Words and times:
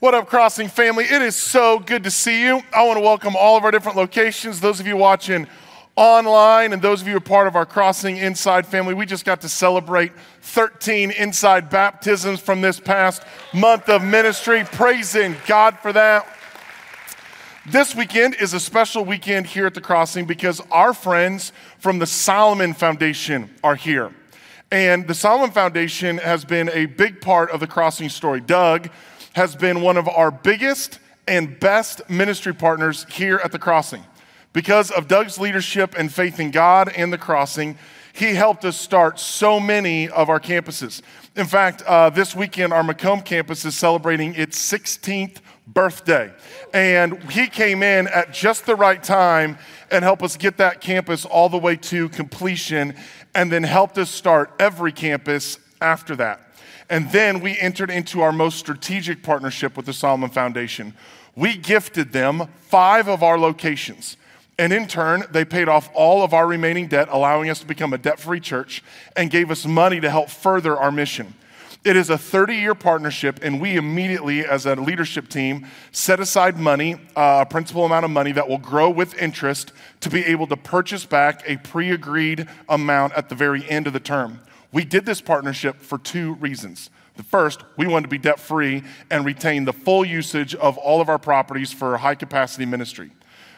What 0.00 0.14
up, 0.14 0.28
Crossing 0.28 0.68
family? 0.68 1.04
It 1.04 1.20
is 1.20 1.36
so 1.36 1.78
good 1.78 2.04
to 2.04 2.10
see 2.10 2.42
you. 2.42 2.62
I 2.74 2.84
want 2.84 2.96
to 2.96 3.02
welcome 3.02 3.36
all 3.36 3.58
of 3.58 3.64
our 3.64 3.70
different 3.70 3.98
locations, 3.98 4.58
those 4.58 4.80
of 4.80 4.86
you 4.86 4.96
watching 4.96 5.46
online, 5.94 6.72
and 6.72 6.80
those 6.80 7.02
of 7.02 7.06
you 7.06 7.12
who 7.12 7.18
are 7.18 7.20
part 7.20 7.46
of 7.46 7.54
our 7.54 7.66
Crossing 7.66 8.16
Inside 8.16 8.66
family. 8.66 8.94
We 8.94 9.04
just 9.04 9.26
got 9.26 9.42
to 9.42 9.48
celebrate 9.50 10.12
13 10.40 11.10
inside 11.10 11.68
baptisms 11.68 12.40
from 12.40 12.62
this 12.62 12.80
past 12.80 13.22
month 13.52 13.90
of 13.90 14.02
ministry. 14.02 14.64
Praising 14.64 15.36
God 15.46 15.78
for 15.80 15.92
that. 15.92 16.26
This 17.66 17.94
weekend 17.94 18.36
is 18.36 18.54
a 18.54 18.60
special 18.60 19.04
weekend 19.04 19.48
here 19.48 19.66
at 19.66 19.74
the 19.74 19.82
Crossing 19.82 20.24
because 20.24 20.62
our 20.70 20.94
friends 20.94 21.52
from 21.78 21.98
the 21.98 22.06
Solomon 22.06 22.72
Foundation 22.72 23.50
are 23.62 23.76
here. 23.76 24.14
And 24.72 25.06
the 25.06 25.14
Solomon 25.14 25.50
Foundation 25.50 26.16
has 26.16 26.46
been 26.46 26.70
a 26.70 26.86
big 26.86 27.20
part 27.20 27.50
of 27.50 27.60
the 27.60 27.66
Crossing 27.66 28.08
story. 28.08 28.40
Doug, 28.40 28.88
has 29.40 29.56
been 29.56 29.80
one 29.80 29.96
of 29.96 30.06
our 30.06 30.30
biggest 30.30 30.98
and 31.26 31.58
best 31.58 32.02
ministry 32.10 32.52
partners 32.52 33.06
here 33.10 33.40
at 33.42 33.52
the 33.52 33.58
Crossing. 33.58 34.04
Because 34.52 34.90
of 34.90 35.08
Doug's 35.08 35.38
leadership 35.38 35.94
and 35.96 36.12
faith 36.12 36.38
in 36.38 36.50
God 36.50 36.92
and 36.94 37.10
the 37.10 37.16
Crossing, 37.16 37.78
he 38.12 38.34
helped 38.34 38.66
us 38.66 38.76
start 38.76 39.18
so 39.18 39.58
many 39.58 40.10
of 40.10 40.28
our 40.28 40.40
campuses. 40.40 41.00
In 41.36 41.46
fact, 41.46 41.80
uh, 41.86 42.10
this 42.10 42.36
weekend, 42.36 42.74
our 42.74 42.82
Macomb 42.82 43.22
campus 43.22 43.64
is 43.64 43.74
celebrating 43.74 44.34
its 44.34 44.58
16th 44.70 45.38
birthday. 45.66 46.30
And 46.74 47.22
he 47.32 47.46
came 47.46 47.82
in 47.82 48.08
at 48.08 48.34
just 48.34 48.66
the 48.66 48.76
right 48.76 49.02
time 49.02 49.56
and 49.90 50.04
helped 50.04 50.22
us 50.22 50.36
get 50.36 50.58
that 50.58 50.82
campus 50.82 51.24
all 51.24 51.48
the 51.48 51.56
way 51.56 51.76
to 51.76 52.10
completion, 52.10 52.94
and 53.34 53.50
then 53.50 53.62
helped 53.62 53.96
us 53.96 54.10
start 54.10 54.52
every 54.58 54.92
campus 54.92 55.58
after 55.80 56.14
that. 56.16 56.49
And 56.90 57.10
then 57.12 57.38
we 57.38 57.56
entered 57.56 57.88
into 57.88 58.20
our 58.20 58.32
most 58.32 58.58
strategic 58.58 59.22
partnership 59.22 59.76
with 59.76 59.86
the 59.86 59.92
Solomon 59.92 60.28
Foundation. 60.28 60.92
We 61.36 61.56
gifted 61.56 62.12
them 62.12 62.48
five 62.62 63.08
of 63.08 63.22
our 63.22 63.38
locations. 63.38 64.16
And 64.58 64.72
in 64.72 64.88
turn, 64.88 65.22
they 65.30 65.44
paid 65.44 65.68
off 65.68 65.88
all 65.94 66.22
of 66.22 66.34
our 66.34 66.46
remaining 66.46 66.88
debt, 66.88 67.08
allowing 67.10 67.48
us 67.48 67.60
to 67.60 67.66
become 67.66 67.92
a 67.92 67.98
debt 67.98 68.18
free 68.18 68.40
church 68.40 68.82
and 69.16 69.30
gave 69.30 69.52
us 69.52 69.64
money 69.64 70.00
to 70.00 70.10
help 70.10 70.28
further 70.28 70.76
our 70.76 70.90
mission. 70.90 71.32
It 71.82 71.96
is 71.96 72.10
a 72.10 72.18
30 72.18 72.56
year 72.56 72.74
partnership, 72.74 73.38
and 73.40 73.60
we 73.60 73.76
immediately, 73.76 74.44
as 74.44 74.66
a 74.66 74.74
leadership 74.74 75.28
team, 75.28 75.66
set 75.92 76.20
aside 76.20 76.58
money, 76.58 76.96
uh, 77.16 77.44
a 77.46 77.50
principal 77.50 77.86
amount 77.86 78.04
of 78.04 78.10
money 78.10 78.32
that 78.32 78.48
will 78.48 78.58
grow 78.58 78.90
with 78.90 79.16
interest 79.16 79.72
to 80.00 80.10
be 80.10 80.24
able 80.26 80.46
to 80.48 80.56
purchase 80.56 81.06
back 81.06 81.42
a 81.46 81.56
pre 81.56 81.92
agreed 81.92 82.48
amount 82.68 83.14
at 83.14 83.28
the 83.30 83.34
very 83.34 83.66
end 83.70 83.86
of 83.86 83.92
the 83.92 84.00
term. 84.00 84.40
We 84.72 84.84
did 84.84 85.04
this 85.04 85.20
partnership 85.20 85.80
for 85.80 85.98
two 85.98 86.34
reasons. 86.34 86.90
The 87.16 87.22
first, 87.22 87.64
we 87.76 87.86
wanted 87.86 88.04
to 88.04 88.08
be 88.08 88.18
debt 88.18 88.38
free 88.38 88.82
and 89.10 89.24
retain 89.24 89.64
the 89.64 89.72
full 89.72 90.04
usage 90.04 90.54
of 90.54 90.78
all 90.78 91.00
of 91.00 91.08
our 91.08 91.18
properties 91.18 91.72
for 91.72 91.96
high 91.96 92.14
capacity 92.14 92.66
ministry. 92.66 93.10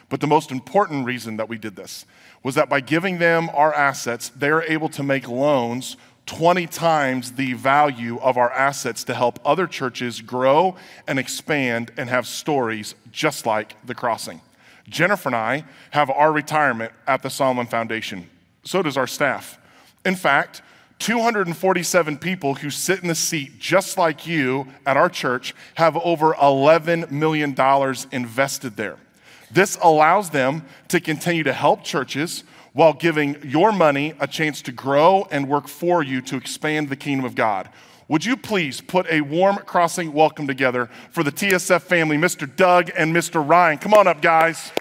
But 0.09 0.21
the 0.21 0.27
most 0.27 0.51
important 0.51 1.05
reason 1.05 1.37
that 1.37 1.49
we 1.49 1.57
did 1.57 1.75
this 1.75 2.05
was 2.43 2.55
that 2.55 2.69
by 2.69 2.81
giving 2.81 3.19
them 3.19 3.49
our 3.53 3.73
assets, 3.73 4.29
they're 4.35 4.63
able 4.63 4.89
to 4.89 5.03
make 5.03 5.27
loans 5.27 5.97
20 6.25 6.67
times 6.67 7.33
the 7.33 7.53
value 7.53 8.17
of 8.19 8.37
our 8.37 8.51
assets 8.51 9.03
to 9.05 9.13
help 9.13 9.39
other 9.45 9.67
churches 9.67 10.21
grow 10.21 10.75
and 11.07 11.19
expand 11.19 11.91
and 11.97 12.09
have 12.09 12.25
stories 12.25 12.95
just 13.11 13.45
like 13.45 13.75
the 13.85 13.95
crossing. 13.95 14.41
Jennifer 14.87 15.29
and 15.29 15.35
I 15.35 15.65
have 15.91 16.09
our 16.09 16.31
retirement 16.31 16.91
at 17.07 17.21
the 17.21 17.29
Solomon 17.29 17.65
Foundation. 17.65 18.29
So 18.63 18.81
does 18.81 18.97
our 18.97 19.07
staff. 19.07 19.57
In 20.05 20.15
fact, 20.15 20.61
247 21.03 22.17
people 22.17 22.55
who 22.55 22.69
sit 22.69 23.01
in 23.01 23.09
the 23.09 23.15
seat 23.15 23.59
just 23.59 23.97
like 23.97 24.25
you 24.25 24.65
at 24.85 24.95
our 24.95 25.09
church 25.09 25.53
have 25.73 25.97
over 25.97 26.33
$11 26.35 27.11
million 27.11 27.53
invested 28.13 28.77
there. 28.77 28.95
This 29.51 29.77
allows 29.81 30.29
them 30.29 30.63
to 30.87 31.01
continue 31.01 31.43
to 31.43 31.51
help 31.51 31.83
churches 31.83 32.45
while 32.71 32.93
giving 32.93 33.35
your 33.43 33.73
money 33.73 34.13
a 34.21 34.27
chance 34.27 34.61
to 34.61 34.71
grow 34.71 35.27
and 35.29 35.49
work 35.49 35.67
for 35.67 36.01
you 36.01 36.21
to 36.21 36.37
expand 36.37 36.87
the 36.87 36.95
kingdom 36.95 37.25
of 37.25 37.35
God. 37.35 37.67
Would 38.07 38.23
you 38.23 38.37
please 38.37 38.79
put 38.79 39.05
a 39.11 39.19
warm 39.19 39.57
crossing 39.57 40.13
welcome 40.13 40.47
together 40.47 40.89
for 41.11 41.21
the 41.21 41.33
TSF 41.33 41.81
family, 41.81 42.15
Mr. 42.15 42.49
Doug 42.55 42.89
and 42.95 43.13
Mr. 43.13 43.45
Ryan? 43.45 43.77
Come 43.77 43.93
on 43.93 44.07
up, 44.07 44.21
guys. 44.21 44.71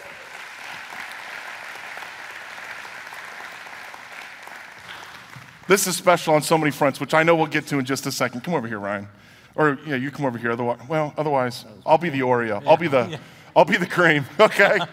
This 5.69 5.87
is 5.87 5.97
special 5.97 6.35
on 6.35 6.43
so 6.43 6.59
many 6.59 6.71
fronts, 6.71 7.01
which 7.01 7.15
I 7.15 7.23
know 7.23 7.37
we'll 7.37 7.47
get 7.47 7.67
to 7.69 7.79
in 7.79 7.85
just 7.85 8.07
a 8.07 8.13
second. 8.13 8.43
Come 8.43 8.55
over 8.55 8.67
here, 8.67 8.81
Ryan. 8.81 9.09
Or 9.55 9.79
yeah, 9.87 9.97
you 9.97 10.11
come 10.11 10.27
over 10.27 10.39
here. 10.39 10.53
Otherwise, 10.53 10.81
well, 10.89 11.15
otherwise, 11.17 11.65
I'll 11.87 11.99
be 11.99 12.09
the 12.09 12.21
Oreo. 12.21 12.63
I'll 12.67 12.77
be 12.77 12.89
the, 12.89 13.19
I'll 13.55 13.65
be 13.65 13.77
the 13.77 13.87
cream. 13.87 14.25
Okay. 14.41 14.79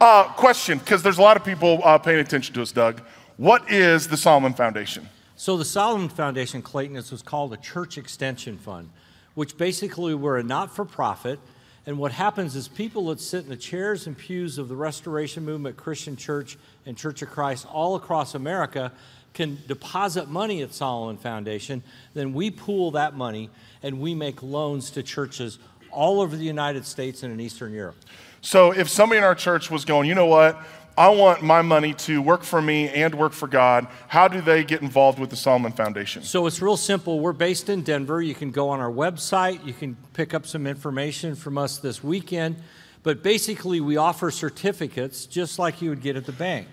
Uh, 0.00 0.24
question, 0.34 0.78
because 0.78 1.02
there's 1.02 1.18
a 1.18 1.22
lot 1.22 1.36
of 1.36 1.44
people 1.44 1.80
uh, 1.82 1.96
paying 1.98 2.18
attention 2.18 2.54
to 2.54 2.60
us, 2.60 2.70
Doug. 2.72 3.00
What 3.36 3.70
is 3.70 4.08
the 4.08 4.16
Solomon 4.16 4.52
Foundation? 4.52 5.08
So 5.34 5.56
the 5.56 5.64
Solomon 5.64 6.08
Foundation, 6.08 6.62
Clayton, 6.62 6.96
is 6.96 7.10
what's 7.10 7.22
called 7.22 7.52
a 7.52 7.56
church 7.56 7.96
extension 7.96 8.58
fund, 8.58 8.90
which 9.34 9.56
basically 9.56 10.14
we're 10.14 10.38
a 10.38 10.42
not-for-profit. 10.42 11.40
And 11.86 11.98
what 11.98 12.12
happens 12.12 12.54
is 12.54 12.68
people 12.68 13.06
that 13.06 13.20
sit 13.20 13.44
in 13.44 13.48
the 13.48 13.56
chairs 13.56 14.06
and 14.06 14.16
pews 14.16 14.58
of 14.58 14.68
the 14.68 14.76
Restoration 14.76 15.44
Movement 15.44 15.76
Christian 15.76 16.16
Church 16.16 16.58
and 16.84 16.96
Church 16.96 17.22
of 17.22 17.30
Christ 17.30 17.66
all 17.66 17.96
across 17.96 18.34
America 18.34 18.92
can 19.34 19.58
deposit 19.66 20.28
money 20.28 20.62
at 20.62 20.74
Solomon 20.74 21.16
Foundation, 21.16 21.82
then 22.14 22.32
we 22.32 22.50
pool 22.50 22.90
that 22.92 23.14
money 23.14 23.50
and 23.82 24.00
we 24.00 24.14
make 24.14 24.42
loans 24.42 24.90
to 24.92 25.02
churches 25.02 25.58
all 25.90 26.20
over 26.20 26.36
the 26.36 26.44
United 26.44 26.84
States 26.84 27.22
and 27.22 27.32
in 27.32 27.40
Eastern 27.40 27.72
Europe. 27.72 27.96
So 28.40 28.72
if 28.72 28.88
somebody 28.88 29.18
in 29.18 29.24
our 29.24 29.34
church 29.34 29.70
was 29.70 29.84
going, 29.84 30.08
you 30.08 30.14
know 30.14 30.26
what, 30.26 30.60
I 30.96 31.10
want 31.10 31.42
my 31.42 31.62
money 31.62 31.94
to 31.94 32.20
work 32.20 32.42
for 32.42 32.60
me 32.60 32.88
and 32.88 33.14
work 33.14 33.32
for 33.32 33.46
God, 33.46 33.86
how 34.08 34.26
do 34.26 34.40
they 34.40 34.64
get 34.64 34.82
involved 34.82 35.20
with 35.20 35.30
the 35.30 35.36
Solomon 35.36 35.70
Foundation? 35.70 36.24
So 36.24 36.46
it's 36.46 36.60
real 36.60 36.76
simple. 36.76 37.20
We're 37.20 37.32
based 37.32 37.68
in 37.68 37.82
Denver. 37.82 38.20
You 38.20 38.34
can 38.34 38.50
go 38.50 38.68
on 38.70 38.80
our 38.80 38.90
website, 38.90 39.64
you 39.64 39.72
can 39.72 39.96
pick 40.12 40.34
up 40.34 40.44
some 40.44 40.66
information 40.66 41.36
from 41.36 41.56
us 41.56 41.78
this 41.78 42.02
weekend. 42.02 42.56
But 43.04 43.22
basically, 43.22 43.80
we 43.80 43.96
offer 43.96 44.32
certificates 44.32 45.26
just 45.26 45.58
like 45.58 45.80
you 45.80 45.90
would 45.90 46.02
get 46.02 46.16
at 46.16 46.26
the 46.26 46.32
bank. 46.32 46.66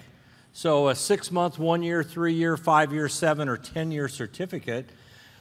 So 0.55 0.87
a 0.87 0.95
six 0.95 1.33
month, 1.33 1.59
one 1.59 1.83
year, 1.83 2.01
three 2.01 2.33
year, 2.33 2.55
five 2.55 2.93
year, 2.93 3.09
seven, 3.09 3.49
or 3.49 3.57
10 3.57 3.91
year 3.91 4.07
certificate 4.07 4.89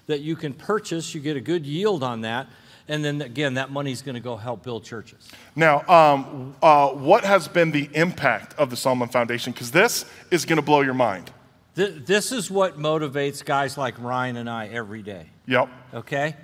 that 0.08 0.22
you 0.22 0.34
can 0.34 0.52
purchase. 0.52 1.14
You 1.14 1.20
get 1.20 1.36
a 1.36 1.40
good 1.40 1.64
yield 1.64 2.02
on 2.02 2.22
that. 2.22 2.48
And 2.88 3.04
then 3.04 3.22
again, 3.22 3.54
that 3.54 3.70
money 3.70 3.92
is 3.92 4.02
going 4.02 4.16
to 4.16 4.20
go 4.20 4.36
help 4.36 4.64
build 4.64 4.82
churches. 4.82 5.28
Now, 5.54 5.86
um, 5.86 6.56
uh, 6.60 6.88
what 6.88 7.22
has 7.22 7.46
been 7.46 7.70
the 7.70 7.88
impact 7.94 8.58
of 8.58 8.70
the 8.70 8.76
Solomon 8.76 9.08
Foundation? 9.08 9.52
Because 9.52 9.70
this 9.70 10.04
is 10.32 10.44
going 10.44 10.56
to 10.56 10.62
blow 10.62 10.80
your 10.80 10.94
mind. 10.94 11.30
Th- 11.76 11.94
this 12.04 12.32
is 12.32 12.50
what 12.50 12.76
motivates 12.76 13.44
guys 13.44 13.78
like 13.78 13.94
Ryan 14.00 14.36
and 14.36 14.50
I 14.50 14.66
every 14.66 15.02
day. 15.02 15.26
Yep. 15.46 15.68
Okay? 15.94 16.34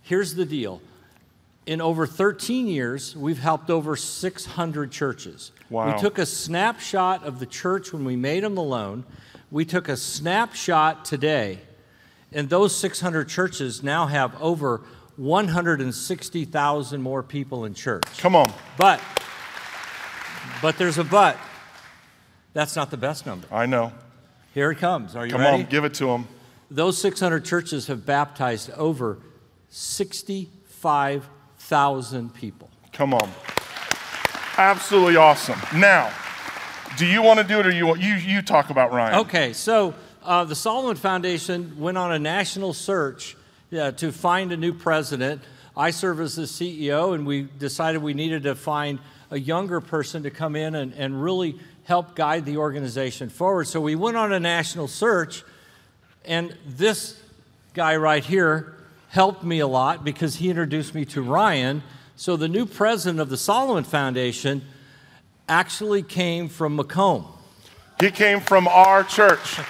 Here's 0.00 0.34
the 0.34 0.46
deal 0.46 0.80
in 1.66 1.80
over 1.80 2.06
13 2.06 2.66
years, 2.66 3.16
we've 3.16 3.38
helped 3.38 3.70
over 3.70 3.96
600 3.96 4.90
churches. 4.90 5.52
Wow. 5.70 5.94
We 5.94 6.00
took 6.00 6.18
a 6.18 6.26
snapshot 6.26 7.24
of 7.24 7.40
the 7.40 7.46
church 7.46 7.92
when 7.92 8.04
we 8.04 8.16
made 8.16 8.44
them 8.44 8.54
the 8.54 8.62
loan. 8.62 9.04
We 9.50 9.64
took 9.64 9.88
a 9.88 9.96
snapshot 9.96 11.04
today, 11.04 11.60
and 12.32 12.48
those 12.48 12.74
600 12.76 13.28
churches 13.28 13.82
now 13.82 14.06
have 14.06 14.40
over 14.42 14.82
160,000 15.16 17.00
more 17.00 17.22
people 17.22 17.64
in 17.64 17.74
church. 17.74 18.04
Come 18.18 18.34
on. 18.34 18.52
But, 18.76 19.00
but 20.60 20.76
there's 20.76 20.98
a 20.98 21.04
but. 21.04 21.38
That's 22.52 22.76
not 22.76 22.90
the 22.90 22.96
best 22.96 23.26
number. 23.26 23.46
I 23.50 23.66
know. 23.66 23.92
Here 24.54 24.70
it 24.70 24.78
comes. 24.78 25.16
Are 25.16 25.24
you 25.24 25.32
Come 25.32 25.40
ready? 25.40 25.62
on, 25.64 25.68
give 25.68 25.84
it 25.84 25.94
to 25.94 26.06
them. 26.06 26.28
Those 26.70 26.98
600 26.98 27.44
churches 27.44 27.86
have 27.86 28.04
baptized 28.04 28.70
over 28.72 29.18
65 29.70 31.28
thousand 31.64 32.34
people. 32.34 32.68
Come 32.92 33.14
on. 33.14 33.30
Absolutely 34.58 35.16
awesome. 35.16 35.58
Now, 35.74 36.12
do 36.98 37.06
you 37.06 37.22
want 37.22 37.40
to 37.40 37.44
do 37.44 37.58
it 37.58 37.66
or 37.66 37.70
you 37.70 37.86
want, 37.86 38.02
you, 38.02 38.14
you 38.14 38.42
talk 38.42 38.68
about 38.68 38.92
Ryan? 38.92 39.20
Okay, 39.20 39.54
so 39.54 39.94
uh, 40.22 40.44
the 40.44 40.54
Solomon 40.54 40.94
Foundation 40.94 41.78
went 41.78 41.96
on 41.96 42.12
a 42.12 42.18
national 42.18 42.74
search 42.74 43.34
uh, 43.72 43.92
to 43.92 44.12
find 44.12 44.52
a 44.52 44.58
new 44.58 44.74
president. 44.74 45.40
I 45.74 45.90
serve 45.90 46.20
as 46.20 46.36
the 46.36 46.42
CEO, 46.42 47.14
and 47.14 47.26
we 47.26 47.42
decided 47.42 48.02
we 48.02 48.12
needed 48.12 48.42
to 48.42 48.54
find 48.54 48.98
a 49.30 49.40
younger 49.40 49.80
person 49.80 50.22
to 50.24 50.30
come 50.30 50.56
in 50.56 50.74
and, 50.74 50.92
and 50.92 51.20
really 51.20 51.58
help 51.84 52.14
guide 52.14 52.44
the 52.44 52.58
organization 52.58 53.30
forward. 53.30 53.68
So 53.68 53.80
we 53.80 53.94
went 53.94 54.18
on 54.18 54.34
a 54.34 54.38
national 54.38 54.86
search, 54.86 55.42
and 56.26 56.54
this 56.66 57.18
guy 57.72 57.96
right 57.96 58.22
here 58.22 58.74
helped 59.14 59.44
me 59.44 59.60
a 59.60 59.66
lot 59.66 60.02
because 60.02 60.34
he 60.34 60.50
introduced 60.50 60.92
me 60.92 61.04
to 61.04 61.22
Ryan. 61.22 61.84
So 62.16 62.36
the 62.36 62.48
new 62.48 62.66
president 62.66 63.20
of 63.20 63.28
the 63.28 63.36
Solomon 63.36 63.84
Foundation 63.84 64.64
actually 65.48 66.02
came 66.02 66.48
from 66.48 66.74
Macomb. 66.74 67.24
He 68.00 68.10
came 68.10 68.40
from 68.40 68.66
our 68.66 69.04
church. 69.04 69.60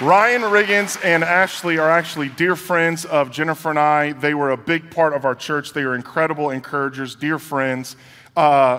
Ryan 0.00 0.42
Riggins 0.42 0.96
and 1.04 1.24
Ashley 1.24 1.76
are 1.78 1.90
actually 1.90 2.28
dear 2.28 2.54
friends 2.54 3.04
of 3.04 3.32
Jennifer 3.32 3.70
and 3.70 3.80
I. 3.80 4.12
They 4.12 4.32
were 4.32 4.52
a 4.52 4.56
big 4.56 4.92
part 4.92 5.12
of 5.14 5.24
our 5.24 5.34
church. 5.34 5.72
They 5.72 5.82
are 5.82 5.96
incredible 5.96 6.50
encouragers, 6.50 7.16
dear 7.16 7.40
friends. 7.40 7.96
Uh, 8.36 8.78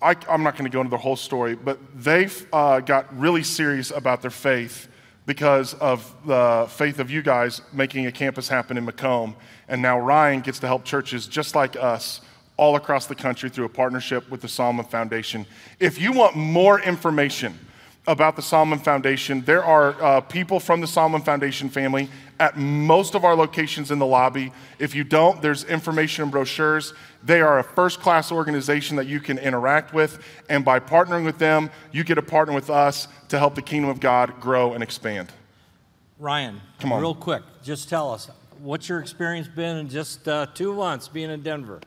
I, 0.00 0.14
am 0.28 0.44
not 0.44 0.56
going 0.56 0.70
to 0.70 0.72
go 0.72 0.80
into 0.80 0.90
the 0.90 0.98
whole 0.98 1.16
story, 1.16 1.56
but 1.56 1.80
they 1.92 2.28
uh, 2.52 2.78
got 2.78 3.18
really 3.18 3.42
serious 3.42 3.90
about 3.90 4.22
their 4.22 4.30
faith 4.30 4.86
because 5.26 5.74
of 5.74 6.14
the 6.24 6.66
faith 6.70 7.00
of 7.00 7.10
you 7.10 7.20
guys 7.20 7.60
making 7.72 8.06
a 8.06 8.12
campus 8.12 8.48
happen 8.48 8.78
in 8.78 8.84
Macomb. 8.84 9.34
And 9.68 9.82
now 9.82 9.98
Ryan 9.98 10.40
gets 10.40 10.60
to 10.60 10.66
help 10.66 10.84
churches 10.84 11.26
just 11.26 11.54
like 11.54 11.76
us 11.76 12.20
all 12.56 12.76
across 12.76 13.06
the 13.06 13.14
country 13.14 13.50
through 13.50 13.66
a 13.66 13.68
partnership 13.68 14.30
with 14.30 14.40
the 14.40 14.48
Solomon 14.48 14.86
Foundation. 14.86 15.44
If 15.78 16.00
you 16.00 16.12
want 16.12 16.36
more 16.36 16.80
information, 16.80 17.58
about 18.06 18.36
the 18.36 18.42
Solomon 18.42 18.78
Foundation. 18.78 19.42
There 19.42 19.64
are 19.64 20.00
uh, 20.02 20.20
people 20.20 20.60
from 20.60 20.80
the 20.80 20.86
Solomon 20.86 21.22
Foundation 21.22 21.68
family 21.68 22.08
at 22.38 22.56
most 22.56 23.14
of 23.14 23.24
our 23.24 23.34
locations 23.34 23.90
in 23.90 23.98
the 23.98 24.06
lobby. 24.06 24.52
If 24.78 24.94
you 24.94 25.04
don't, 25.04 25.40
there's 25.42 25.64
information 25.64 26.22
and 26.22 26.32
brochures. 26.32 26.94
They 27.22 27.40
are 27.40 27.58
a 27.58 27.64
first 27.64 28.00
class 28.00 28.30
organization 28.30 28.96
that 28.96 29.06
you 29.06 29.20
can 29.20 29.38
interact 29.38 29.92
with. 29.92 30.22
And 30.48 30.64
by 30.64 30.78
partnering 30.78 31.24
with 31.24 31.38
them, 31.38 31.70
you 31.92 32.04
get 32.04 32.14
to 32.16 32.22
partner 32.22 32.54
with 32.54 32.70
us 32.70 33.08
to 33.28 33.38
help 33.38 33.54
the 33.54 33.62
kingdom 33.62 33.90
of 33.90 34.00
God 34.00 34.40
grow 34.40 34.74
and 34.74 34.82
expand. 34.82 35.32
Ryan, 36.18 36.60
come 36.78 36.92
on. 36.92 37.00
Real 37.00 37.14
quick, 37.14 37.42
just 37.62 37.88
tell 37.88 38.12
us 38.12 38.30
what's 38.60 38.88
your 38.88 39.00
experience 39.00 39.48
been 39.48 39.76
in 39.78 39.88
just 39.88 40.26
uh, 40.28 40.46
two 40.54 40.74
months 40.74 41.08
being 41.08 41.30
in 41.30 41.42
Denver? 41.42 41.80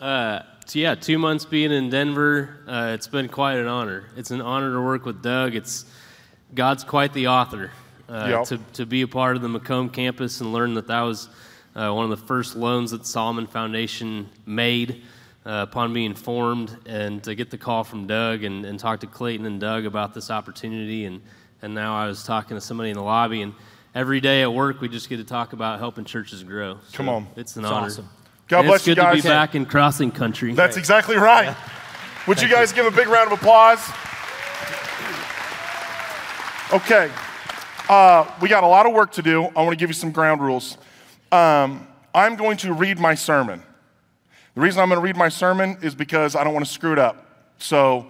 Uh, 0.00 0.40
so 0.66 0.78
yeah, 0.78 0.96
two 0.96 1.16
months 1.16 1.44
being 1.44 1.70
in 1.70 1.90
Denver, 1.90 2.58
uh, 2.66 2.90
it's 2.92 3.06
been 3.06 3.28
quite 3.28 3.54
an 3.54 3.68
honor. 3.68 4.04
It's 4.16 4.32
an 4.32 4.40
honor 4.40 4.72
to 4.72 4.80
work 4.80 5.06
with 5.06 5.22
Doug. 5.22 5.54
It's 5.54 5.84
God's 6.54 6.82
quite 6.82 7.12
the 7.12 7.28
author. 7.28 7.70
Uh, 8.08 8.26
yep. 8.30 8.44
to, 8.44 8.58
to 8.72 8.86
be 8.86 9.02
a 9.02 9.08
part 9.08 9.34
of 9.34 9.42
the 9.42 9.48
Macomb 9.48 9.90
campus 9.90 10.40
and 10.40 10.52
learn 10.52 10.74
that 10.74 10.86
that 10.86 11.00
was 11.00 11.28
uh, 11.74 11.90
one 11.92 12.04
of 12.04 12.10
the 12.10 12.26
first 12.26 12.54
loans 12.54 12.92
that 12.92 12.98
the 12.98 13.08
Solomon 13.08 13.46
Foundation 13.46 14.28
made 14.44 15.02
uh, 15.44 15.66
upon 15.68 15.92
being 15.92 16.14
formed, 16.14 16.76
and 16.86 17.22
to 17.22 17.34
get 17.34 17.50
the 17.50 17.58
call 17.58 17.84
from 17.84 18.06
Doug 18.06 18.42
and, 18.42 18.64
and 18.64 18.78
talk 18.78 19.00
to 19.00 19.06
Clayton 19.06 19.46
and 19.46 19.60
Doug 19.60 19.86
about 19.86 20.14
this 20.14 20.30
opportunity. 20.30 21.04
And, 21.04 21.20
and 21.62 21.74
now 21.74 21.96
I 21.96 22.06
was 22.06 22.24
talking 22.24 22.56
to 22.56 22.60
somebody 22.60 22.90
in 22.90 22.96
the 22.96 23.02
lobby, 23.02 23.42
and 23.42 23.54
every 23.94 24.20
day 24.20 24.42
at 24.42 24.52
work 24.52 24.80
we 24.80 24.88
just 24.88 25.08
get 25.08 25.18
to 25.18 25.24
talk 25.24 25.52
about 25.52 25.78
helping 25.78 26.04
churches 26.04 26.42
grow. 26.42 26.78
So 26.88 26.96
Come 26.96 27.08
on. 27.08 27.28
It's 27.36 27.56
an 27.56 27.62
That's 27.62 27.72
honor. 27.72 27.86
Awesome. 27.86 28.08
God 28.48 28.60
and 28.60 28.68
bless 28.68 28.86
you 28.86 28.94
guys. 28.94 29.16
It's 29.16 29.22
good 29.22 29.28
to 29.28 29.28
be 29.28 29.34
back 29.34 29.54
in 29.54 29.66
crossing 29.66 30.12
country. 30.12 30.52
That's 30.52 30.76
exactly 30.76 31.16
right. 31.16 31.46
Yeah. 31.46 31.56
Would 32.28 32.40
you 32.40 32.48
guys 32.48 32.70
you. 32.70 32.76
give 32.76 32.86
a 32.86 32.96
big 32.96 33.08
round 33.08 33.32
of 33.32 33.38
applause? 33.38 33.80
Okay. 36.72 37.10
Uh, 37.88 38.30
we 38.40 38.48
got 38.48 38.62
a 38.62 38.66
lot 38.66 38.86
of 38.86 38.92
work 38.92 39.12
to 39.12 39.22
do. 39.22 39.44
I 39.44 39.62
want 39.62 39.70
to 39.70 39.76
give 39.76 39.88
you 39.90 39.94
some 39.94 40.12
ground 40.12 40.40
rules. 40.40 40.78
Um, 41.32 41.86
I'm 42.14 42.36
going 42.36 42.56
to 42.58 42.72
read 42.72 42.98
my 43.00 43.14
sermon. 43.14 43.62
The 44.54 44.60
reason 44.60 44.80
I'm 44.80 44.88
going 44.88 44.98
to 44.98 45.04
read 45.04 45.16
my 45.16 45.28
sermon 45.28 45.78
is 45.82 45.94
because 45.94 46.36
I 46.36 46.44
don't 46.44 46.54
want 46.54 46.66
to 46.66 46.72
screw 46.72 46.92
it 46.92 46.98
up. 46.98 47.26
So 47.58 48.06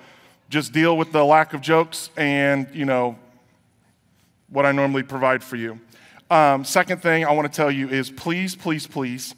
just 0.51 0.73
deal 0.73 0.97
with 0.97 1.13
the 1.13 1.25
lack 1.25 1.55
of 1.55 1.61
jokes 1.63 2.11
and, 2.17 2.69
you 2.75 2.85
know, 2.85 3.19
what 4.49 4.67
I 4.67 4.73
normally 4.73 5.03
provide 5.03 5.43
for 5.43 5.57
you. 5.57 5.81
Um, 6.31 6.65
second 6.65 7.01
thing 7.01 7.25
I 7.25 7.33
want 7.33 7.51
to 7.51 7.57
tell 7.57 7.71
you 7.71 7.89
is 7.89 8.11
please, 8.11 8.55
please, 8.55 8.87
please 8.87 9.35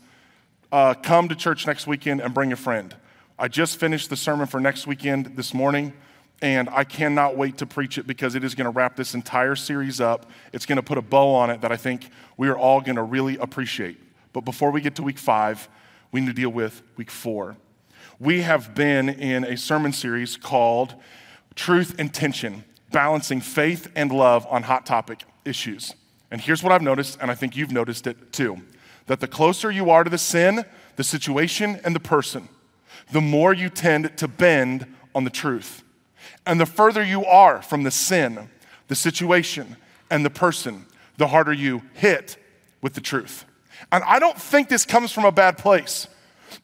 uh, 0.73 0.94
come 0.94 1.29
to 1.29 1.35
church 1.35 1.67
next 1.67 1.87
weekend 1.87 2.20
and 2.20 2.35
bring 2.35 2.53
a 2.53 2.56
friend. 2.56 2.94
I 3.38 3.49
just 3.49 3.79
finished 3.79 4.11
the 4.11 4.17
sermon 4.17 4.47
for 4.47 4.61
next 4.61 4.87
weekend 4.87 5.37
this 5.37 5.55
morning, 5.55 5.93
and 6.43 6.69
I 6.70 6.85
cannot 6.85 7.37
wait 7.37 7.59
to 7.59 7.67
preach 7.67 7.99
it 7.99 8.06
because 8.06 8.35
it 8.35 8.44
is 8.44 8.55
going 8.55 8.67
to 8.67 8.70
wrap 8.70 8.97
this 8.97 9.15
entire 9.15 9.56
series 9.56 10.00
up. 10.00 10.31
It's 10.53 10.67
going 10.67 10.76
to 10.76 10.82
put 10.82 10.99
a 10.99 11.03
bow 11.03 11.35
on 11.35 11.50
it 11.50 11.61
that 11.62 11.73
I 11.73 11.76
think 11.76 12.11
we 12.37 12.49
are 12.49 12.56
all 12.56 12.81
going 12.81 12.97
to 12.97 13.03
really 13.03 13.37
appreciate. 13.38 13.99
But 14.32 14.43
before 14.43 14.70
we 14.70 14.81
get 14.81 14.97
to 14.97 15.03
week 15.03 15.19
five, 15.19 15.69
we 16.12 16.20
need 16.20 16.29
to 16.29 16.32
deal 16.32 16.50
with 16.50 16.82
week 16.97 17.11
four. 17.11 17.56
We 18.19 18.43
have 18.43 18.75
been 18.75 19.09
in 19.09 19.44
a 19.44 19.56
sermon 19.56 19.93
series 19.93 20.37
called 20.37 20.94
Truth 21.55 21.94
and 21.99 22.12
Tension 22.12 22.64
Balancing 22.91 23.41
Faith 23.41 23.91
and 23.94 24.11
Love 24.11 24.47
on 24.50 24.64
Hot 24.64 24.85
Topic 24.85 25.23
Issues. 25.44 25.94
And 26.31 26.41
here's 26.41 26.62
what 26.62 26.73
I've 26.73 26.82
noticed, 26.82 27.19
and 27.21 27.31
I 27.31 27.35
think 27.35 27.56
you've 27.56 27.73
noticed 27.73 28.06
it 28.06 28.32
too 28.32 28.61
that 29.08 29.20
the 29.20 29.26
closer 29.26 29.70
you 29.70 29.90
are 29.90 30.05
to 30.05 30.10
the 30.10 30.19
sin, 30.19 30.64
the 30.96 31.05
situation, 31.05 31.81
and 31.84 31.94
the 31.94 32.00
person, 32.00 32.49
the 33.10 33.20
more 33.20 33.52
you 33.52 33.69
tend 33.69 34.16
to 34.19 34.28
bend 34.28 34.87
on 35.14 35.25
the 35.25 35.31
truth. 35.31 35.82
And 36.46 36.60
the 36.60 36.66
further 36.66 37.02
you 37.02 37.25
are 37.25 37.60
from 37.62 37.82
the 37.82 37.90
sin, 37.90 38.49
the 38.87 38.94
situation, 38.94 39.76
and 40.10 40.25
the 40.25 40.31
person, 40.31 40.87
the 41.16 41.28
harder 41.28 41.52
you 41.52 41.82
hit 41.94 42.37
with 42.81 42.94
the 42.94 43.00
truth. 43.00 43.44
And 43.93 44.05
I 44.05 44.19
don't 44.19 44.40
think 44.40 44.69
this 44.69 44.84
comes 44.84 45.12
from 45.12 45.25
a 45.25 45.32
bad 45.32 45.58
place. 45.58 46.06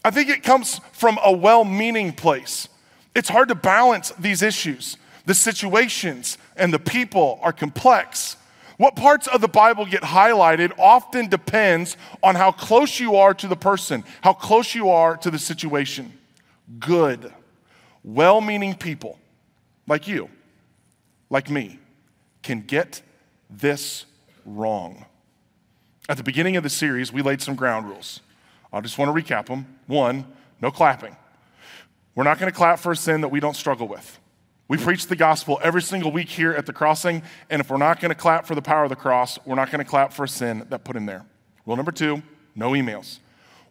I 0.05 0.11
think 0.11 0.29
it 0.29 0.43
comes 0.43 0.81
from 0.93 1.19
a 1.25 1.33
well 1.33 1.65
meaning 1.65 2.13
place. 2.13 2.69
It's 3.15 3.29
hard 3.29 3.49
to 3.49 3.55
balance 3.55 4.11
these 4.19 4.43
issues. 4.43 4.97
The 5.27 5.35
situations 5.35 6.37
and 6.57 6.73
the 6.73 6.79
people 6.79 7.39
are 7.43 7.53
complex. 7.53 8.37
What 8.77 8.97
parts 8.97 9.27
of 9.29 9.41
the 9.41 9.49
Bible 9.49 9.87
get 9.87 10.03
highlighted 10.03 10.73
often 10.79 11.29
depends 11.29 11.97
on 12.23 12.35
how 12.35 12.51
close 12.51 12.99
you 12.99 13.17
are 13.17 13.33
to 13.35 13.47
the 13.47 13.57
person, 13.57 14.05
how 14.23 14.33
close 14.33 14.75
you 14.75 14.91
are 14.91 15.17
to 15.19 15.31
the 15.31 15.39
situation. 15.39 16.13
Good, 16.79 17.33
well 18.03 18.41
meaning 18.41 18.75
people 18.75 19.19
like 19.87 20.09
you, 20.09 20.29
like 21.31 21.51
me, 21.51 21.79
can 22.43 22.63
get 22.63 23.03
this 23.49 24.07
wrong. 24.45 25.05
At 26.09 26.17
the 26.17 26.23
beginning 26.23 26.57
of 26.57 26.63
the 26.63 26.71
series, 26.71 27.13
we 27.13 27.23
laid 27.23 27.41
some 27.41 27.55
ground 27.55 27.89
rules. 27.89 28.21
I 28.73 28.81
just 28.81 28.99
want 28.99 29.15
to 29.15 29.23
recap 29.23 29.47
them. 29.47 29.79
One, 29.87 30.27
no 30.61 30.71
clapping. 30.71 31.17
We're 32.15 32.25
not 32.25 32.39
going 32.39 32.51
to 32.51 32.57
clap 32.57 32.79
for 32.79 32.93
a 32.93 32.97
sin 32.97 33.21
that 33.23 33.29
we 33.29 33.41
don't 33.41 33.57
struggle 33.57 33.89
with. 33.89 34.19
We 34.67 34.79
preach 34.79 35.09
the 35.09 35.17
gospel 35.17 35.61
every 35.63 35.83
single 35.83 36.11
week 36.11 36.31
here 36.31 36.53
at 36.53 36.65
the 36.65 36.73
crossing, 36.73 37.23
and 37.51 37.61
if 37.61 37.69
we're 37.69 37.77
not 37.77 38.01
going 38.01 38.09
to 38.11 38.15
clap 38.15 38.47
for 38.47 38.55
the 38.55 38.63
power 38.63 38.85
of 38.85 38.89
the 38.91 38.97
cross, 38.97 39.39
we're 39.45 39.57
not 39.57 39.71
going 39.71 39.85
to 39.85 39.89
clap 39.89 40.13
for 40.13 40.27
sin 40.27 40.67
that 40.71 40.85
put 40.85 40.97
him 40.97 41.05
there. 41.05 41.27
Rule 41.67 41.77
number 41.77 41.93
two 41.93 42.23
no 42.57 42.71
emails. 42.71 43.19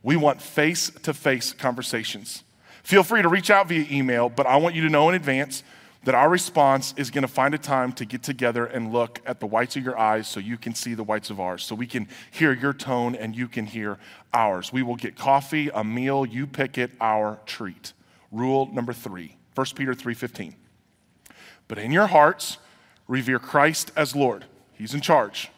We 0.04 0.18
want 0.18 0.42
face 0.42 0.92
to 1.04 1.14
face 1.14 1.54
conversations. 1.54 2.44
Feel 2.84 3.04
free 3.04 3.22
to 3.22 3.30
reach 3.30 3.50
out 3.50 3.70
via 3.70 3.88
email, 3.90 4.28
but 4.28 4.46
I 4.46 4.58
want 4.58 4.76
you 4.76 4.82
to 4.84 4.90
know 4.90 5.08
in 5.08 5.16
advance 5.16 5.64
that 6.04 6.14
our 6.14 6.30
response 6.30 6.94
is 6.98 7.10
going 7.10 7.22
to 7.22 7.30
find 7.30 7.56
a 7.56 7.58
time 7.58 7.94
to 7.94 8.04
get 8.04 8.22
together 8.22 8.66
and 8.66 8.92
look 8.92 9.22
at 9.26 9.40
the 9.40 9.46
whites 9.48 9.78
of 9.78 9.86
your 9.86 9.98
eyes 9.98 10.28
so 10.28 10.42
you 10.42 10.58
can 10.58 10.76
see 10.76 10.94
the 10.94 11.04
whites 11.04 11.30
of 11.30 11.40
ours, 11.40 11.64
so 11.64 11.76
we 11.76 11.88
can 11.88 12.10
hear 12.30 12.52
your 12.52 12.74
tone 12.74 13.16
and 13.16 13.36
you 13.36 13.48
can 13.48 13.66
hear 13.66 13.98
ours. 14.34 14.74
We 14.74 14.84
will 14.84 14.98
get 14.98 15.16
coffee, 15.16 15.70
a 15.74 15.84
meal, 15.84 16.26
you 16.26 16.46
pick 16.46 16.78
it, 16.78 16.92
our 17.00 17.40
treat. 17.46 17.94
Rule 18.32 18.70
number 18.74 18.92
three 18.92 19.38
1 19.56 19.68
Peter 19.76 19.94
3:15. 19.94 20.56
But 21.74 21.82
in 21.82 21.92
your 21.92 22.06
hearts, 22.06 22.60
revere 23.08 23.40
Christ 23.40 23.92
as 23.96 24.16
Lord. 24.16 24.46
He's 24.74 24.94
in 24.94 25.02
charge. 25.02 25.50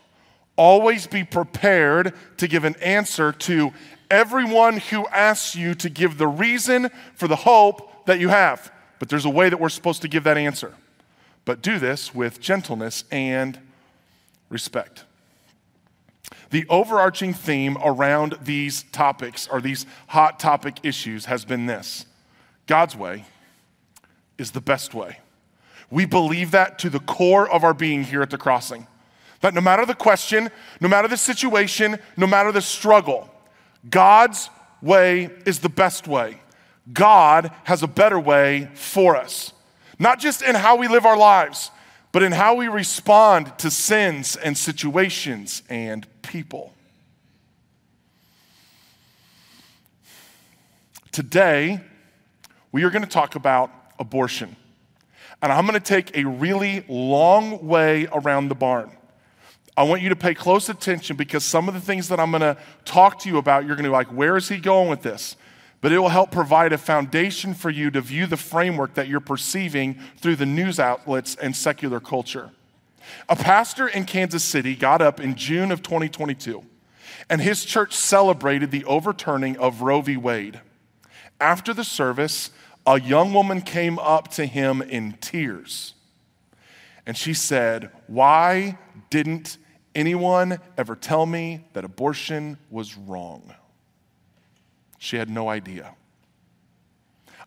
Always 0.56 1.08
be 1.08 1.26
prepared 1.26 2.14
to 2.38 2.48
give 2.48 2.64
an 2.64 2.76
answer 2.76 3.34
to 3.34 3.74
everyone 4.10 4.78
who 4.78 5.06
asks 5.08 5.58
you 5.58 5.76
to 5.76 5.90
give 5.90 6.18
the 6.18 6.28
reason 6.30 6.90
for 7.16 7.28
the 7.28 7.36
hope 7.36 8.06
that 8.06 8.22
you 8.22 8.30
have. 8.30 8.72
But 8.98 9.10
there's 9.10 9.26
a 9.26 9.30
way 9.30 9.50
that 9.50 9.60
we're 9.60 9.68
supposed 9.68 10.04
to 10.04 10.08
give 10.08 10.24
that 10.24 10.38
answer. 10.38 10.74
But 11.44 11.62
do 11.62 11.80
this 11.80 12.16
with 12.16 12.40
gentleness 12.40 13.04
and 13.12 13.60
respect. 14.48 15.04
The 16.50 16.66
overarching 16.70 17.34
theme 17.34 17.78
around 17.84 18.38
these 18.42 18.84
topics 18.94 19.50
or 19.50 19.60
these 19.60 19.86
hot 20.08 20.40
topic 20.40 20.78
issues 20.82 21.26
has 21.26 21.44
been 21.44 21.66
this 21.66 22.06
God's 22.68 22.96
way 22.96 23.26
is 24.38 24.52
the 24.52 24.62
best 24.62 24.94
way. 24.94 25.18
We 25.90 26.06
believe 26.06 26.52
that 26.52 26.80
to 26.80 26.90
the 26.90 27.00
core 27.00 27.50
of 27.50 27.64
our 27.64 27.74
being 27.74 28.04
here 28.04 28.22
at 28.22 28.30
the 28.30 28.38
crossing. 28.38 28.88
That 29.42 29.54
no 29.54 29.62
matter 29.62 29.86
the 29.86 29.94
question, 29.94 30.50
no 30.82 30.88
matter 30.88 31.08
the 31.08 31.18
situation, 31.18 32.00
no 32.18 32.28
matter 32.28 32.52
the 32.52 32.62
struggle, 32.62 33.30
God's 33.90 34.50
way 34.82 35.30
is 35.46 35.60
the 35.60 35.70
best 35.70 36.08
way. 36.08 36.42
God 36.92 37.52
has 37.64 37.84
a 37.84 37.88
better 37.88 38.20
way 38.20 38.70
for 38.74 39.16
us. 39.16 39.54
Not 40.00 40.20
just 40.20 40.42
in 40.42 40.56
how 40.56 40.76
we 40.76 40.88
live 40.88 41.06
our 41.06 41.18
lives, 41.18 41.72
but 42.12 42.24
in 42.24 42.32
how 42.32 42.56
we 42.56 42.68
respond 42.68 43.58
to 43.60 43.70
sins 43.70 44.36
and 44.36 44.58
situations 44.58 45.64
and 45.70 46.08
people. 46.22 46.74
Today, 51.12 51.82
we 52.72 52.84
are 52.84 52.90
going 52.90 53.04
to 53.04 53.10
talk 53.10 53.36
about 53.36 53.72
abortion. 54.00 54.56
And 55.46 55.54
I'm 55.54 55.68
going 55.68 55.80
to 55.80 55.80
take 55.80 56.18
a 56.18 56.24
really 56.26 56.84
long 56.88 57.68
way 57.68 58.08
around 58.12 58.48
the 58.48 58.56
barn. 58.56 58.90
I 59.78 59.84
want 59.84 60.02
you 60.02 60.10
to 60.10 60.16
pay 60.16 60.34
close 60.34 60.70
attention 60.70 61.18
because 61.18 61.44
some 61.44 61.68
of 61.68 61.76
the 61.76 61.80
things 61.80 62.08
that 62.08 62.20
I'm 62.20 62.32
going 62.32 62.42
to 62.42 62.58
talk 62.84 63.20
to 63.20 63.30
you 63.30 63.38
about, 63.38 63.64
you're 63.64 63.76
going 63.76 63.84
to 63.84 63.92
be 63.92 63.94
like, 63.94 64.08
where 64.08 64.38
is 64.38 64.50
he 64.50 64.58
going 64.58 64.90
with 64.90 65.04
this? 65.04 65.36
But 65.82 65.92
it 65.92 66.00
will 66.00 66.10
help 66.10 66.32
provide 66.32 66.74
a 66.74 66.80
foundation 66.80 67.54
for 67.54 67.70
you 67.70 67.92
to 67.92 68.02
view 68.02 68.26
the 68.26 68.38
framework 68.38 68.96
that 68.96 69.08
you're 69.08 69.20
perceiving 69.20 70.00
through 70.18 70.38
the 70.38 70.48
news 70.48 70.80
outlets 70.80 71.36
and 71.36 71.56
secular 71.56 72.00
culture. 72.00 72.50
A 73.30 73.36
pastor 73.36 73.88
in 73.88 74.06
Kansas 74.06 74.44
City 74.44 74.76
got 74.76 75.00
up 75.00 75.20
in 75.20 75.36
June 75.36 75.72
of 75.72 75.84
2022, 75.84 76.64
and 77.30 77.40
his 77.40 77.64
church 77.64 77.94
celebrated 77.94 78.72
the 78.72 78.84
overturning 78.86 79.58
of 79.58 79.84
Roe 79.84 80.02
v. 80.02 80.18
Wade. 80.18 80.60
After 81.40 81.72
the 81.72 81.84
service, 81.84 82.50
a 82.86 83.00
young 83.00 83.34
woman 83.34 83.62
came 83.62 83.98
up 84.00 84.30
to 84.34 84.46
him 84.46 84.82
in 84.82 85.14
tears. 85.14 85.94
And 87.06 87.18
she 87.18 87.34
said, 87.34 87.92
Why 88.08 88.78
didn't 89.10 89.58
anyone 89.94 90.60
ever 90.78 90.96
tell 90.96 91.26
me 91.26 91.66
that 91.74 91.86
abortion 91.86 92.58
was 92.70 92.98
wrong? 92.98 93.54
She 94.98 95.18
had 95.18 95.30
no 95.30 95.50
idea. 95.50 95.96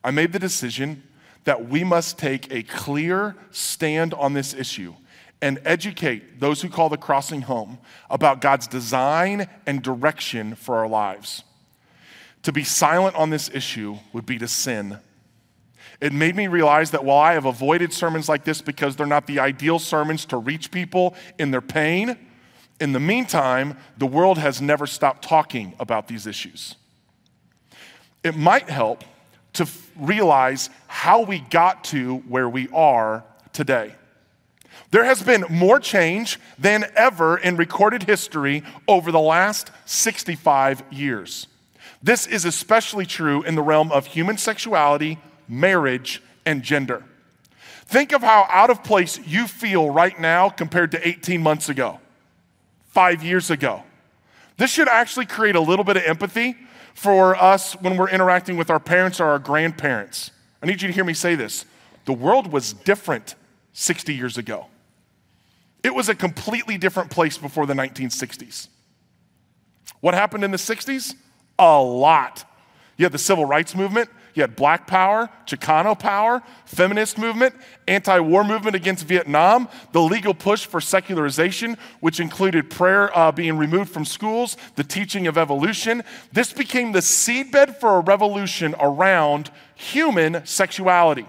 I 0.02 0.10
made 0.10 0.32
the 0.32 0.38
decision 0.38 1.02
that 1.44 1.68
we 1.68 1.82
must 1.82 2.18
take 2.18 2.52
a 2.52 2.62
clear 2.62 3.34
stand 3.50 4.14
on 4.14 4.34
this 4.34 4.54
issue 4.54 4.94
and 5.40 5.60
educate 5.64 6.40
those 6.40 6.62
who 6.62 6.68
call 6.68 6.88
the 6.88 6.96
crossing 6.96 7.42
home 7.42 7.78
about 8.10 8.40
God's 8.40 8.66
design 8.66 9.48
and 9.66 9.82
direction 9.82 10.54
for 10.54 10.76
our 10.76 10.88
lives. 10.88 11.44
To 12.42 12.52
be 12.52 12.64
silent 12.64 13.16
on 13.16 13.30
this 13.30 13.50
issue 13.52 13.98
would 14.12 14.26
be 14.26 14.38
to 14.38 14.48
sin. 14.48 14.98
It 16.00 16.12
made 16.12 16.36
me 16.36 16.46
realize 16.46 16.92
that 16.92 17.04
while 17.04 17.18
I 17.18 17.32
have 17.32 17.44
avoided 17.44 17.92
sermons 17.92 18.28
like 18.28 18.44
this 18.44 18.62
because 18.62 18.94
they're 18.94 19.06
not 19.06 19.26
the 19.26 19.40
ideal 19.40 19.78
sermons 19.78 20.24
to 20.26 20.36
reach 20.36 20.70
people 20.70 21.14
in 21.38 21.50
their 21.50 21.60
pain, 21.60 22.16
in 22.80 22.92
the 22.92 23.00
meantime, 23.00 23.76
the 23.96 24.06
world 24.06 24.38
has 24.38 24.60
never 24.60 24.86
stopped 24.86 25.24
talking 25.24 25.74
about 25.80 26.06
these 26.06 26.26
issues. 26.26 26.76
It 28.22 28.36
might 28.36 28.68
help 28.68 29.02
to 29.54 29.64
f- 29.64 29.90
realize 29.96 30.70
how 30.86 31.22
we 31.22 31.40
got 31.40 31.82
to 31.84 32.18
where 32.28 32.48
we 32.48 32.68
are 32.68 33.24
today. 33.52 33.94
There 34.90 35.04
has 35.04 35.22
been 35.22 35.44
more 35.50 35.80
change 35.80 36.38
than 36.58 36.86
ever 36.94 37.36
in 37.36 37.56
recorded 37.56 38.04
history 38.04 38.62
over 38.86 39.10
the 39.10 39.20
last 39.20 39.70
65 39.84 40.82
years. 40.90 41.46
This 42.02 42.26
is 42.26 42.44
especially 42.44 43.04
true 43.04 43.42
in 43.42 43.56
the 43.56 43.62
realm 43.62 43.90
of 43.90 44.06
human 44.06 44.38
sexuality, 44.38 45.18
marriage, 45.48 46.22
and 46.44 46.62
gender. 46.62 47.04
Think 47.86 48.12
of 48.12 48.22
how 48.22 48.46
out 48.50 48.70
of 48.70 48.84
place 48.84 49.18
you 49.26 49.46
feel 49.46 49.90
right 49.90 50.18
now 50.20 50.50
compared 50.50 50.92
to 50.92 51.08
18 51.08 51.42
months 51.42 51.68
ago, 51.68 52.00
five 52.86 53.22
years 53.22 53.50
ago. 53.50 53.82
This 54.58 54.70
should 54.70 54.88
actually 54.88 55.26
create 55.26 55.56
a 55.56 55.60
little 55.60 55.84
bit 55.84 55.96
of 55.96 56.02
empathy 56.02 56.56
for 56.94 57.36
us 57.36 57.74
when 57.74 57.96
we're 57.96 58.10
interacting 58.10 58.56
with 58.56 58.70
our 58.70 58.80
parents 58.80 59.20
or 59.20 59.26
our 59.26 59.38
grandparents. 59.38 60.32
I 60.62 60.66
need 60.66 60.82
you 60.82 60.88
to 60.88 60.94
hear 60.94 61.04
me 61.04 61.14
say 61.14 61.34
this. 61.34 61.64
The 62.04 62.12
world 62.12 62.52
was 62.52 62.72
different 62.72 63.36
60 63.72 64.14
years 64.14 64.36
ago. 64.36 64.66
It 65.82 65.94
was 65.94 66.08
a 66.08 66.14
completely 66.14 66.76
different 66.76 67.10
place 67.10 67.38
before 67.38 67.66
the 67.66 67.74
1960s. 67.74 68.68
What 70.00 70.14
happened 70.14 70.44
in 70.44 70.50
the 70.50 70.58
60s? 70.58 71.14
A 71.58 71.80
lot. 71.80 72.44
You 72.96 73.04
had 73.04 73.12
the 73.12 73.18
civil 73.18 73.44
rights 73.44 73.74
movement, 73.74 74.10
you 74.38 74.42
had 74.42 74.56
black 74.56 74.86
power, 74.86 75.28
Chicano 75.46 75.98
power, 75.98 76.42
feminist 76.64 77.18
movement, 77.18 77.54
anti 77.86 78.18
war 78.20 78.44
movement 78.44 78.74
against 78.74 79.04
Vietnam, 79.04 79.68
the 79.92 80.00
legal 80.00 80.32
push 80.32 80.64
for 80.64 80.80
secularization, 80.80 81.76
which 82.00 82.20
included 82.20 82.70
prayer 82.70 83.16
uh, 83.16 83.30
being 83.30 83.58
removed 83.58 83.90
from 83.90 84.06
schools, 84.06 84.56
the 84.76 84.84
teaching 84.84 85.26
of 85.26 85.36
evolution. 85.36 86.02
This 86.32 86.52
became 86.52 86.92
the 86.92 87.00
seedbed 87.00 87.76
for 87.76 87.96
a 87.96 88.00
revolution 88.00 88.74
around 88.80 89.50
human 89.74 90.46
sexuality. 90.46 91.26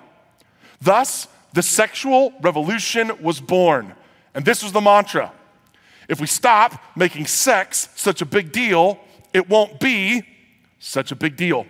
Thus, 0.80 1.28
the 1.52 1.64
sexual 1.64 2.34
revolution 2.42 3.12
was 3.22 3.42
born. 3.42 3.94
And 4.34 4.46
this 4.46 4.64
was 4.64 4.72
the 4.72 4.82
mantra 4.82 5.34
if 6.10 6.20
we 6.20 6.26
stop 6.26 6.82
making 6.96 7.28
sex 7.28 7.88
such 7.96 8.22
a 8.22 8.26
big 8.26 8.52
deal, 8.52 9.00
it 9.32 9.48
won't 9.48 9.80
be 9.80 10.24
such 10.80 11.12
a 11.12 11.16
big 11.16 11.38
deal. 11.38 11.68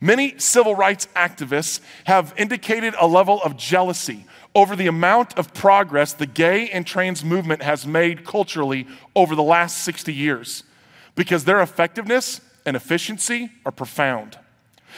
Many 0.00 0.38
civil 0.38 0.74
rights 0.74 1.08
activists 1.16 1.80
have 2.04 2.34
indicated 2.36 2.94
a 2.98 3.06
level 3.06 3.42
of 3.42 3.56
jealousy 3.56 4.26
over 4.54 4.76
the 4.76 4.86
amount 4.86 5.38
of 5.38 5.54
progress 5.54 6.12
the 6.12 6.26
gay 6.26 6.68
and 6.70 6.86
trans 6.86 7.24
movement 7.24 7.62
has 7.62 7.86
made 7.86 8.24
culturally 8.24 8.86
over 9.14 9.34
the 9.34 9.42
last 9.42 9.84
60 9.84 10.12
years 10.12 10.64
because 11.14 11.44
their 11.44 11.60
effectiveness 11.60 12.40
and 12.64 12.76
efficiency 12.76 13.50
are 13.64 13.72
profound. 13.72 14.38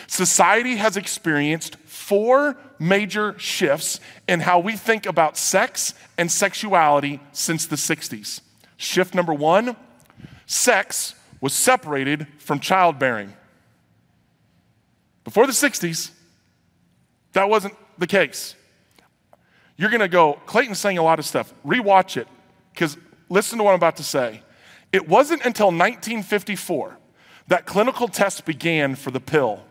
Society 0.07 0.77
has 0.77 0.97
experienced 0.97 1.77
four 1.77 2.57
major 2.79 3.39
shifts 3.39 4.01
in 4.29 4.41
how 4.41 4.59
we 4.59 4.77
think 4.77 5.07
about 5.07 5.37
sex 5.37 5.95
and 6.17 6.31
sexuality 6.31 7.21
since 7.33 7.67
the 7.67 7.77
60s. 7.77 8.41
Shift 8.77 9.15
number 9.15 9.35
one 9.35 9.77
sex 10.47 11.15
was 11.41 11.53
separated 11.53 12.27
from 12.39 12.61
childbearing. 12.61 13.35
Before 15.25 15.47
the 15.47 15.53
60s, 15.53 16.11
that 17.33 17.49
wasn't 17.49 17.75
the 17.99 18.07
case. 18.07 18.55
You're 19.77 19.91
going 19.91 20.00
to 20.00 20.09
go, 20.09 20.35
Clayton's 20.47 20.79
saying 20.79 20.99
a 20.99 21.03
lot 21.03 21.19
of 21.19 21.25
stuff. 21.25 21.55
Rewatch 21.65 22.17
it, 22.17 22.29
because 22.73 22.97
listen 23.29 23.59
to 23.59 23.65
what 23.65 23.71
I'm 23.71 23.77
about 23.77 23.97
to 23.97 24.05
say. 24.05 24.43
It 24.93 25.09
wasn't 25.09 25.45
until 25.45 25.67
1954 25.67 26.99
that 27.49 27.67
clinical 27.67 28.09
tests 28.09 28.41
began 28.41 28.95
for 28.95 29.11
the 29.11 29.21
pill. 29.21 29.62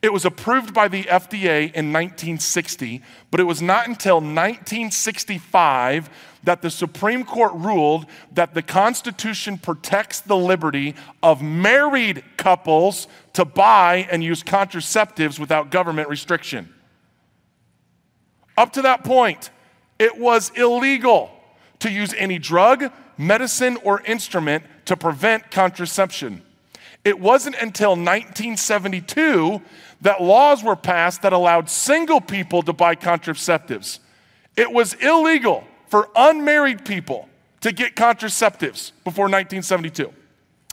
It 0.00 0.12
was 0.12 0.24
approved 0.24 0.72
by 0.72 0.88
the 0.88 1.04
FDA 1.04 1.64
in 1.72 1.92
1960, 1.92 3.02
but 3.30 3.40
it 3.40 3.44
was 3.44 3.60
not 3.60 3.88
until 3.88 4.16
1965 4.16 6.08
that 6.44 6.62
the 6.62 6.70
Supreme 6.70 7.24
Court 7.24 7.52
ruled 7.54 8.06
that 8.32 8.54
the 8.54 8.62
Constitution 8.62 9.58
protects 9.58 10.20
the 10.20 10.36
liberty 10.36 10.94
of 11.22 11.42
married 11.42 12.24
couples 12.36 13.06
to 13.34 13.44
buy 13.44 14.08
and 14.10 14.22
use 14.24 14.42
contraceptives 14.42 15.38
without 15.38 15.70
government 15.70 16.08
restriction. 16.08 16.72
Up 18.56 18.72
to 18.72 18.82
that 18.82 19.04
point, 19.04 19.50
it 19.98 20.18
was 20.18 20.50
illegal 20.56 21.30
to 21.78 21.90
use 21.90 22.14
any 22.14 22.38
drug, 22.38 22.92
medicine, 23.16 23.78
or 23.84 24.00
instrument 24.02 24.64
to 24.84 24.96
prevent 24.96 25.50
contraception. 25.50 26.42
It 27.04 27.18
wasn't 27.18 27.56
until 27.56 27.90
1972 27.90 29.60
that 30.02 30.22
laws 30.22 30.62
were 30.62 30.76
passed 30.76 31.22
that 31.22 31.32
allowed 31.32 31.68
single 31.68 32.20
people 32.20 32.62
to 32.62 32.72
buy 32.72 32.94
contraceptives. 32.94 33.98
It 34.56 34.70
was 34.70 34.94
illegal 34.94 35.64
for 35.92 36.08
unmarried 36.16 36.86
people 36.86 37.28
to 37.60 37.70
get 37.70 37.94
contraceptives 37.94 38.92
before 39.04 39.24
1972. 39.24 40.10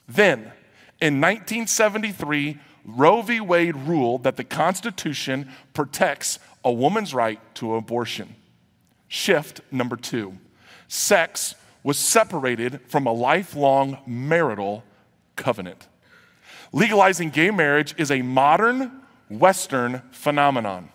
Then, 0.07 0.53
in 1.01 1.19
1973, 1.19 2.57
Roe 2.85 3.21
v. 3.21 3.41
Wade 3.41 3.75
ruled 3.75 4.23
that 4.23 4.37
the 4.37 4.45
Constitution 4.45 5.51
protects 5.73 6.39
a 6.63 6.71
woman's 6.71 7.13
right 7.13 7.41
to 7.55 7.75
abortion. 7.75 8.33
Shift 9.09 9.59
number 9.71 9.97
two 9.97 10.37
sex 10.87 11.53
was 11.83 11.97
separated 11.97 12.79
from 12.87 13.05
a 13.05 13.11
lifelong 13.11 13.97
marital 14.07 14.85
covenant. 15.35 15.89
Legalizing 16.71 17.29
gay 17.29 17.51
marriage 17.51 17.93
is 17.97 18.09
a 18.09 18.21
modern 18.21 19.01
Western 19.27 20.01
phenomenon. 20.11 20.87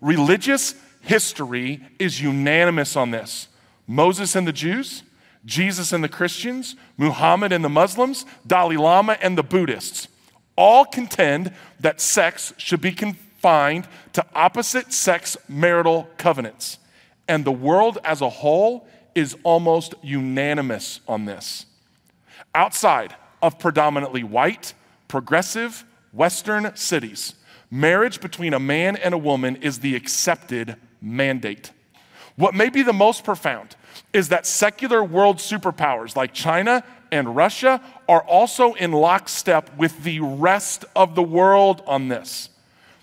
Religious 0.00 0.74
history 1.02 1.80
is 1.98 2.20
unanimous 2.20 2.96
on 2.96 3.10
this. 3.10 3.48
Moses 3.86 4.34
and 4.34 4.46
the 4.46 4.52
Jews, 4.52 5.02
Jesus 5.44 5.92
and 5.92 6.02
the 6.02 6.08
Christians, 6.08 6.76
Muhammad 6.96 7.52
and 7.52 7.64
the 7.64 7.68
Muslims, 7.68 8.24
Dalai 8.46 8.76
Lama 8.76 9.18
and 9.20 9.36
the 9.36 9.42
Buddhists 9.42 10.08
all 10.56 10.84
contend 10.84 11.52
that 11.80 12.00
sex 12.00 12.52
should 12.56 12.80
be 12.80 12.92
confined 12.92 13.86
to 14.12 14.24
opposite 14.34 14.92
sex 14.92 15.36
marital 15.48 16.08
covenants. 16.16 16.78
And 17.28 17.44
the 17.44 17.52
world 17.52 17.98
as 18.04 18.20
a 18.20 18.28
whole 18.28 18.86
is 19.14 19.36
almost 19.42 19.94
unanimous 20.02 21.00
on 21.08 21.24
this. 21.24 21.66
Outside 22.54 23.14
of 23.40 23.58
predominantly 23.58 24.22
white, 24.22 24.74
progressive 25.08 25.84
Western 26.12 26.74
cities, 26.76 27.34
marriage 27.70 28.20
between 28.20 28.54
a 28.54 28.60
man 28.60 28.96
and 28.96 29.14
a 29.14 29.18
woman 29.18 29.56
is 29.56 29.80
the 29.80 29.96
accepted 29.96 30.76
mandate. 31.02 31.72
What 32.36 32.54
may 32.54 32.70
be 32.70 32.82
the 32.82 32.92
most 32.92 33.24
profound 33.24 33.76
is 34.12 34.28
that 34.28 34.46
secular 34.46 35.04
world 35.04 35.36
superpowers 35.36 36.16
like 36.16 36.32
China 36.32 36.82
and 37.10 37.36
Russia 37.36 37.82
are 38.08 38.22
also 38.22 38.72
in 38.74 38.92
lockstep 38.92 39.76
with 39.76 40.02
the 40.02 40.20
rest 40.20 40.84
of 40.96 41.14
the 41.14 41.22
world 41.22 41.82
on 41.86 42.08
this. 42.08 42.48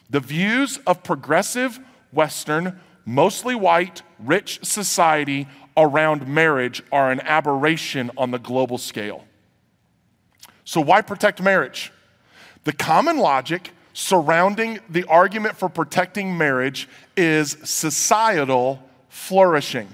The 0.09 0.19
views 0.19 0.79
of 0.87 1.03
progressive 1.03 1.79
Western, 2.11 2.79
mostly 3.05 3.53
white, 3.53 4.01
rich 4.17 4.65
society 4.65 5.47
around 5.77 6.27
marriage 6.27 6.81
are 6.91 7.11
an 7.11 7.21
aberration 7.21 8.09
on 8.17 8.31
the 8.31 8.39
global 8.39 8.79
scale. 8.79 9.25
So, 10.65 10.81
why 10.81 11.01
protect 11.01 11.41
marriage? 11.41 11.91
The 12.63 12.73
common 12.73 13.17
logic 13.17 13.71
surrounding 13.99 14.79
the 14.87 15.03
argument 15.05 15.57
for 15.57 15.67
protecting 15.67 16.37
marriage 16.37 16.87
is 17.17 17.57
societal 17.65 18.81
flourishing. 19.09 19.89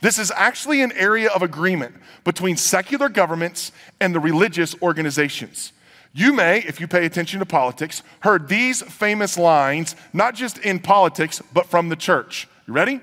This 0.00 0.18
is 0.18 0.32
actually 0.34 0.82
an 0.82 0.90
area 0.96 1.30
of 1.30 1.40
agreement 1.40 1.94
between 2.24 2.56
secular 2.56 3.08
governments 3.08 3.70
and 4.00 4.12
the 4.12 4.18
religious 4.18 4.74
organizations. 4.82 5.72
You 6.12 6.32
may, 6.32 6.58
if 6.58 6.80
you 6.80 6.88
pay 6.88 7.06
attention 7.06 7.38
to 7.38 7.46
politics, 7.46 8.02
heard 8.20 8.48
these 8.48 8.82
famous 8.82 9.38
lines, 9.38 9.94
not 10.12 10.34
just 10.34 10.58
in 10.58 10.80
politics, 10.80 11.40
but 11.54 11.66
from 11.66 11.90
the 11.90 11.96
church. 11.96 12.48
You 12.66 12.74
ready? 12.74 13.00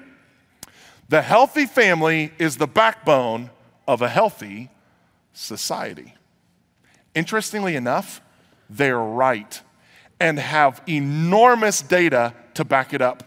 The 1.08 1.22
healthy 1.22 1.66
family 1.66 2.34
is 2.38 2.58
the 2.58 2.68
backbone 2.68 3.52
of 3.88 4.02
a 4.02 4.10
healthy 4.10 4.70
society. 5.32 6.14
Interestingly 7.16 7.78
enough, 7.78 8.20
they're 8.70 9.00
right 9.00 9.62
and 10.20 10.40
have 10.40 10.82
enormous 10.88 11.82
data 11.82 12.34
to 12.54 12.66
back 12.66 12.94
it 12.94 13.02
up. 13.02 13.24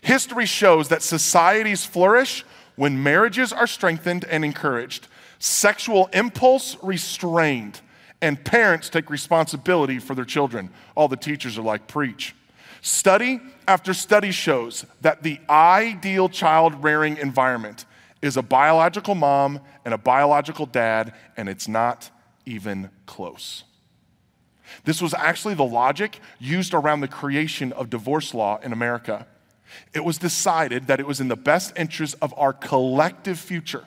History 0.00 0.46
shows 0.46 0.88
that 0.88 1.02
societies 1.02 1.84
flourish 1.84 2.44
when 2.76 3.02
marriages 3.02 3.52
are 3.52 3.66
strengthened 3.66 4.24
and 4.24 4.44
encouraged, 4.44 5.08
sexual 5.38 6.08
impulse 6.12 6.76
restrained, 6.82 7.80
and 8.20 8.42
parents 8.44 8.88
take 8.88 9.10
responsibility 9.10 9.98
for 9.98 10.14
their 10.14 10.24
children. 10.24 10.70
All 10.94 11.08
the 11.08 11.16
teachers 11.16 11.58
are 11.58 11.62
like, 11.62 11.86
preach. 11.86 12.34
Study 12.80 13.40
after 13.66 13.94
study 13.94 14.30
shows 14.30 14.84
that 15.00 15.22
the 15.22 15.40
ideal 15.48 16.28
child 16.28 16.82
rearing 16.82 17.16
environment 17.16 17.86
is 18.20 18.36
a 18.36 18.42
biological 18.42 19.14
mom 19.14 19.60
and 19.84 19.94
a 19.94 19.98
biological 19.98 20.66
dad, 20.66 21.14
and 21.36 21.48
it's 21.48 21.68
not 21.68 22.10
even 22.46 22.90
close. 23.06 23.64
This 24.84 25.00
was 25.00 25.14
actually 25.14 25.54
the 25.54 25.64
logic 25.64 26.18
used 26.38 26.74
around 26.74 27.00
the 27.00 27.08
creation 27.08 27.72
of 27.72 27.90
divorce 27.90 28.34
law 28.34 28.58
in 28.62 28.72
America. 28.72 29.26
It 29.92 30.04
was 30.04 30.18
decided 30.18 30.86
that 30.86 31.00
it 31.00 31.06
was 31.06 31.20
in 31.20 31.28
the 31.28 31.36
best 31.36 31.72
interest 31.76 32.16
of 32.22 32.34
our 32.36 32.52
collective 32.52 33.38
future 33.38 33.84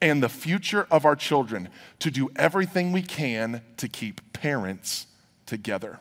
and 0.00 0.22
the 0.22 0.28
future 0.28 0.86
of 0.90 1.04
our 1.04 1.16
children 1.16 1.68
to 2.00 2.10
do 2.10 2.30
everything 2.36 2.92
we 2.92 3.02
can 3.02 3.62
to 3.78 3.88
keep 3.88 4.32
parents 4.32 5.06
together. 5.46 6.00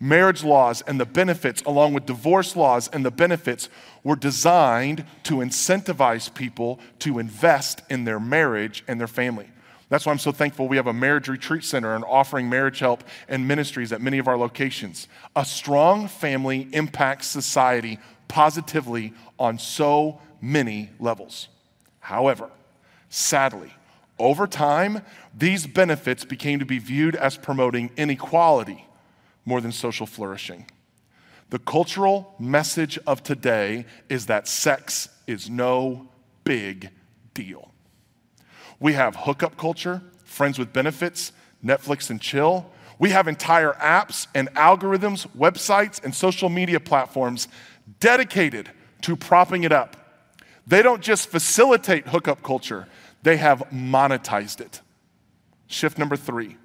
Marriage 0.00 0.44
laws 0.44 0.82
and 0.82 1.00
the 1.00 1.06
benefits, 1.06 1.62
along 1.62 1.94
with 1.94 2.04
divorce 2.04 2.56
laws 2.56 2.88
and 2.88 3.04
the 3.04 3.10
benefits, 3.10 3.68
were 4.02 4.16
designed 4.16 5.04
to 5.22 5.36
incentivize 5.36 6.32
people 6.32 6.78
to 6.98 7.18
invest 7.18 7.82
in 7.88 8.04
their 8.04 8.20
marriage 8.20 8.84
and 8.88 9.00
their 9.00 9.06
family. 9.06 9.48
That's 9.88 10.04
why 10.04 10.12
I'm 10.12 10.18
so 10.18 10.32
thankful 10.32 10.66
we 10.66 10.76
have 10.76 10.88
a 10.88 10.92
marriage 10.92 11.28
retreat 11.28 11.62
center 11.62 11.94
and 11.94 12.04
offering 12.04 12.48
marriage 12.48 12.80
help 12.80 13.04
and 13.28 13.46
ministries 13.46 13.92
at 13.92 14.00
many 14.00 14.18
of 14.18 14.26
our 14.26 14.36
locations. 14.36 15.06
A 15.36 15.44
strong 15.44 16.08
family 16.08 16.68
impacts 16.72 17.28
society 17.28 17.98
positively 18.26 19.14
on 19.38 19.58
so 19.58 20.20
many 20.40 20.90
levels. 20.98 21.48
However, 22.00 22.50
sadly, 23.08 23.72
over 24.18 24.46
time, 24.46 25.02
these 25.36 25.66
benefits 25.66 26.24
became 26.24 26.58
to 26.58 26.66
be 26.66 26.78
viewed 26.78 27.14
as 27.14 27.36
promoting 27.36 27.90
inequality 27.96 28.86
more 29.44 29.60
than 29.60 29.72
social 29.72 30.06
flourishing. 30.06 30.66
The 31.50 31.58
cultural 31.60 32.34
message 32.40 32.98
of 33.06 33.22
today 33.22 33.86
is 34.08 34.26
that 34.26 34.48
sex 34.48 35.08
is 35.28 35.48
no 35.48 36.08
big 36.42 36.90
deal. 37.34 37.70
We 38.80 38.92
have 38.94 39.16
hookup 39.16 39.56
culture, 39.56 40.02
friends 40.24 40.58
with 40.58 40.72
benefits, 40.72 41.32
Netflix 41.64 42.10
and 42.10 42.20
chill. 42.20 42.70
We 42.98 43.10
have 43.10 43.28
entire 43.28 43.72
apps 43.74 44.26
and 44.34 44.52
algorithms, 44.54 45.26
websites, 45.36 46.02
and 46.02 46.14
social 46.14 46.48
media 46.48 46.80
platforms 46.80 47.48
dedicated 48.00 48.70
to 49.02 49.16
propping 49.16 49.64
it 49.64 49.72
up. 49.72 49.96
They 50.66 50.82
don't 50.82 51.02
just 51.02 51.28
facilitate 51.28 52.08
hookup 52.08 52.42
culture, 52.42 52.88
they 53.22 53.36
have 53.36 53.60
monetized 53.72 54.60
it. 54.60 54.80
Shift 55.66 55.98
number 55.98 56.16
three 56.16 56.56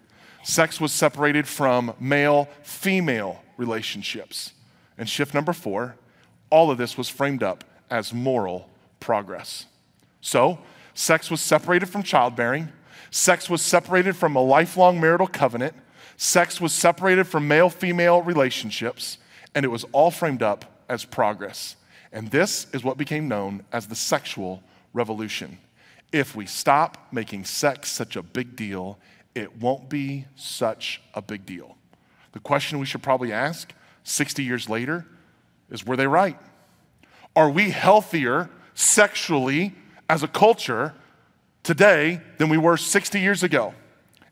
sex 0.44 0.82
was 0.82 0.92
separated 0.92 1.48
from 1.48 1.94
male 2.00 2.50
female 2.64 3.44
relationships. 3.58 4.54
And 4.98 5.08
shift 5.08 5.34
number 5.34 5.54
four 5.54 5.96
all 6.50 6.70
of 6.70 6.78
this 6.78 6.98
was 6.98 7.10
framed 7.10 7.42
up 7.42 7.64
as 7.90 8.14
moral 8.14 8.70
progress. 9.00 9.66
So, 10.20 10.60
sex 10.94 11.32
was 11.32 11.42
separated 11.42 11.88
from 11.88 12.04
childbearing, 12.04 12.70
sex 13.10 13.50
was 13.50 13.62
separated 13.62 14.16
from 14.16 14.36
a 14.36 14.42
lifelong 14.42 15.00
marital 15.00 15.28
covenant, 15.28 15.74
sex 16.18 16.62
was 16.62 16.74
separated 16.74 17.26
from 17.26 17.48
male 17.48 17.70
female 17.70 18.22
relationships, 18.22 19.18
and 19.56 19.66
it 19.66 19.70
was 19.70 19.86
all 19.92 20.12
framed 20.12 20.44
up 20.44 20.84
as 20.90 21.06
progress. 21.06 21.76
And 22.12 22.30
this 22.30 22.68
is 22.74 22.84
what 22.84 22.98
became 22.98 23.28
known 23.28 23.64
as 23.72 23.88
the 23.88 23.96
sexual 23.96 24.62
revolution. 24.94 25.58
If 26.12 26.36
we 26.36 26.46
stop 26.46 27.08
making 27.12 27.46
sex 27.46 27.90
such 27.90 28.16
a 28.16 28.22
big 28.22 28.56
deal, 28.56 29.00
it 29.34 29.58
won't 29.58 29.90
be 29.90 30.26
such 30.36 31.02
a 31.14 31.22
big 31.22 31.46
deal. 31.46 31.78
The 32.34 32.40
question 32.40 32.80
we 32.80 32.86
should 32.86 33.04
probably 33.04 33.32
ask 33.32 33.74
60 34.04 34.44
years 34.44 34.70
later 34.70 35.06
is 35.70 35.86
were 35.86 35.96
they 35.96 36.08
right? 36.08 36.38
Are 37.36 37.50
we 37.50 37.70
healthier 37.70 38.50
sexually 38.74 39.74
as 40.12 40.24
a 40.24 40.28
culture 40.28 40.94
today 41.64 42.20
than 42.38 42.50
we 42.50 42.58
were 42.58 42.76
60 42.76 43.18
years 43.18 43.44
ago? 43.44 43.74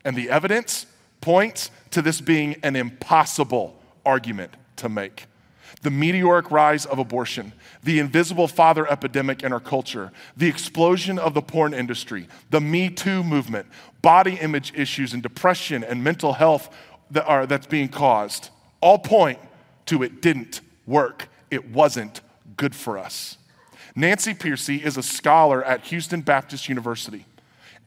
And 0.03 0.13
the 0.13 0.29
evidence 0.29 0.85
points 1.21 1.71
to 1.91 2.01
this 2.01 2.19
being 2.19 2.57
an 2.63 2.75
impossible 2.75 3.81
argument 4.05 4.53
to 4.75 4.89
make 4.89 5.25
the 5.81 5.89
meteoric 5.89 6.51
rise 6.51 6.85
of 6.85 6.99
abortion, 6.99 7.53
the 7.83 7.99
invisible 7.99 8.49
father 8.49 8.85
epidemic 8.91 9.43
in 9.43 9.53
our 9.53 9.61
culture, 9.61 10.11
the 10.35 10.47
explosion 10.47 11.17
of 11.17 11.33
the 11.33 11.41
porn 11.41 11.73
industry, 11.73 12.27
the 12.49 12.59
Me 12.59 12.89
Too 12.89 13.23
movement, 13.23 13.65
body 14.01 14.35
image 14.35 14.73
issues 14.75 15.13
and 15.13 15.23
depression 15.23 15.85
and 15.85 16.03
mental 16.03 16.33
health 16.33 16.75
that 17.11 17.25
are, 17.25 17.45
that's 17.45 17.67
being 17.67 17.87
caused, 17.87 18.49
all 18.81 18.99
point 18.99 19.39
to 19.85 20.03
it 20.03 20.21
didn't 20.21 20.59
work. 20.85 21.29
It 21.49 21.69
wasn't 21.69 22.19
good 22.57 22.75
for 22.75 22.97
us. 22.97 23.37
Nancy 23.95 24.33
Pearcey 24.33 24.81
is 24.81 24.97
a 24.97 25.03
scholar 25.03 25.63
at 25.63 25.85
Houston 25.87 26.21
Baptist 26.21 26.69
University. 26.69 27.25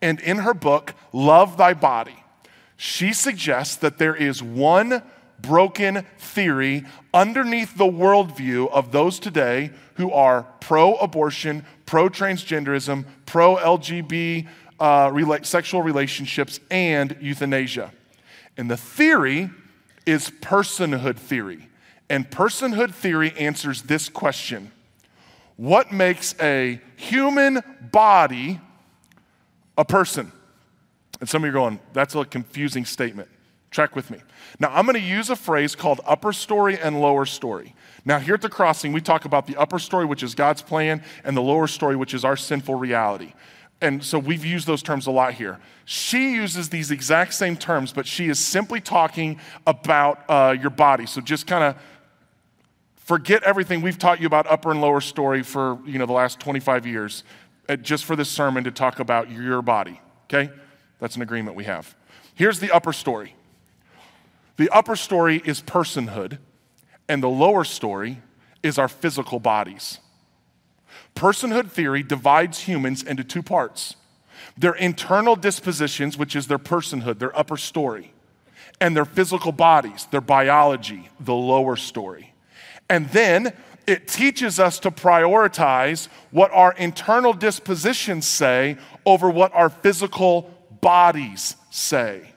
And 0.00 0.20
in 0.20 0.38
her 0.38 0.54
book, 0.54 0.94
Love 1.12 1.56
Thy 1.56 1.74
Body, 1.74 2.16
she 2.76 3.12
suggests 3.12 3.76
that 3.76 3.98
there 3.98 4.16
is 4.16 4.42
one 4.42 5.02
broken 5.40 6.06
theory 6.18 6.84
underneath 7.12 7.76
the 7.76 7.84
worldview 7.84 8.70
of 8.70 8.92
those 8.92 9.18
today 9.18 9.70
who 9.94 10.10
are 10.12 10.44
pro 10.60 10.94
abortion, 10.94 11.64
pro 11.86 12.08
transgenderism, 12.08 13.04
pro 13.26 13.56
LGBT 13.56 14.48
uh, 14.80 15.08
rela- 15.10 15.44
sexual 15.44 15.82
relationships, 15.82 16.58
and 16.70 17.16
euthanasia. 17.20 17.92
And 18.56 18.70
the 18.70 18.76
theory 18.76 19.50
is 20.06 20.30
personhood 20.40 21.16
theory. 21.16 21.68
And 22.08 22.30
personhood 22.30 22.92
theory 22.92 23.32
answers 23.38 23.82
this 23.82 24.08
question 24.08 24.72
What 25.56 25.92
makes 25.92 26.34
a 26.40 26.80
human 26.96 27.60
body 27.92 28.60
a 29.76 29.84
person? 29.84 30.32
And 31.20 31.28
some 31.28 31.44
of 31.44 31.46
you 31.46 31.50
are 31.50 31.54
going, 31.54 31.80
that's 31.92 32.14
a 32.14 32.24
confusing 32.24 32.84
statement. 32.84 33.28
Track 33.70 33.96
with 33.96 34.10
me. 34.10 34.18
Now, 34.58 34.70
I'm 34.72 34.84
going 34.84 35.00
to 35.00 35.00
use 35.00 35.30
a 35.30 35.36
phrase 35.36 35.74
called 35.74 36.00
upper 36.04 36.32
story 36.32 36.78
and 36.78 37.00
lower 37.00 37.24
story. 37.24 37.74
Now, 38.04 38.18
here 38.18 38.34
at 38.34 38.42
the 38.42 38.48
crossing, 38.48 38.92
we 38.92 39.00
talk 39.00 39.24
about 39.24 39.46
the 39.46 39.56
upper 39.56 39.78
story, 39.78 40.04
which 40.04 40.22
is 40.22 40.34
God's 40.34 40.60
plan, 40.60 41.02
and 41.24 41.36
the 41.36 41.40
lower 41.40 41.66
story, 41.66 41.96
which 41.96 42.12
is 42.12 42.24
our 42.24 42.36
sinful 42.36 42.74
reality. 42.74 43.32
And 43.80 44.02
so 44.04 44.18
we've 44.18 44.44
used 44.44 44.66
those 44.66 44.82
terms 44.82 45.06
a 45.06 45.10
lot 45.10 45.34
here. 45.34 45.58
She 45.84 46.34
uses 46.34 46.68
these 46.68 46.90
exact 46.90 47.34
same 47.34 47.56
terms, 47.56 47.92
but 47.92 48.06
she 48.06 48.28
is 48.28 48.38
simply 48.38 48.80
talking 48.80 49.40
about 49.66 50.22
uh, 50.28 50.54
your 50.60 50.70
body. 50.70 51.06
So 51.06 51.20
just 51.20 51.46
kind 51.46 51.64
of 51.64 51.76
forget 53.04 53.42
everything 53.42 53.82
we've 53.82 53.98
taught 53.98 54.20
you 54.20 54.26
about 54.26 54.46
upper 54.46 54.70
and 54.70 54.80
lower 54.80 55.00
story 55.00 55.42
for 55.42 55.78
you 55.84 55.98
know 55.98 56.06
the 56.06 56.12
last 56.12 56.40
25 56.40 56.86
years, 56.86 57.24
uh, 57.68 57.76
just 57.76 58.04
for 58.04 58.16
this 58.16 58.28
sermon 58.28 58.64
to 58.64 58.70
talk 58.70 58.98
about 58.98 59.30
your 59.30 59.62
body. 59.62 60.00
Okay, 60.24 60.50
that's 60.98 61.16
an 61.16 61.22
agreement 61.22 61.56
we 61.56 61.64
have. 61.64 61.94
Here's 62.34 62.60
the 62.60 62.70
upper 62.70 62.92
story. 62.92 63.34
The 64.56 64.70
upper 64.70 64.96
story 64.96 65.42
is 65.44 65.60
personhood, 65.60 66.38
and 67.08 67.22
the 67.22 67.28
lower 67.28 67.64
story 67.64 68.20
is 68.62 68.78
our 68.78 68.88
physical 68.88 69.40
bodies. 69.40 69.98
Personhood 71.14 71.70
theory 71.70 72.02
divides 72.02 72.60
humans 72.60 73.02
into 73.02 73.24
two 73.24 73.42
parts 73.42 73.96
their 74.56 74.74
internal 74.74 75.36
dispositions, 75.36 76.18
which 76.18 76.34
is 76.36 76.46
their 76.46 76.58
personhood, 76.58 77.18
their 77.18 77.36
upper 77.38 77.56
story, 77.56 78.12
and 78.80 78.96
their 78.96 79.04
physical 79.04 79.52
bodies, 79.52 80.06
their 80.10 80.20
biology, 80.20 81.08
the 81.20 81.34
lower 81.34 81.76
story. 81.76 82.31
And 82.92 83.08
then 83.08 83.54
it 83.86 84.06
teaches 84.06 84.60
us 84.60 84.78
to 84.80 84.90
prioritize 84.90 86.08
what 86.30 86.50
our 86.52 86.74
internal 86.74 87.32
dispositions 87.32 88.26
say 88.26 88.76
over 89.06 89.30
what 89.30 89.50
our 89.54 89.70
physical 89.70 90.50
bodies 90.82 91.56
say. 91.70 92.34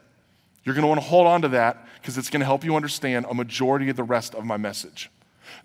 You're 0.64 0.74
going 0.74 0.84
to 0.84 0.88
want 0.88 1.02
to 1.02 1.08
hold 1.08 1.28
on 1.28 1.42
to 1.42 1.50
that 1.50 1.86
because 1.96 2.18
it's 2.18 2.30
going 2.30 2.40
to 2.40 2.46
help 2.46 2.64
you 2.64 2.78
understand 2.78 3.26
a 3.30 3.34
majority 3.34 3.90
of 3.90 3.98
the 3.98 4.06
rest 4.06 4.34
of 4.34 4.46
my 4.46 4.56
message. 4.56 5.12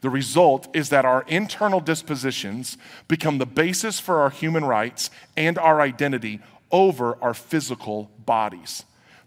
The 0.01 0.11
result 0.11 0.67
is 0.75 0.89
that 0.89 1.05
our 1.05 1.23
internal 1.29 1.79
dispositions 1.79 2.77
become 3.07 3.39
the 3.39 3.47
basis 3.47 4.01
for 4.01 4.21
our 4.23 4.31
human 4.31 4.65
rights 4.65 5.09
and 5.37 5.57
our 5.57 5.81
identity 5.81 6.41
over 6.73 7.17
our 7.23 7.33
physical 7.33 8.11
bodies. 8.27 8.83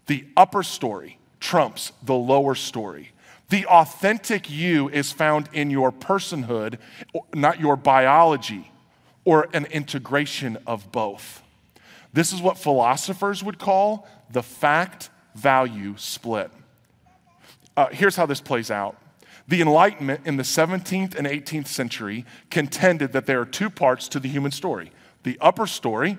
The 0.08 0.26
upper 0.36 0.62
story 0.62 1.16
trumps 1.40 1.90
the 2.02 2.14
lower 2.14 2.54
story. 2.54 3.12
The 3.48 3.66
authentic 3.66 4.50
you 4.50 4.88
is 4.88 5.12
found 5.12 5.48
in 5.52 5.70
your 5.70 5.92
personhood, 5.92 6.78
not 7.34 7.60
your 7.60 7.76
biology, 7.76 8.70
or 9.24 9.48
an 9.52 9.66
integration 9.66 10.58
of 10.66 10.90
both. 10.92 11.42
This 12.12 12.32
is 12.32 12.40
what 12.40 12.58
philosophers 12.58 13.42
would 13.42 13.58
call 13.58 14.08
the 14.30 14.42
fact 14.42 15.10
value 15.34 15.94
split. 15.96 16.50
Uh, 17.76 17.88
here's 17.90 18.16
how 18.16 18.26
this 18.26 18.40
plays 18.40 18.70
out. 18.70 18.96
The 19.46 19.60
Enlightenment 19.60 20.22
in 20.24 20.36
the 20.36 20.42
17th 20.42 21.14
and 21.16 21.26
18th 21.26 21.66
century 21.66 22.24
contended 22.50 23.12
that 23.12 23.26
there 23.26 23.40
are 23.40 23.46
two 23.46 23.68
parts 23.68 24.08
to 24.08 24.20
the 24.20 24.28
human 24.28 24.52
story 24.52 24.90
the 25.22 25.38
upper 25.40 25.66
story 25.66 26.18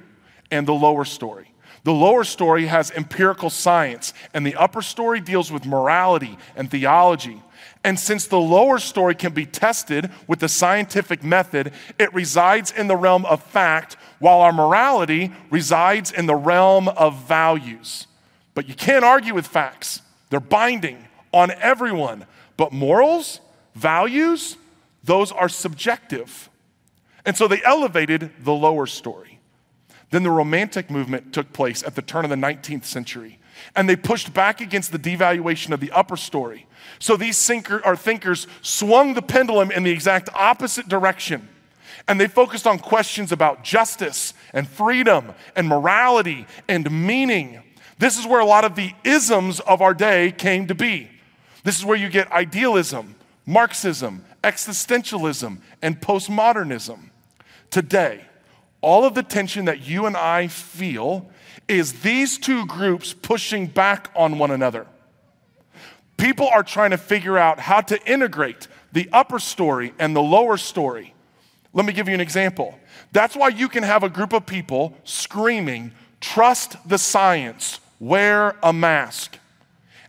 and 0.52 0.68
the 0.68 0.74
lower 0.74 1.06
story. 1.06 1.52
The 1.86 1.94
lower 1.94 2.24
story 2.24 2.66
has 2.66 2.90
empirical 2.90 3.52
science, 3.52 4.12
and 4.34 4.44
the 4.44 4.56
upper 4.56 4.82
story 4.82 5.20
deals 5.22 5.52
with 5.52 5.68
morality 5.68 6.36
and 6.56 6.70
theology. 6.70 7.44
And 7.84 8.00
since 8.00 8.26
the 8.26 8.40
lower 8.40 8.80
story 8.80 9.14
can 9.14 9.34
be 9.34 9.46
tested 9.46 10.10
with 10.26 10.40
the 10.40 10.50
scientific 10.50 11.24
method, 11.24 11.74
it 12.00 12.12
resides 12.12 12.72
in 12.72 12.88
the 12.88 12.96
realm 12.96 13.24
of 13.28 13.44
fact, 13.44 13.98
while 14.18 14.42
our 14.42 14.52
morality 14.52 15.32
resides 15.52 16.12
in 16.12 16.26
the 16.26 16.34
realm 16.34 16.88
of 16.88 17.22
values. 17.28 18.08
But 18.56 18.68
you 18.68 18.74
can't 18.74 19.06
argue 19.06 19.36
with 19.36 19.46
facts, 19.46 20.02
they're 20.32 20.40
binding 20.40 21.06
on 21.32 21.52
everyone. 21.52 22.26
But 22.58 22.74
morals, 22.74 23.42
values, 23.76 24.58
those 25.04 25.32
are 25.32 25.50
subjective. 25.50 26.50
And 27.28 27.38
so 27.38 27.48
they 27.48 27.62
elevated 27.64 28.32
the 28.44 28.54
lower 28.54 28.88
story. 28.88 29.35
Then 30.16 30.24
the 30.24 30.32
Romantic 30.32 30.90
movement 30.90 31.34
took 31.34 31.52
place 31.52 31.84
at 31.84 31.96
the 31.96 32.02
turn 32.02 32.24
of 32.24 32.30
the 32.30 32.38
19th 32.38 32.86
century, 32.86 33.38
and 33.76 33.90
they 33.90 33.98
pushed 33.98 34.34
back 34.34 34.62
against 34.62 34.94
the 34.94 34.98
devaluation 34.98 35.72
of 35.72 35.82
the 35.82 35.92
upper 35.92 36.16
story. 36.16 36.68
So 37.00 37.18
these 37.18 37.52
or 37.84 37.98
thinkers 37.98 38.48
swung 38.62 39.14
the 39.14 39.22
pendulum 39.22 39.72
in 39.72 39.84
the 39.84 39.92
exact 39.92 40.30
opposite 40.34 40.88
direction. 40.88 41.50
And 42.08 42.18
they 42.18 42.30
focused 42.30 42.66
on 42.66 42.80
questions 42.80 43.34
about 43.34 43.66
justice 43.66 44.34
and 44.54 44.70
freedom 44.70 45.34
and 45.54 45.68
morality 45.68 46.48
and 46.70 46.90
meaning. 46.90 47.62
This 48.00 48.18
is 48.18 48.26
where 48.26 48.40
a 48.40 48.46
lot 48.46 48.64
of 48.64 48.76
the 48.76 48.94
isms 49.04 49.60
of 49.60 49.82
our 49.82 49.94
day 49.94 50.32
came 50.32 50.68
to 50.68 50.76
be. 50.76 51.10
This 51.66 51.78
is 51.78 51.84
where 51.84 51.98
you 51.98 52.08
get 52.08 52.32
idealism, 52.32 53.16
Marxism, 53.46 54.24
existentialism, 54.46 55.58
and 55.82 56.00
postmodernism. 56.00 57.10
Today, 57.70 58.22
all 58.86 59.04
of 59.04 59.16
the 59.16 59.24
tension 59.24 59.66
that 59.66 59.86
you 59.86 60.06
and 60.06 60.16
I 60.16 60.48
feel 60.48 61.30
is 61.68 62.02
these 62.02 62.38
two 62.38 62.66
groups 62.68 63.14
pushing 63.14 63.68
back 63.68 64.12
on 64.16 64.38
one 64.38 64.52
another. 64.52 64.86
People 66.18 66.48
are 66.48 66.64
trying 66.64 66.92
to 66.92 66.98
figure 66.98 67.38
out 67.38 67.60
how 67.60 67.82
to 67.82 68.02
integrate 68.10 68.68
the 68.94 69.10
upper 69.12 69.40
story 69.40 69.94
and 70.00 70.16
the 70.16 70.22
lower 70.22 70.56
story. 70.58 71.14
Let 71.74 71.86
me 71.86 71.92
give 71.92 72.08
you 72.08 72.14
an 72.14 72.22
example. 72.22 72.80
That's 73.12 73.36
why 73.36 73.50
you 73.50 73.68
can 73.68 73.84
have 73.84 74.04
a 74.04 74.10
group 74.10 74.32
of 74.32 74.46
people 74.46 74.96
screaming, 75.04 75.92
trust 76.22 76.78
the 76.88 76.98
science, 76.98 77.80
wear 78.00 78.56
a 78.64 78.72
mask 78.72 79.40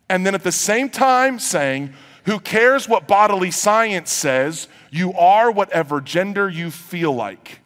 and 0.08 0.24
then 0.24 0.34
at 0.34 0.44
the 0.44 0.52
same 0.52 0.88
time 0.88 1.38
saying, 1.38 1.92
Who 2.24 2.38
cares 2.38 2.88
what 2.88 3.08
bodily 3.08 3.50
science 3.50 4.12
says? 4.12 4.68
You 4.90 5.12
are 5.14 5.50
whatever 5.50 6.00
gender 6.00 6.48
you 6.48 6.70
feel 6.70 7.12
like. 7.12 7.60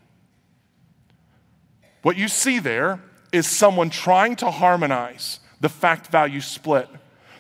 What 2.03 2.17
you 2.17 2.29
see 2.29 2.59
there 2.59 3.01
is 3.33 3.47
someone 3.47 3.91
trying 3.91 4.37
to 4.37 4.51
harmonize 4.51 5.41
the 5.61 5.69
fact 5.69 6.09
value 6.09 6.41
split. 6.41 6.89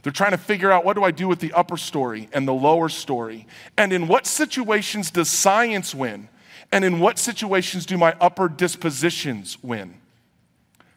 They're 0.03 0.12
trying 0.12 0.31
to 0.31 0.38
figure 0.38 0.70
out 0.70 0.85
what 0.85 0.94
do 0.94 1.05
I 1.05 1.11
do 1.11 1.29
with 1.29 1.40
the 1.40 1.53
upper 1.53 1.77
story 1.77 2.29
and 2.33 2.46
the 2.46 2.55
lower 2.55 2.88
story? 2.88 3.46
And 3.77 3.92
in 3.92 4.09
what 4.09 4.27
situations 4.27 5.11
does 5.11 5.29
science 5.29 5.94
win? 5.94 6.29
And 6.73 6.85
in 6.85 7.01
what 7.01 7.18
situations 7.18 7.85
do 7.85 7.99
my 7.99 8.14
upper 8.20 8.49
dispositions 8.49 9.62
win? 9.62 9.94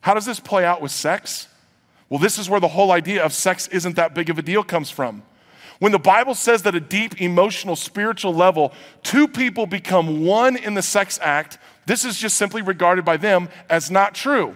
How 0.02 0.14
does 0.14 0.26
this 0.26 0.40
play 0.40 0.66
out 0.66 0.82
with 0.82 0.92
sex? 0.92 1.48
Well, 2.10 2.20
this 2.20 2.38
is 2.38 2.50
where 2.50 2.60
the 2.60 2.68
whole 2.68 2.92
idea 2.92 3.24
of 3.24 3.34
sex 3.34 3.68
isn't 3.70 3.96
that 3.96 4.14
big 4.14 4.30
of 4.30 4.38
a 4.38 4.42
deal 4.42 4.64
comes 4.64 4.90
from. 4.90 5.24
When 5.80 5.92
the 5.92 6.00
Bible 6.00 6.36
says 6.36 6.62
that 6.64 6.76
a 6.76 6.80
deep 6.80 7.20
emotional, 7.20 7.76
spiritual 7.76 8.34
level, 8.34 8.72
two 9.02 9.28
people 9.28 9.66
become 9.66 10.24
one 10.24 10.56
in 10.56 10.76
the 10.76 10.82
sex 10.82 11.20
act, 11.22 11.58
this 11.86 12.06
is 12.06 12.18
just 12.18 12.38
simply 12.38 12.62
regarded 12.62 13.06
by 13.06 13.18
them 13.18 13.50
as 13.70 13.92
not 13.92 14.16
true. 14.16 14.56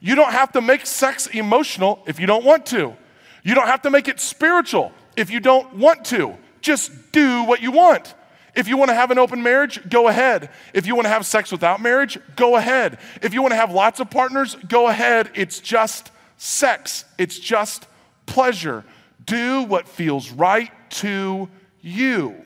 You 0.00 0.14
don't 0.14 0.32
have 0.32 0.52
to 0.52 0.60
make 0.60 0.86
sex 0.86 1.26
emotional 1.28 2.02
if 2.06 2.20
you 2.20 2.26
don't 2.26 2.44
want 2.44 2.66
to. 2.66 2.94
You 3.42 3.54
don't 3.54 3.66
have 3.66 3.82
to 3.82 3.90
make 3.90 4.08
it 4.08 4.20
spiritual 4.20 4.92
if 5.16 5.30
you 5.30 5.40
don't 5.40 5.76
want 5.76 6.04
to. 6.06 6.36
Just 6.60 7.12
do 7.12 7.44
what 7.44 7.60
you 7.62 7.70
want. 7.70 8.14
If 8.54 8.68
you 8.68 8.76
want 8.76 8.90
to 8.90 8.94
have 8.94 9.10
an 9.10 9.18
open 9.18 9.42
marriage, 9.42 9.80
go 9.88 10.08
ahead. 10.08 10.50
If 10.72 10.86
you 10.86 10.94
want 10.94 11.06
to 11.06 11.10
have 11.10 11.26
sex 11.26 11.50
without 11.50 11.80
marriage, 11.80 12.18
go 12.36 12.56
ahead. 12.56 12.98
If 13.20 13.34
you 13.34 13.42
want 13.42 13.52
to 13.52 13.56
have 13.56 13.72
lots 13.72 14.00
of 14.00 14.10
partners, 14.10 14.56
go 14.68 14.88
ahead. 14.88 15.30
It's 15.34 15.58
just 15.58 16.10
sex, 16.36 17.04
it's 17.18 17.38
just 17.38 17.86
pleasure. 18.26 18.84
Do 19.24 19.62
what 19.62 19.88
feels 19.88 20.30
right 20.30 20.70
to 20.90 21.48
you. 21.80 22.44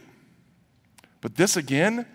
But 1.20 1.36
this 1.36 1.56
again 1.56 2.06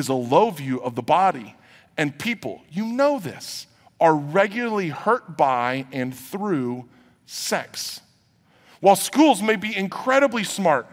is 0.00 0.08
a 0.08 0.14
low 0.14 0.50
view 0.50 0.82
of 0.82 0.96
the 0.96 1.02
body. 1.02 1.54
And 1.96 2.18
people, 2.18 2.62
you 2.70 2.86
know 2.86 3.20
this, 3.20 3.68
are 4.00 4.16
regularly 4.16 4.88
hurt 4.88 5.36
by 5.36 5.86
and 5.92 6.12
through 6.12 6.88
sex. 7.26 8.00
While 8.80 8.96
schools 8.96 9.42
may 9.42 9.56
be 9.56 9.76
incredibly 9.76 10.42
smart 10.42 10.86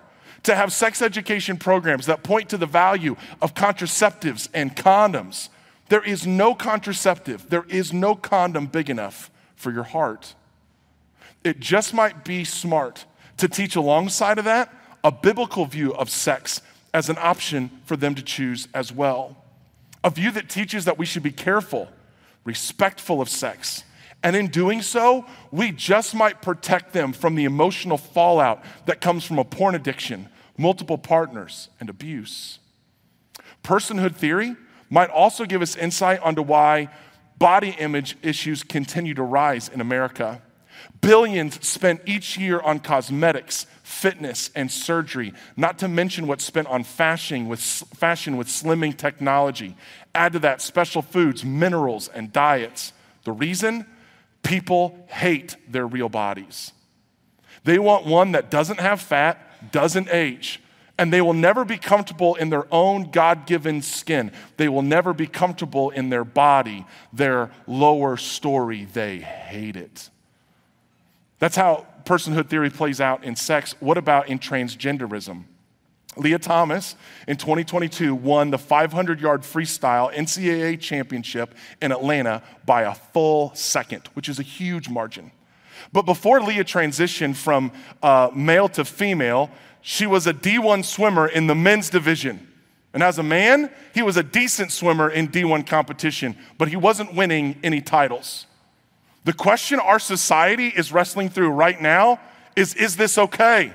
to 0.44 0.56
have 0.56 0.72
sex 0.72 1.02
education 1.02 1.58
programs 1.58 2.06
that 2.06 2.22
point 2.22 2.50
to 2.50 2.58
the 2.58 2.66
value 2.66 3.16
of 3.42 3.56
contraceptives 3.56 4.50
and 4.54 4.76
condoms, 4.76 5.50
there 5.90 6.04
is 6.04 6.28
no 6.28 6.54
contraceptive, 6.54 7.50
there 7.50 7.66
is 7.70 7.94
no 7.94 8.14
condom 8.14 8.68
big 8.68 8.90
enough 8.90 9.32
for 9.56 9.72
your 9.72 9.84
heart. 9.84 10.36
It 11.44 11.60
just 11.60 11.94
might 11.94 12.26
be 12.26 12.44
smart 12.44 13.06
to 13.38 13.48
teach 13.48 13.76
alongside 13.76 14.38
of 14.38 14.46
that 14.46 14.74
a 15.04 15.12
biblical 15.12 15.66
view 15.66 15.94
of 15.94 16.10
sex 16.10 16.62
as 16.98 17.10
an 17.10 17.18
option 17.20 17.70
for 17.86 17.96
them 17.96 18.16
to 18.16 18.24
choose 18.24 18.68
as 18.74 18.92
well. 18.92 19.38
A 20.04 20.10
view 20.10 20.32
that 20.32 20.50
teaches 20.50 20.86
that 20.86 20.98
we 20.98 21.06
should 21.06 21.22
be 21.22 21.32
careful, 21.32 21.88
respectful 22.44 23.22
of 23.22 23.30
sex. 23.30 23.84
And 24.24 24.36
in 24.36 24.48
doing 24.48 24.82
so, 24.82 25.28
we 25.52 25.72
just 25.72 26.16
might 26.16 26.42
protect 26.42 26.94
them 26.94 27.14
from 27.14 27.36
the 27.36 27.46
emotional 27.46 28.00
fallout 28.00 28.64
that 28.88 29.00
comes 29.00 29.24
from 29.24 29.38
a 29.38 29.44
porn 29.44 29.76
addiction, 29.76 30.28
multiple 30.58 30.98
partners, 30.98 31.70
and 31.80 31.88
abuse. 31.88 32.58
Personhood 33.64 34.16
theory 34.16 34.56
might 34.90 35.12
also 35.12 35.46
give 35.46 35.62
us 35.62 35.76
insight 35.76 36.20
onto 36.22 36.42
why 36.42 36.90
body 37.38 37.76
image 37.78 38.18
issues 38.24 38.64
continue 38.64 39.14
to 39.14 39.22
rise 39.22 39.70
in 39.70 39.82
America. 39.82 40.42
Billions 41.02 41.66
spent 41.68 42.02
each 42.06 42.38
year 42.38 42.60
on 42.60 42.80
cosmetics, 42.80 43.66
fitness, 43.84 44.50
and 44.56 44.72
surgery, 44.72 45.34
not 45.56 45.80
to 45.80 45.88
mention 45.88 46.28
what's 46.28 46.44
spent 46.44 46.68
on 46.68 46.84
fashion 46.84 47.48
with, 47.48 47.60
fashion 47.60 48.38
with 48.38 48.48
slimming 48.48 48.96
technology. 48.96 49.76
Add 50.16 50.34
to 50.34 50.40
that 50.40 50.62
special 50.62 51.02
foods, 51.02 51.44
minerals, 51.44 52.08
and 52.08 52.32
diets. 52.32 52.94
The 53.26 53.32
reason? 53.32 53.86
People 54.44 55.06
hate 55.10 55.58
their 55.70 55.86
real 55.86 56.10
bodies. 56.10 56.72
They 57.64 57.80
want 57.80 58.06
one 58.06 58.32
that 58.32 58.50
doesn't 58.50 58.80
have 58.80 59.02
fat, 59.02 59.72
doesn't 59.72 60.10
age, 60.10 60.62
and 60.98 61.12
they 61.12 61.22
will 61.22 61.34
never 61.34 61.66
be 61.66 61.78
comfortable 61.78 62.36
in 62.36 62.50
their 62.50 62.66
own 62.74 63.12
God 63.12 63.46
given 63.46 63.82
skin. 63.82 64.32
They 64.56 64.70
will 64.70 64.82
never 64.82 65.14
be 65.14 65.28
comfortable 65.28 65.90
in 65.90 66.10
their 66.10 66.24
body, 66.24 66.86
their 67.12 67.52
lower 67.68 68.16
story. 68.16 68.86
They 68.86 69.18
hate 69.20 69.76
it. 69.76 70.10
That's 71.40 71.56
how 71.56 71.86
personhood 72.06 72.50
theory 72.50 72.70
plays 72.70 73.00
out 73.00 73.24
in 73.24 73.36
sex. 73.36 73.76
What 73.80 73.98
about 73.98 74.30
in 74.30 74.40
transgenderism? 74.40 75.44
Lia 76.16 76.40
Thomas 76.40 76.96
in 77.28 77.38
2022 77.38 78.16
won 78.16 78.50
the 78.50 78.58
500 78.58 79.22
yard 79.22 79.42
freestyle 79.42 80.12
NCAA 80.14 80.80
championship 80.80 81.54
in 81.82 81.92
Atlanta 81.92 82.42
by 82.66 82.84
a 82.84 82.96
full 82.96 83.54
second, 83.54 84.10
which 84.14 84.30
is 84.30 84.40
a 84.40 84.44
huge 84.44 84.90
margin. 84.90 85.32
But 85.94 86.04
before 86.04 86.42
Leah 86.42 86.64
transitioned 86.64 87.36
from 87.36 87.72
uh, 88.02 88.30
male 88.34 88.68
to 88.70 88.84
female, 88.84 89.52
she 89.82 90.08
was 90.08 90.26
a 90.28 90.34
D1 90.34 90.84
swimmer 90.84 91.28
in 91.28 91.48
the 91.48 91.56
men's 91.56 91.90
division. 91.90 92.48
And 92.94 93.04
as 93.04 93.20
a 93.20 93.24
man, 93.24 93.72
he 93.94 94.02
was 94.02 94.18
a 94.18 94.24
decent 94.24 94.72
swimmer 94.72 95.10
in 95.10 95.28
D1 95.28 95.68
competition, 95.68 96.36
but 96.58 96.68
he 96.68 96.76
wasn't 96.76 97.14
winning 97.14 97.60
any 97.64 97.80
titles. 97.80 98.48
The 99.28 99.34
question 99.34 99.82
our 99.82 100.00
society 100.00 100.70
is 100.70 100.94
wrestling 100.94 101.28
through 101.28 101.50
right 101.50 101.82
now 101.82 102.22
is 102.56 102.74
is 102.76 102.96
this 102.96 103.18
okay? 103.18 103.74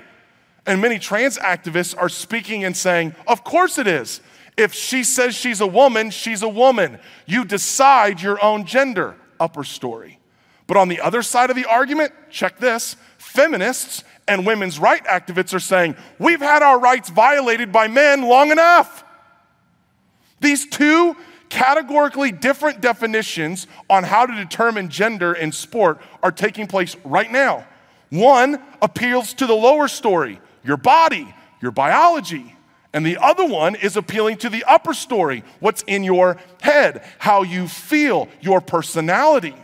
And 0.65 0.81
many 0.81 0.99
trans 0.99 1.37
activists 1.37 1.95
are 1.95 2.09
speaking 2.09 2.65
and 2.65 2.75
saying, 2.75 3.15
Of 3.27 3.45
course 3.45 3.77
it 3.77 3.87
is. 3.87 4.23
If 4.57 4.73
she 4.73 5.05
says 5.05 5.35
she's 5.35 5.61
a 5.61 5.67
woman, 5.67 6.09
she's 6.09 6.41
a 6.41 6.49
woman. 6.49 6.99
You 7.27 7.45
decide 7.45 8.23
your 8.23 8.43
own 8.43 8.65
gender, 8.65 9.15
upper 9.39 9.63
story. 9.63 10.19
But 10.67 10.79
on 10.79 10.89
the 10.89 11.03
other 11.03 11.21
side 11.21 11.51
of 11.51 11.57
the 11.57 11.67
argument, 11.67 12.15
check 12.31 12.57
this 12.57 12.97
feminists 13.19 14.05
and 14.27 14.47
women's 14.47 14.79
right 14.79 15.05
activists 15.05 15.53
are 15.53 15.61
saying, 15.61 15.97
We've 16.19 16.41
had 16.41 16.63
our 16.63 16.81
rights 16.81 17.11
violated 17.11 17.71
by 17.71 17.89
men 17.89 18.23
long 18.23 18.53
enough. 18.53 19.05
These 20.41 20.71
two 20.71 21.15
categorically 21.53 22.33
different 22.33 22.81
definitions 22.81 23.67
on 23.91 24.05
how 24.05 24.25
to 24.25 24.35
determine 24.35 24.89
gender 24.89 25.35
in 25.35 25.53
sport 25.53 26.01
are 26.23 26.33
taking 26.33 26.67
place 26.67 26.97
right 27.05 27.31
now. 27.31 27.67
One 28.09 28.59
appeals 28.81 29.35
to 29.35 29.47
the 29.47 29.55
lower 29.55 29.87
story, 29.87 30.41
your 30.65 30.79
body, 30.79 31.33
your 31.61 31.71
biology. 31.71 32.57
And 32.95 33.05
the 33.05 33.19
other 33.19 33.45
one 33.45 33.75
is 33.75 33.99
appealing 33.99 34.39
to 34.39 34.49
the 34.49 34.65
upper 34.65 34.95
story, 34.95 35.45
what's 35.61 35.83
in 35.83 36.05
your 36.05 36.39
head, 36.63 37.05
how 37.19 37.43
you 37.43 37.69
feel, 37.69 38.31
your 38.41 38.63
personality. 38.63 39.55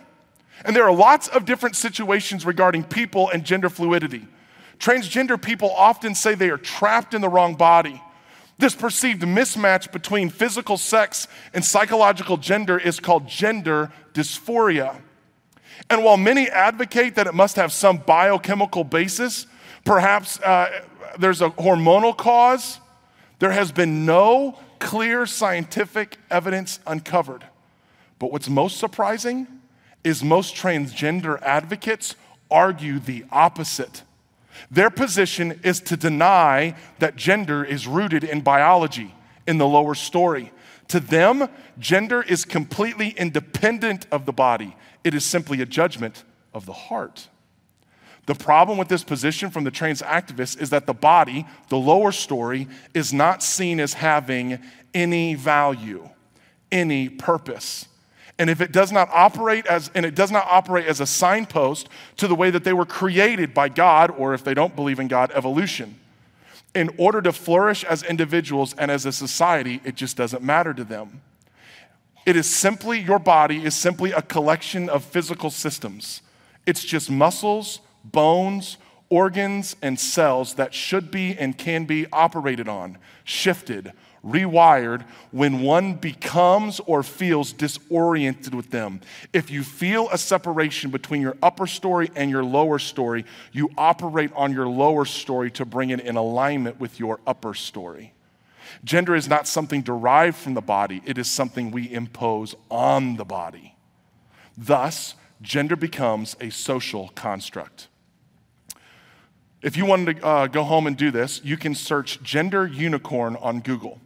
And 0.66 0.76
there 0.76 0.84
are 0.84 0.94
lots 0.94 1.28
of 1.28 1.46
different 1.46 1.74
situations 1.74 2.44
regarding 2.44 2.84
people 2.84 3.30
and 3.30 3.44
gender 3.44 3.70
fluidity. 3.70 4.28
Transgender 4.78 5.40
people 5.40 5.70
often 5.70 6.14
say 6.14 6.34
they 6.34 6.50
are 6.50 6.58
trapped 6.58 7.14
in 7.14 7.22
the 7.22 7.30
wrong 7.30 7.54
body. 7.54 8.02
This 8.58 8.74
perceived 8.74 9.22
mismatch 9.22 9.92
between 9.92 10.30
physical 10.30 10.76
sex 10.76 11.28
and 11.54 11.64
psychological 11.64 12.36
gender 12.36 12.76
is 12.76 12.98
called 12.98 13.28
gender 13.28 13.92
dysphoria. 14.14 15.00
And 15.88 16.02
while 16.02 16.16
many 16.16 16.48
advocate 16.48 17.14
that 17.14 17.28
it 17.28 17.34
must 17.34 17.54
have 17.56 17.72
some 17.72 17.98
biochemical 17.98 18.82
basis, 18.82 19.46
perhaps 19.84 20.40
uh, 20.40 20.82
there's 21.18 21.40
a 21.40 21.50
hormonal 21.50 22.16
cause, 22.16 22.80
there 23.38 23.52
has 23.52 23.70
been 23.70 24.04
no 24.04 24.58
clear 24.80 25.24
scientific 25.24 26.16
evidence 26.30 26.80
uncovered. 26.86 27.44
But 28.18 28.32
what's 28.32 28.48
most 28.48 28.78
surprising 28.78 29.46
is 30.02 30.24
most 30.24 30.56
transgender 30.56 31.40
advocates 31.42 32.16
argue 32.50 32.98
the 32.98 33.24
opposite. 33.30 34.02
Their 34.70 34.90
position 34.90 35.60
is 35.62 35.80
to 35.82 35.96
deny 35.96 36.74
that 36.98 37.16
gender 37.16 37.64
is 37.64 37.86
rooted 37.86 38.24
in 38.24 38.40
biology, 38.40 39.14
in 39.46 39.58
the 39.58 39.66
lower 39.66 39.94
story. 39.94 40.52
To 40.88 41.00
them, 41.00 41.48
gender 41.78 42.22
is 42.22 42.44
completely 42.44 43.10
independent 43.10 44.06
of 44.10 44.26
the 44.26 44.32
body, 44.32 44.76
it 45.04 45.14
is 45.14 45.24
simply 45.24 45.60
a 45.60 45.66
judgment 45.66 46.24
of 46.54 46.66
the 46.66 46.72
heart. 46.72 47.28
The 48.28 48.34
problem 48.34 48.76
with 48.76 48.88
this 48.88 49.04
position 49.04 49.48
from 49.48 49.64
the 49.64 49.70
trans 49.70 50.02
activists 50.02 50.60
is 50.60 50.68
that 50.68 50.84
the 50.84 50.92
body, 50.92 51.46
the 51.70 51.78
lower 51.78 52.12
story, 52.12 52.68
is 52.92 53.10
not 53.10 53.42
seen 53.42 53.80
as 53.80 53.94
having 53.94 54.58
any 54.92 55.34
value, 55.34 56.06
any 56.70 57.08
purpose. 57.08 57.87
And 58.38 58.48
if 58.48 58.60
it 58.60 58.70
does 58.70 58.92
not 58.92 59.08
operate 59.12 59.66
as, 59.66 59.90
and 59.94 60.06
it 60.06 60.14
does 60.14 60.30
not 60.30 60.46
operate 60.48 60.86
as 60.86 61.00
a 61.00 61.06
signpost 61.06 61.88
to 62.18 62.28
the 62.28 62.36
way 62.36 62.50
that 62.50 62.62
they 62.62 62.72
were 62.72 62.86
created 62.86 63.52
by 63.52 63.68
God, 63.68 64.10
or 64.10 64.32
if 64.32 64.44
they 64.44 64.54
don't 64.54 64.76
believe 64.76 65.00
in 65.00 65.08
God, 65.08 65.32
evolution, 65.34 65.98
in 66.74 66.90
order 66.98 67.20
to 67.22 67.32
flourish 67.32 67.82
as 67.82 68.04
individuals 68.04 68.74
and 68.78 68.90
as 68.90 69.04
a 69.06 69.12
society, 69.12 69.80
it 69.84 69.96
just 69.96 70.16
doesn't 70.16 70.42
matter 70.42 70.72
to 70.72 70.84
them. 70.84 71.20
It 72.24 72.36
is 72.36 72.48
simply, 72.48 73.00
your 73.00 73.18
body 73.18 73.64
is 73.64 73.74
simply 73.74 74.12
a 74.12 74.22
collection 74.22 74.88
of 74.88 75.02
physical 75.02 75.50
systems. 75.50 76.22
It's 76.66 76.84
just 76.84 77.10
muscles, 77.10 77.80
bones, 78.04 78.76
organs, 79.08 79.74
and 79.82 79.98
cells 79.98 80.54
that 80.54 80.74
should 80.74 81.10
be 81.10 81.36
and 81.36 81.56
can 81.56 81.86
be 81.86 82.06
operated 82.12 82.68
on, 82.68 82.98
shifted, 83.24 83.92
rewired 84.24 85.02
when 85.30 85.60
one 85.60 85.94
becomes 85.94 86.80
or 86.80 87.02
feels 87.02 87.52
disoriented 87.52 88.54
with 88.54 88.70
them. 88.70 89.00
If 89.32 89.50
you 89.50 89.62
feel 89.62 90.08
a 90.10 90.18
separation 90.18 90.90
between 90.90 91.22
your 91.22 91.36
upper 91.42 91.66
story 91.66 92.10
and 92.14 92.30
your 92.30 92.44
lower 92.44 92.78
story, 92.78 93.24
you 93.52 93.70
operate 93.76 94.30
on 94.34 94.52
your 94.52 94.66
lower 94.66 95.04
story 95.04 95.50
to 95.52 95.64
bring 95.64 95.90
it 95.90 96.00
in 96.00 96.16
alignment 96.16 96.80
with 96.80 96.98
your 96.98 97.20
upper 97.26 97.54
story. 97.54 98.12
Gender 98.84 99.14
is 99.14 99.28
not 99.28 99.46
something 99.46 99.82
derived 99.82 100.36
from 100.36 100.54
the 100.54 100.60
body, 100.60 101.02
it 101.04 101.18
is 101.18 101.28
something 101.28 101.70
we 101.70 101.92
impose 101.92 102.54
on 102.70 103.16
the 103.16 103.24
body. 103.24 103.74
Thus, 104.56 105.14
gender 105.40 105.76
becomes 105.76 106.36
a 106.40 106.50
social 106.50 107.08
construct. 107.14 107.88
If 109.62 109.76
you 109.76 109.86
wanted 109.86 110.18
to 110.18 110.26
uh, 110.26 110.46
go 110.46 110.62
home 110.62 110.86
and 110.86 110.96
do 110.96 111.10
this, 111.10 111.40
you 111.42 111.56
can 111.56 111.74
search 111.74 112.22
gender 112.22 112.66
unicorn 112.66 113.36
on 113.36 113.60
Google. 113.60 114.00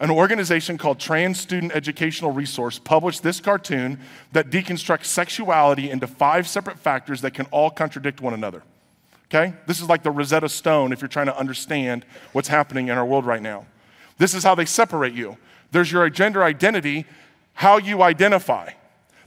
An 0.00 0.10
organization 0.10 0.78
called 0.78 1.00
Trans 1.00 1.40
Student 1.40 1.72
Educational 1.72 2.30
Resource 2.30 2.78
published 2.78 3.22
this 3.24 3.40
cartoon 3.40 3.98
that 4.32 4.48
deconstructs 4.50 5.06
sexuality 5.06 5.90
into 5.90 6.06
five 6.06 6.46
separate 6.46 6.78
factors 6.78 7.20
that 7.22 7.34
can 7.34 7.46
all 7.46 7.68
contradict 7.68 8.20
one 8.20 8.32
another. 8.32 8.62
Okay? 9.26 9.54
This 9.66 9.80
is 9.80 9.88
like 9.88 10.04
the 10.04 10.10
Rosetta 10.10 10.48
Stone 10.48 10.92
if 10.92 11.00
you're 11.00 11.08
trying 11.08 11.26
to 11.26 11.36
understand 11.36 12.04
what's 12.32 12.48
happening 12.48 12.88
in 12.88 12.96
our 12.96 13.04
world 13.04 13.26
right 13.26 13.42
now. 13.42 13.66
This 14.18 14.34
is 14.34 14.44
how 14.44 14.54
they 14.54 14.64
separate 14.64 15.14
you 15.14 15.36
there's 15.70 15.92
your 15.92 16.08
gender 16.08 16.42
identity, 16.42 17.04
how 17.52 17.76
you 17.76 18.02
identify. 18.02 18.70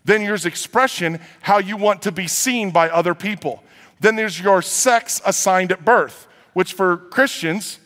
Then 0.03 0.23
there's 0.23 0.47
expression, 0.47 1.19
how 1.41 1.59
you 1.59 1.77
want 1.77 2.01
to 2.03 2.11
be 2.11 2.27
seen 2.27 2.71
by 2.71 2.89
other 2.89 3.13
people. 3.13 3.61
Then 3.99 4.15
there's 4.15 4.39
your 4.39 4.63
sex 4.63 5.21
assigned 5.23 5.71
at 5.71 5.85
birth, 5.85 6.27
which 6.53 6.73
for 6.73 6.97
Christians, 6.97 7.77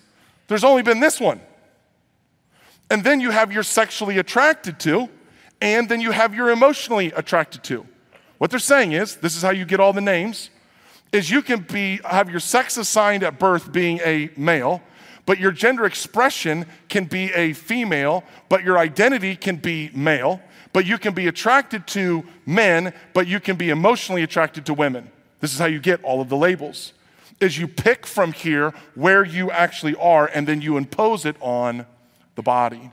there's 0.47 0.63
only 0.63 0.83
been 0.83 1.01
this 1.01 1.19
one. 1.19 1.41
And 2.89 3.03
then 3.03 3.19
you 3.19 3.31
have 3.31 3.51
your 3.51 3.63
sexually 3.63 4.17
attracted 4.17 4.79
to, 4.81 5.09
and 5.61 5.89
then 5.89 6.01
you 6.01 6.11
have 6.11 6.35
your 6.35 6.49
emotionally 6.51 7.11
attracted 7.15 7.63
to. 7.65 7.85
What 8.37 8.51
they're 8.51 8.59
saying 8.59 8.91
is, 8.91 9.15
this 9.15 9.35
is 9.35 9.41
how 9.41 9.51
you 9.51 9.65
get 9.65 9.79
all 9.79 9.93
the 9.93 10.01
names, 10.01 10.49
is 11.11 11.29
you 11.31 11.41
can 11.41 11.61
be 11.61 11.99
have 12.03 12.29
your 12.29 12.39
sex 12.39 12.77
assigned 12.77 13.23
at 13.23 13.39
birth 13.39 13.71
being 13.71 13.99
a 14.03 14.29
male, 14.35 14.81
but 15.25 15.39
your 15.39 15.51
gender 15.51 15.85
expression 15.85 16.65
can 16.89 17.05
be 17.05 17.31
a 17.33 17.53
female, 17.53 18.23
but 18.49 18.63
your 18.63 18.77
identity 18.77 19.35
can 19.35 19.55
be 19.55 19.89
male, 19.93 20.41
but 20.73 20.85
you 20.85 20.97
can 20.97 21.13
be 21.13 21.27
attracted 21.27 21.87
to 21.87 22.23
men, 22.45 22.93
but 23.13 23.27
you 23.27 23.39
can 23.39 23.55
be 23.55 23.69
emotionally 23.69 24.23
attracted 24.23 24.65
to 24.65 24.73
women. 24.73 25.09
This 25.39 25.53
is 25.53 25.59
how 25.59 25.65
you 25.65 25.79
get 25.79 26.03
all 26.03 26.21
of 26.21 26.29
the 26.29 26.37
labels. 26.37 26.93
Is 27.39 27.57
you 27.57 27.67
pick 27.67 28.05
from 28.05 28.33
here 28.33 28.73
where 28.93 29.23
you 29.23 29.51
actually 29.51 29.95
are 29.95 30.27
and 30.27 30.47
then 30.47 30.61
you 30.61 30.77
impose 30.77 31.25
it 31.25 31.35
on 31.39 31.85
the 32.35 32.41
body. 32.41 32.91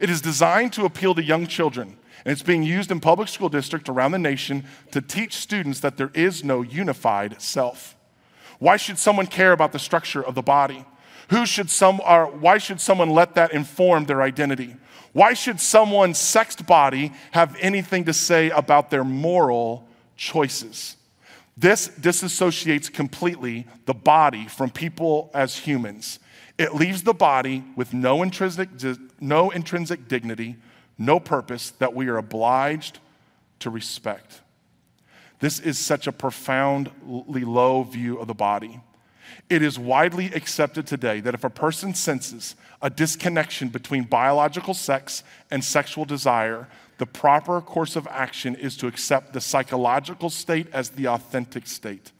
It 0.00 0.10
is 0.10 0.20
designed 0.20 0.72
to 0.74 0.84
appeal 0.84 1.14
to 1.14 1.22
young 1.22 1.46
children, 1.46 1.96
and 2.24 2.32
it's 2.32 2.42
being 2.42 2.62
used 2.62 2.90
in 2.90 3.00
public 3.00 3.28
school 3.28 3.48
districts 3.48 3.88
around 3.88 4.12
the 4.12 4.18
nation 4.18 4.64
to 4.92 5.00
teach 5.00 5.34
students 5.34 5.80
that 5.80 5.96
there 5.96 6.10
is 6.14 6.44
no 6.44 6.62
unified 6.62 7.40
self. 7.40 7.96
Why 8.58 8.76
should 8.76 8.98
someone 8.98 9.26
care 9.26 9.52
about 9.52 9.72
the 9.72 9.78
structure 9.78 10.22
of 10.22 10.34
the 10.34 10.42
body? 10.42 10.84
Who 11.28 11.46
should 11.46 11.70
some, 11.70 12.00
or 12.00 12.26
why 12.26 12.58
should 12.58 12.80
someone 12.80 13.10
let 13.10 13.34
that 13.36 13.52
inform 13.52 14.04
their 14.04 14.22
identity? 14.22 14.76
Why 15.12 15.32
should 15.34 15.60
someone's 15.60 16.18
sexed 16.18 16.66
body 16.66 17.12
have 17.32 17.56
anything 17.58 18.04
to 18.04 18.12
say 18.12 18.50
about 18.50 18.90
their 18.90 19.04
moral 19.04 19.88
choices? 20.16 20.96
This 21.56 21.88
disassociates 21.88 22.92
completely 22.92 23.66
the 23.86 23.94
body 23.94 24.46
from 24.46 24.70
people 24.70 25.30
as 25.34 25.58
humans 25.58 26.18
it 26.60 26.74
leaves 26.74 27.04
the 27.04 27.14
body 27.14 27.64
with 27.74 27.94
no 27.94 28.22
intrinsic, 28.22 28.68
no 29.18 29.48
intrinsic 29.48 30.08
dignity, 30.08 30.56
no 30.98 31.18
purpose 31.18 31.70
that 31.78 31.94
we 31.94 32.06
are 32.08 32.18
obliged 32.18 32.98
to 33.60 33.70
respect. 33.70 34.42
This 35.38 35.58
is 35.58 35.78
such 35.78 36.06
a 36.06 36.12
profoundly 36.12 37.44
low 37.44 37.82
view 37.84 38.18
of 38.18 38.26
the 38.26 38.34
body. 38.34 38.78
It 39.48 39.62
is 39.62 39.78
widely 39.78 40.26
accepted 40.26 40.86
today 40.86 41.20
that 41.20 41.32
if 41.32 41.44
a 41.44 41.48
person 41.50 41.94
senses 41.94 42.56
a 42.82 42.90
disconnection 42.90 43.68
between 43.68 44.04
biological 44.04 44.74
sex 44.74 45.24
and 45.50 45.64
sexual 45.64 46.04
desire, 46.04 46.68
the 46.98 47.06
proper 47.06 47.62
course 47.62 47.96
of 47.96 48.06
action 48.08 48.54
is 48.54 48.76
to 48.76 48.86
accept 48.86 49.32
the 49.32 49.40
psychological 49.40 50.28
state 50.28 50.66
as 50.74 50.90
the 50.90 51.08
authentic 51.08 51.66
state, 51.66 52.12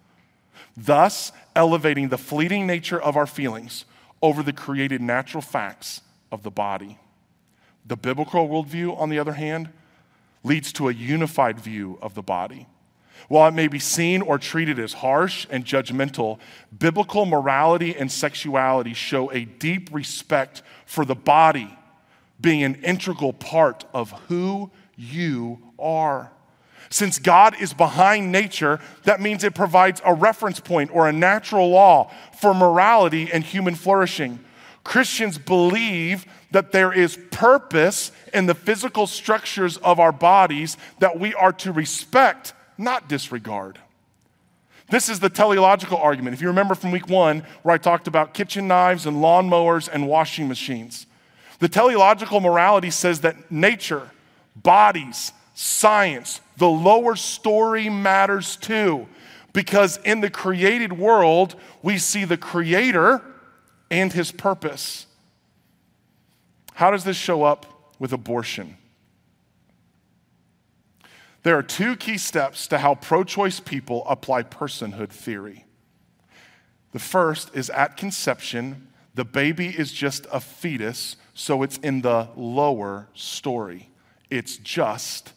thus 0.75 1.31
elevating 1.55 2.09
the 2.09 2.17
fleeting 2.17 2.67
nature 2.67 2.99
of 2.99 3.19
our 3.19 3.27
feelings 3.27 3.85
over 4.23 4.43
the 4.43 4.53
created 4.53 5.01
natural 5.01 5.41
facts 5.43 6.03
of 6.31 6.43
the 6.43 6.51
body. 6.51 6.99
The 7.87 7.97
biblical 7.97 8.49
worldview, 8.49 8.99
on 8.99 9.09
the 9.09 9.19
other 9.19 9.33
hand, 9.33 9.71
leads 10.43 10.73
to 10.75 10.89
a 10.89 10.93
unified 10.93 11.59
view 11.59 11.99
of 12.03 12.15
the 12.15 12.23
body. 12.23 12.67
While 13.29 13.49
it 13.49 13.55
may 13.55 13.69
be 13.69 13.79
seen 13.79 14.23
or 14.23 14.39
treated 14.39 14.79
as 14.79 14.95
harsh 14.95 15.47
and 15.51 15.65
judgmental, 15.65 16.39
biblical 16.77 17.27
morality 17.27 17.95
and 17.97 18.11
sexuality 18.11 18.95
show 18.95 19.31
a 19.31 19.45
deep 19.45 19.89
respect 19.93 20.63
for 20.87 21.05
the 21.05 21.15
body 21.15 21.77
being 22.41 22.63
an 22.63 22.77
integral 22.77 23.33
part 23.33 23.85
of 23.93 24.11
who 24.29 24.71
you 24.97 25.59
are. 25.79 26.33
Since 26.91 27.21
God 27.21 27.55
is 27.61 27.73
behind 27.73 28.33
nature, 28.33 28.81
that 29.05 29.21
means 29.21 29.45
it 29.45 29.55
provides 29.55 30.03
a 30.05 30.13
reference 30.13 30.59
point 30.59 30.91
or 30.93 31.09
a 31.09 31.13
natural 31.13 31.71
law 31.71 32.11
for 32.39 32.53
morality 32.53 33.31
and 33.33 33.45
human 33.45 33.77
flourishing. 33.77 34.41
Christians 34.83 35.39
believe 35.39 36.27
that 36.51 36.73
there 36.73 36.93
is 36.93 37.17
purpose 37.31 38.11
in 38.35 38.47
the 38.47 38.57
physical 38.57 39.07
structures 39.07 39.77
of 39.79 40.01
our 40.01 40.11
bodies 40.11 40.77
that 40.99 41.19
we 41.19 41.33
are 41.35 41.53
to 41.53 41.71
respect, 41.71 42.55
not 42.77 43.09
disregard. 43.09 43.79
This 44.89 45.09
is 45.09 45.21
the 45.21 45.31
teleological 45.31 45.99
argument. 45.99 46.35
If 46.35 46.43
you 46.43 46.49
remember 46.49 46.75
from 46.75 46.91
week 46.91 47.09
one, 47.09 47.45
where 47.63 47.73
I 47.73 47.79
talked 47.79 48.09
about 48.09 48.35
kitchen 48.35 48.67
knives 48.67 49.07
and 49.07 49.19
lawnmowers 49.19 49.89
and 49.89 50.09
washing 50.09 50.49
machines, 50.49 51.07
the 51.61 51.69
teleological 51.69 52.41
morality 52.41 52.91
says 52.91 53.21
that 53.21 53.53
nature, 53.53 54.11
bodies, 54.57 55.33
science, 55.61 56.41
the 56.57 56.69
lower 56.69 57.15
story 57.15 57.91
matters 57.91 58.57
too. 58.57 59.07
Because 59.53 59.99
in 59.99 60.23
the 60.23 60.31
created 60.31 60.93
world, 60.93 61.55
we 61.83 61.99
see 61.99 62.25
the 62.25 62.39
creator 62.39 63.21
and 63.91 64.11
his 64.11 64.33
purpose. 64.33 65.07
How 66.75 66.91
does 66.91 67.05
this 67.05 67.17
show 67.17 67.43
up 67.43 67.93
with 67.99 68.13
abortion? 68.13 68.79
There 71.43 71.59
are 71.59 71.63
two 71.63 71.97
key 71.97 72.17
steps 72.17 72.67
to 72.69 72.79
how 72.79 72.95
pro 72.95 73.23
choice 73.23 73.61
people 73.61 74.07
apply 74.07 74.45
personhood 74.45 75.11
theory. 75.11 75.67
The 76.93 76.99
first 76.99 77.55
is 77.55 77.69
at 77.71 77.99
conception, 77.99 78.89
the 79.15 79.25
baby 79.25 79.69
is 79.69 79.93
just 79.93 80.27
a 80.33 80.41
fetus, 80.41 81.17
so 81.35 81.63
it's 81.63 81.77
in 81.79 82.01
the 82.01 82.29
lower 82.35 83.09
story. 83.15 83.91
It's 84.31 84.57
just 84.57 85.33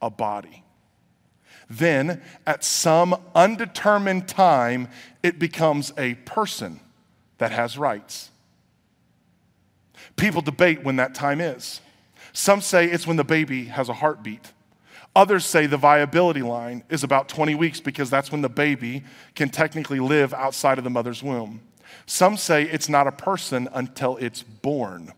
a 0.00 0.10
body. 0.10 0.62
Then, 1.68 2.22
at 2.46 2.64
some 2.64 3.20
undetermined 3.34 4.28
time, 4.28 4.88
it 5.22 5.38
becomes 5.38 5.92
a 5.98 6.14
person 6.14 6.80
that 7.38 7.50
has 7.50 7.76
rights. 7.76 8.30
People 10.16 10.42
debate 10.42 10.84
when 10.84 10.96
that 10.96 11.14
time 11.14 11.40
is. 11.40 11.80
Some 12.32 12.60
say 12.60 12.86
it's 12.86 13.06
when 13.06 13.16
the 13.16 13.24
baby 13.24 13.64
has 13.64 13.88
a 13.88 13.94
heartbeat. 13.94 14.52
Others 15.16 15.46
say 15.46 15.66
the 15.66 15.78
viability 15.78 16.42
line 16.42 16.84
is 16.90 17.02
about 17.02 17.28
20 17.28 17.54
weeks 17.54 17.80
because 17.80 18.10
that's 18.10 18.30
when 18.30 18.42
the 18.42 18.48
baby 18.50 19.02
can 19.34 19.48
technically 19.48 19.98
live 19.98 20.34
outside 20.34 20.78
of 20.78 20.84
the 20.84 20.90
mother's 20.90 21.22
womb. 21.22 21.62
Some 22.04 22.36
say 22.36 22.64
it's 22.64 22.88
not 22.88 23.06
a 23.06 23.12
person 23.12 23.68
until 23.72 24.18
it's 24.18 24.42
born. 24.42 25.12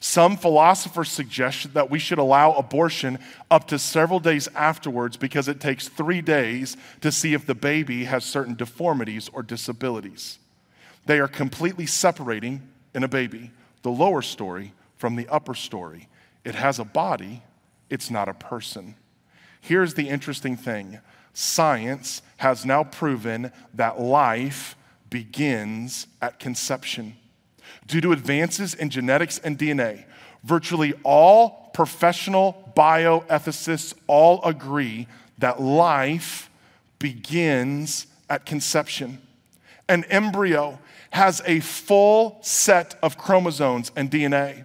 Some 0.00 0.36
philosophers 0.36 1.10
suggest 1.10 1.74
that 1.74 1.90
we 1.90 1.98
should 1.98 2.18
allow 2.18 2.52
abortion 2.52 3.18
up 3.50 3.66
to 3.68 3.78
several 3.78 4.20
days 4.20 4.48
afterwards 4.54 5.16
because 5.16 5.48
it 5.48 5.60
takes 5.60 5.88
three 5.88 6.20
days 6.20 6.76
to 7.00 7.10
see 7.10 7.34
if 7.34 7.46
the 7.46 7.54
baby 7.54 8.04
has 8.04 8.24
certain 8.24 8.54
deformities 8.54 9.30
or 9.32 9.42
disabilities. 9.42 10.38
They 11.06 11.18
are 11.18 11.28
completely 11.28 11.86
separating 11.86 12.62
in 12.94 13.04
a 13.04 13.08
baby 13.08 13.52
the 13.82 13.90
lower 13.90 14.22
story 14.22 14.72
from 14.96 15.16
the 15.16 15.28
upper 15.28 15.54
story. 15.54 16.08
It 16.44 16.54
has 16.54 16.78
a 16.78 16.84
body, 16.84 17.42
it's 17.88 18.10
not 18.10 18.28
a 18.28 18.34
person. 18.34 18.96
Here's 19.60 19.94
the 19.94 20.08
interesting 20.08 20.56
thing 20.56 21.00
science 21.32 22.22
has 22.38 22.64
now 22.64 22.82
proven 22.82 23.52
that 23.74 24.00
life 24.00 24.76
begins 25.10 26.06
at 26.22 26.38
conception. 26.38 27.16
Due 27.86 28.00
to 28.00 28.12
advances 28.12 28.74
in 28.74 28.90
genetics 28.90 29.38
and 29.38 29.58
DNA, 29.58 30.04
virtually 30.42 30.94
all 31.02 31.70
professional 31.72 32.72
bioethicists 32.76 33.94
all 34.06 34.42
agree 34.44 35.06
that 35.38 35.60
life 35.60 36.50
begins 36.98 38.06
at 38.30 38.46
conception. 38.46 39.20
An 39.88 40.04
embryo 40.04 40.78
has 41.10 41.42
a 41.46 41.60
full 41.60 42.38
set 42.42 42.96
of 43.02 43.16
chromosomes 43.16 43.92
and 43.94 44.10
DNA. 44.10 44.64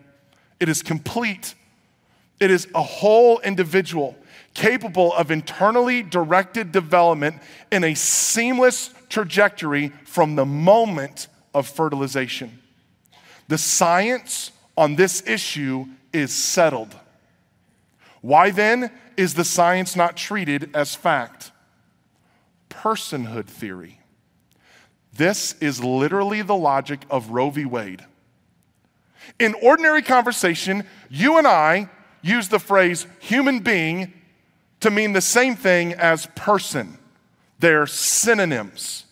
It 0.60 0.70
is 0.70 0.82
complete. 0.82 1.54
It 2.40 2.50
is 2.50 2.68
a 2.74 2.82
whole 2.82 3.40
individual 3.40 4.16
capable 4.54 5.14
of 5.14 5.32
internally 5.32 6.04
directed 6.04 6.72
development 6.72 7.38
in 7.72 7.84
a 7.84 7.94
seamless 7.94 8.94
trajectory 9.10 9.90
from 10.06 10.36
the 10.36 10.46
moment 10.46 11.28
of 11.54 11.68
fertilization. 11.68 12.61
The 13.52 13.58
science 13.58 14.54
on 14.78 14.96
this 14.96 15.28
issue 15.28 15.88
is 16.14 16.32
settled. 16.34 16.96
Why 18.22 18.50
then 18.50 18.90
is 19.18 19.34
the 19.34 19.44
science 19.44 19.94
not 19.94 20.16
treated 20.16 20.74
as 20.74 20.96
fact? 20.96 21.52
Personhood 22.70 23.48
theory. 23.48 24.00
This 25.12 25.56
is 25.60 25.84
literally 25.84 26.42
the 26.42 26.56
logic 26.56 27.02
of 27.10 27.32
Roe 27.32 27.50
v. 27.50 27.66
Wade. 27.66 28.06
In 29.38 29.54
ordinary 29.56 30.02
conversation, 30.02 30.88
you 31.10 31.38
and 31.38 31.46
I 31.46 31.90
use 32.22 32.48
the 32.48 32.58
phrase 32.58 33.06
human 33.20 33.60
being 33.60 34.14
to 34.80 34.90
mean 34.90 35.12
the 35.12 35.20
same 35.20 35.58
thing 35.58 35.92
as 35.92 36.26
person. 36.38 36.98
They're 37.60 37.86
synonyms. 37.86 39.08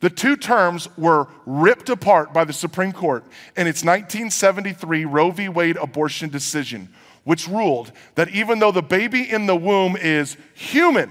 The 0.00 0.10
two 0.10 0.36
terms 0.36 0.88
were 0.96 1.28
ripped 1.44 1.90
apart 1.90 2.32
by 2.32 2.44
the 2.44 2.54
Supreme 2.54 2.92
Court 2.92 3.22
in 3.56 3.66
its 3.66 3.84
1973 3.84 5.04
Roe 5.04 5.30
v. 5.30 5.48
Wade 5.48 5.76
abortion 5.76 6.30
decision, 6.30 6.88
which 7.24 7.46
ruled 7.46 7.92
that 8.14 8.30
even 8.30 8.58
though 8.58 8.72
the 8.72 8.82
baby 8.82 9.30
in 9.30 9.46
the 9.46 9.56
womb 9.56 9.96
is 9.96 10.38
human, 10.54 11.10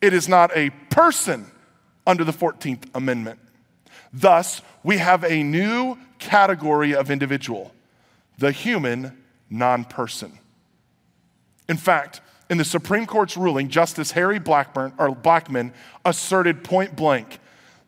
it 0.00 0.14
is 0.14 0.26
not 0.26 0.50
a 0.56 0.70
person 0.90 1.46
under 2.06 2.24
the 2.24 2.32
14th 2.32 2.84
Amendment. 2.94 3.38
Thus, 4.12 4.62
we 4.82 4.96
have 4.96 5.24
a 5.24 5.42
new 5.42 5.98
category 6.18 6.94
of 6.94 7.10
individual 7.10 7.72
the 8.38 8.52
human 8.52 9.16
non 9.48 9.84
person. 9.84 10.38
In 11.68 11.76
fact, 11.76 12.20
in 12.50 12.58
the 12.58 12.64
Supreme 12.64 13.06
Court's 13.06 13.36
ruling, 13.36 13.68
Justice 13.68 14.12
Harry 14.12 14.38
Blackburn, 14.38 14.92
or 14.98 15.10
Blackmun 15.10 15.72
asserted 16.04 16.62
point 16.62 16.94
blank 16.94 17.40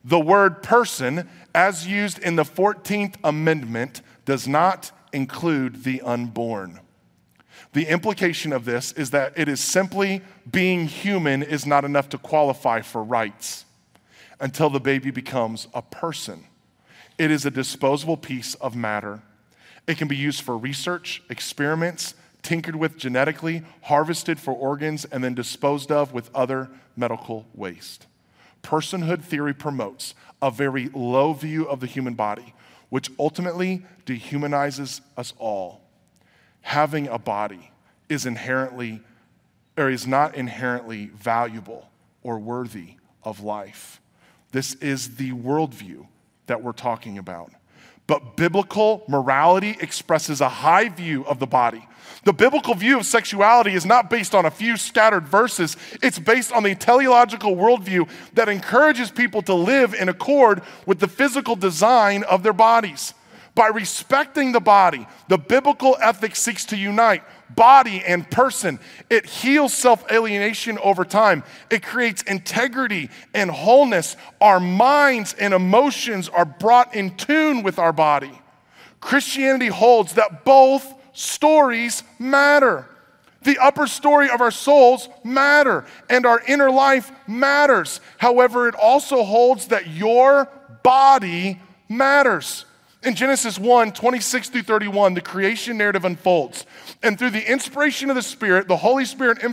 the 0.09 0.18
word 0.18 0.62
person, 0.62 1.29
as 1.55 1.87
used 1.87 2.18
in 2.18 2.37
the 2.37 2.42
14th 2.42 3.16
Amendment, 3.23 4.01
does 4.25 4.49
not 4.49 4.90
include 5.12 5.85
the 5.85 6.01
unborn. 6.01 6.81
The 7.75 7.87
implication 7.87 8.55
of 8.55 8.64
this 8.64 8.92
is 8.92 9.11
that 9.11 9.35
it 9.37 9.49
is 9.49 9.61
simply 9.61 10.23
being 10.51 10.87
human 10.87 11.42
is 11.42 11.66
not 11.66 11.85
enough 11.85 12.09
to 12.11 12.18
qualify 12.18 12.81
for 12.81 13.05
rights 13.05 13.66
until 14.40 14.71
the 14.71 14.81
baby 14.81 15.11
becomes 15.11 15.68
a 15.75 15.83
person. 15.83 16.44
It 17.18 17.31
is 17.31 17.44
a 17.44 17.51
disposable 17.51 18.16
piece 18.16 18.55
of 18.55 18.75
matter. 18.75 19.21
It 19.87 19.99
can 19.99 20.09
be 20.09 20.16
used 20.16 20.40
for 20.40 20.57
research, 20.57 21.23
experiments, 21.29 22.14
tinkered 22.42 22.77
with 22.77 22.97
genetically, 22.97 23.62
harvested 23.83 24.40
for 24.40 24.55
organs, 24.55 25.05
and 25.05 25.23
then 25.23 25.35
disposed 25.35 25.92
of 25.92 26.14
with 26.14 26.31
other 26.35 26.71
medical 26.97 27.47
waste. 27.55 28.07
Personhood 28.68 29.22
theory 29.22 29.54
promotes 29.54 30.14
a 30.42 30.50
very 30.50 30.90
low 30.92 31.33
view 31.33 31.66
of 31.66 31.81
the 31.81 31.87
human 31.87 32.12
body, 32.12 32.52
which 32.90 33.11
ultimately 33.18 33.83
dehumanizes 34.04 35.00
us 35.16 35.33
all. 35.38 35.81
Having 36.61 37.09
a 37.09 37.18
body 37.18 37.70
is 38.11 38.26
inherently 38.26 39.00
or 39.78 39.88
is 39.88 40.07
not 40.07 40.35
inherently 40.35 41.07
valuable 41.07 41.88
or 42.22 42.38
worthy 42.38 42.96
of 43.22 43.40
life. 43.40 44.02
This 44.52 44.74
is 44.74 45.16
the 45.16 45.33
worldview 45.33 46.07
that 46.46 46.62
we're 46.62 46.72
talking 46.72 47.16
about. 47.16 47.50
But 48.07 48.37
biblical 48.37 49.02
morality 49.09 49.78
expresses 49.81 50.42
a 50.42 50.48
high 50.50 50.90
view 50.90 51.24
of 51.24 51.38
the 51.38 51.46
body. 51.46 51.88
The 52.24 52.33
biblical 52.33 52.74
view 52.74 52.98
of 52.98 53.07
sexuality 53.07 53.74
is 53.74 53.87
not 53.87 54.11
based 54.11 54.35
on 54.35 54.44
a 54.44 54.50
few 54.50 54.76
scattered 54.76 55.28
verses, 55.28 55.76
it's 56.02 56.18
based 56.18 56.52
on 56.52 56.62
the 56.64 56.74
teleological 56.74 57.54
worldview 57.54 58.09
that 58.35 58.48
encourages 58.48 59.11
people 59.11 59.42
to 59.42 59.54
live 59.54 59.94
in 59.94 60.09
accord 60.09 60.62
with 60.87 60.98
the 60.98 61.09
physical 61.09 61.57
design 61.57 62.24
of 62.24 62.42
their 62.42 62.52
bodies. 62.52 63.14
By 63.54 63.68
respecting 63.68 64.52
the 64.52 64.61
body, 64.61 65.09
the 65.26 65.38
biblical 65.38 65.96
ethic 66.00 66.37
seeks 66.37 66.64
to 66.66 66.76
unite 66.76 67.22
body 67.50 68.04
and 68.06 68.31
person. 68.31 68.79
It 69.10 69.27
heals 69.27 69.75
self 69.75 70.08
alienation 70.12 70.79
over 70.79 71.04
time. 71.04 71.42
It 71.71 71.83
creates 71.83 72.23
integrity 72.23 73.10
and 73.35 73.50
wholeness. 73.50 74.16
Our 74.40 74.60
minds 74.60 75.35
and 75.35 75.52
emotions 75.52 76.29
are 76.29 76.44
brought 76.44 76.94
in 76.94 77.16
tune 77.16 77.64
with 77.64 77.79
our 77.81 77.92
body. 77.92 78.31
Christianity 79.00 79.69
holds 79.69 80.14
that 80.14 80.44
both 80.44 80.94
stories 81.19 82.02
matter. 82.19 82.87
The 83.42 83.58
upper 83.58 83.87
story 83.87 84.31
of 84.31 84.40
our 84.40 84.50
souls 84.50 85.08
matter 85.25 85.85
and 86.08 86.27
our 86.27 86.40
inner 86.46 86.71
life 86.71 87.10
matters. 87.27 88.00
However, 88.19 88.69
it 88.69 88.75
also 88.75 89.25
holds 89.25 89.69
that 89.69 89.88
your 89.88 90.48
body 90.83 91.60
matters. 91.88 92.64
In 93.02 93.14
Genesis 93.14 93.58
1 93.58 93.92
26 93.92 94.48
through 94.48 94.62
31, 94.62 95.14
the 95.14 95.21
creation 95.21 95.79
narrative 95.79 96.04
unfolds. 96.04 96.66
And 97.02 97.19
through 97.19 97.31
the 97.31 97.50
inspiration 97.50 98.10
of 98.10 98.16
the 98.16 98.23
Spirit, 98.23 98.69
the 98.69 98.77
Holy 98.77 99.04
Spirit 99.04 99.38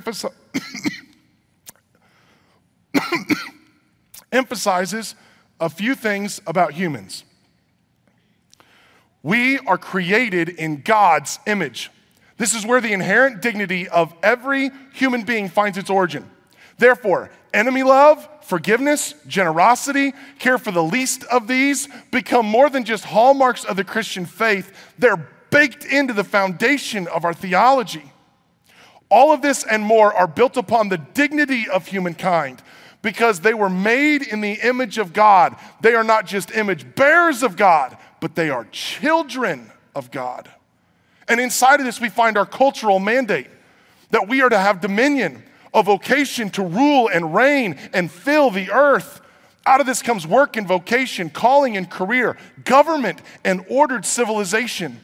emphasizes 4.32 5.16
a 5.60 5.70
few 5.70 5.96
things 5.96 6.42
about 6.48 6.74
humans. 6.74 7.24
We 9.26 9.58
are 9.58 9.80
created 9.80 10.50
in 10.50 10.82
God's 10.82 11.40
image. 11.48 11.90
This 12.38 12.54
is 12.54 12.64
where 12.64 12.80
the 12.80 12.94
inherent 12.94 13.42
dignity 13.42 13.88
of 13.88 14.14
every 14.22 14.70
human 14.94 15.24
being 15.24 15.50
finds 15.50 15.80
its 15.80 15.90
origin. 15.90 16.30
Therefore, 16.78 17.32
enemy 17.52 17.82
love, 17.82 18.30
forgiveness, 18.44 19.16
generosity, 19.26 20.14
care 20.38 20.60
for 20.60 20.70
the 20.70 20.84
least 20.84 21.24
of 21.24 21.48
these 21.48 21.88
become 22.12 22.46
more 22.46 22.70
than 22.70 22.84
just 22.84 23.04
hallmarks 23.04 23.64
of 23.64 23.78
the 23.78 23.84
Christian 23.84 24.28
faith. 24.28 24.72
They're 25.00 25.28
baked 25.50 25.86
into 25.86 26.14
the 26.14 26.24
foundation 26.24 27.08
of 27.08 27.26
our 27.26 27.34
theology. 27.34 28.12
All 29.10 29.34
of 29.34 29.42
this 29.42 29.64
and 29.64 29.82
more 29.82 30.14
are 30.14 30.28
built 30.28 30.56
upon 30.56 30.90
the 30.90 31.00
dignity 31.00 31.68
of 31.68 31.88
humankind 31.88 32.62
because 33.02 33.40
they 33.40 33.56
were 33.56 33.72
made 33.72 34.22
in 34.22 34.42
the 34.42 34.54
image 34.54 35.00
of 35.00 35.14
God. 35.14 35.56
They 35.82 35.96
are 35.96 36.04
not 36.04 36.28
just 36.28 36.52
image 36.52 36.94
bearers 36.94 37.42
of 37.42 37.56
God, 37.56 37.98
but 38.20 38.36
they 38.36 38.50
are 38.50 38.66
children 38.72 39.72
of 39.94 40.12
God. 40.12 40.50
And 41.28 41.40
inside 41.40 41.80
of 41.80 41.86
this, 41.86 42.00
we 42.00 42.10
find 42.10 42.38
our 42.38 42.46
cultural 42.46 43.00
mandate 43.00 43.48
that 44.12 44.28
we 44.28 44.42
are 44.42 44.50
to 44.50 44.60
have 44.60 44.82
dominion, 44.82 45.44
a 45.74 45.84
vocation 45.84 46.50
to 46.52 46.64
rule 46.64 47.08
and 47.08 47.34
reign 47.34 47.78
and 47.94 48.12
fill 48.12 48.52
the 48.52 48.72
earth. 48.72 49.22
Out 49.66 49.82
of 49.82 49.88
this 49.88 50.02
comes 50.02 50.28
work 50.28 50.58
and 50.58 50.68
vocation, 50.68 51.30
calling 51.30 51.76
and 51.76 51.90
career, 51.90 52.38
government 52.64 53.22
and 53.44 53.66
ordered 53.68 54.06
civilization. 54.06 55.00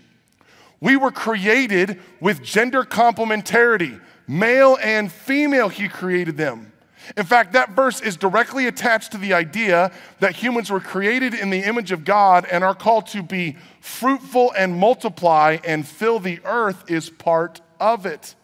We 0.79 0.95
were 0.97 1.11
created 1.11 1.99
with 2.19 2.43
gender 2.43 2.83
complementarity. 2.83 3.99
Male 4.27 4.77
and 4.81 5.11
female, 5.11 5.69
He 5.69 5.87
created 5.87 6.37
them. 6.37 6.70
In 7.17 7.25
fact, 7.25 7.53
that 7.53 7.71
verse 7.71 8.01
is 8.01 8.15
directly 8.15 8.67
attached 8.67 9.11
to 9.11 9.17
the 9.17 9.33
idea 9.33 9.91
that 10.19 10.35
humans 10.35 10.69
were 10.69 10.79
created 10.79 11.33
in 11.33 11.49
the 11.49 11.59
image 11.59 11.91
of 11.91 12.05
God 12.05 12.45
and 12.49 12.63
are 12.63 12.75
called 12.75 13.07
to 13.07 13.21
be 13.21 13.57
fruitful 13.81 14.53
and 14.57 14.79
multiply 14.79 15.57
and 15.65 15.87
fill 15.87 16.19
the 16.19 16.39
earth, 16.45 16.89
is 16.89 17.09
part 17.09 17.61
of 17.79 18.05
it. 18.05 18.35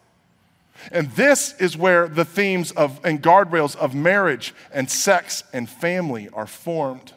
And 0.92 1.10
this 1.12 1.54
is 1.60 1.76
where 1.76 2.08
the 2.08 2.24
themes 2.24 2.70
of 2.72 3.00
and 3.04 3.22
guardrails 3.22 3.74
of 3.76 3.94
marriage 3.94 4.54
and 4.72 4.90
sex 4.90 5.42
and 5.52 5.68
family 5.68 6.28
are 6.32 6.46
formed. 6.46 7.12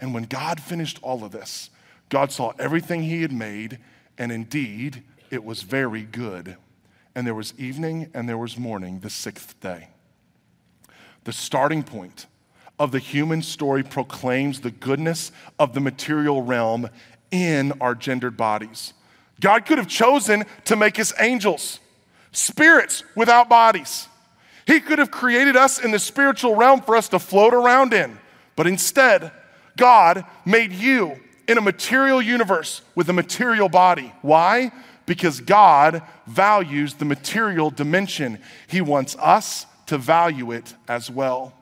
And 0.00 0.12
when 0.12 0.24
God 0.24 0.60
finished 0.60 0.98
all 1.02 1.24
of 1.24 1.32
this, 1.32 1.70
God 2.08 2.30
saw 2.30 2.52
everything 2.58 3.02
he 3.02 3.22
had 3.22 3.32
made, 3.32 3.78
and 4.18 4.30
indeed 4.30 5.02
it 5.30 5.44
was 5.44 5.62
very 5.62 6.02
good. 6.02 6.56
And 7.14 7.26
there 7.26 7.34
was 7.34 7.54
evening 7.58 8.10
and 8.12 8.28
there 8.28 8.36
was 8.36 8.58
morning, 8.58 9.00
the 9.00 9.10
sixth 9.10 9.58
day. 9.60 9.88
The 11.24 11.32
starting 11.32 11.82
point 11.82 12.26
of 12.78 12.92
the 12.92 12.98
human 12.98 13.42
story 13.42 13.82
proclaims 13.82 14.60
the 14.60 14.70
goodness 14.70 15.32
of 15.58 15.74
the 15.74 15.80
material 15.80 16.42
realm 16.42 16.88
in 17.30 17.72
our 17.80 17.94
gendered 17.94 18.36
bodies. 18.36 18.92
God 19.40 19.66
could 19.66 19.78
have 19.78 19.88
chosen 19.88 20.44
to 20.66 20.76
make 20.76 20.98
us 20.98 21.12
angels 21.18 21.80
spirits 22.32 23.04
without 23.14 23.48
bodies. 23.48 24.08
He 24.66 24.80
could 24.80 24.98
have 24.98 25.10
created 25.10 25.56
us 25.56 25.82
in 25.82 25.90
the 25.90 25.98
spiritual 25.98 26.56
realm 26.56 26.80
for 26.80 26.96
us 26.96 27.08
to 27.10 27.18
float 27.18 27.54
around 27.54 27.92
in, 27.92 28.18
but 28.56 28.66
instead, 28.66 29.30
God 29.76 30.24
made 30.44 30.72
you 30.72 31.20
in 31.46 31.58
a 31.58 31.60
material 31.60 32.22
universe 32.22 32.80
with 32.94 33.08
a 33.08 33.12
material 33.12 33.68
body. 33.68 34.12
Why? 34.22 34.72
Because 35.06 35.40
God 35.40 36.02
values 36.26 36.94
the 36.94 37.04
material 37.04 37.70
dimension. 37.70 38.38
He 38.66 38.80
wants 38.80 39.16
us 39.16 39.66
to 39.86 39.98
value 39.98 40.52
it 40.52 40.74
as 40.88 41.10
well. 41.10 41.52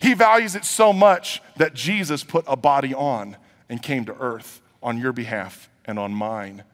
He 0.00 0.14
values 0.14 0.54
it 0.54 0.64
so 0.64 0.92
much 0.92 1.42
that 1.56 1.74
Jesus 1.74 2.24
put 2.24 2.44
a 2.46 2.56
body 2.56 2.94
on 2.94 3.36
and 3.68 3.82
came 3.82 4.04
to 4.06 4.16
earth 4.18 4.60
on 4.82 4.98
your 4.98 5.12
behalf 5.12 5.68
and 5.84 5.98
on 5.98 6.12
mine. 6.12 6.64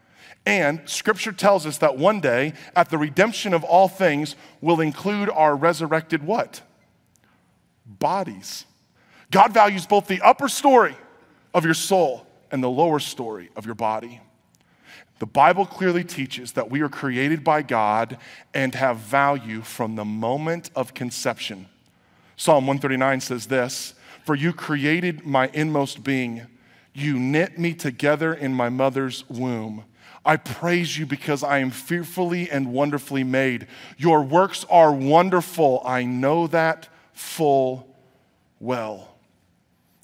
And 0.45 0.89
scripture 0.89 1.32
tells 1.32 1.66
us 1.66 1.78
that 1.78 1.99
one 1.99 2.20
day, 2.20 2.53
at 2.76 2.89
the 2.89 2.99
redemption 2.99 3.53
of 3.53 3.64
all 3.64 3.89
things, 3.89 4.37
will 4.61 4.80
include 4.80 5.28
our 5.28 5.57
resurrected 5.57 6.22
what? 6.22 6.62
Bodies. 7.84 8.64
God 9.30 9.53
values 9.53 9.87
both 9.87 10.07
the 10.07 10.20
upper 10.22 10.49
story 10.49 10.97
of 11.53 11.64
your 11.64 11.74
soul 11.74 12.26
and 12.53 12.62
the 12.62 12.70
lower 12.70 13.01
story 13.01 13.51
of 13.57 13.66
your 13.66 13.74
body. 13.74 14.20
The 15.19 15.27
Bible 15.27 15.64
clearly 15.64 16.05
teaches 16.05 16.53
that 16.53 16.71
we 16.71 16.83
are 16.83 16.89
created 16.89 17.43
by 17.43 17.62
God 17.62 18.19
and 18.53 18.75
have 18.75 18.99
value 18.99 19.62
from 19.62 19.97
the 19.97 20.05
moment 20.05 20.71
of 20.77 20.95
conception. 20.95 21.67
Psalm 22.37 22.67
139 22.67 23.21
says 23.21 23.47
this 23.47 23.95
For 24.25 24.35
you 24.35 24.53
created 24.53 25.25
my 25.25 25.51
inmost 25.55 26.05
being, 26.05 26.47
you 26.93 27.19
knit 27.19 27.59
me 27.59 27.73
together 27.75 28.35
in 28.35 28.55
my 28.55 28.69
mother's 28.69 29.29
womb. 29.29 29.85
I 30.25 30.37
praise 30.37 30.99
you 30.99 31.07
because 31.07 31.45
I 31.45 31.59
am 31.59 31.71
fearfully 31.71 32.51
and 32.51 32.73
wonderfully 32.73 33.23
made. 33.23 33.69
Your 33.97 34.23
works 34.23 34.67
are 34.69 34.93
wonderful. 34.93 35.83
I 35.85 36.05
know 36.05 36.49
that 36.49 36.89
full 37.12 37.95
well. 38.59 39.17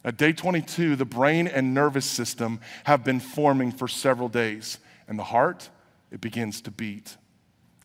At 0.05 0.17
day 0.17 0.33
22, 0.33 0.97
the 0.97 1.05
brain 1.05 1.47
and 1.49 1.75
nervous 1.75 2.07
system 2.07 2.61
have 2.85 3.05
been 3.05 3.21
forming 3.21 3.73
for 3.73 3.89
several 3.89 4.29
days, 4.29 4.79
and 5.13 5.19
the 5.19 5.25
heart, 5.25 5.69
it 6.11 6.23
begins 6.23 6.63
to 6.63 6.71
beat. 6.71 7.19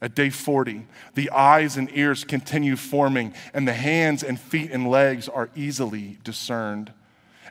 At 0.01 0.15
day 0.15 0.30
40, 0.30 0.88
the 1.13 1.30
eyes 1.32 1.75
and 1.75 1.89
ears 1.91 2.23
continue 2.23 2.78
forming, 2.78 3.34
and 3.53 3.67
the 3.67 3.73
hands 3.73 4.23
and 4.23 4.39
feet 4.39 4.71
and 4.71 4.89
legs 4.89 5.28
are 5.28 5.49
easily 5.53 6.19
discerned. 6.23 6.93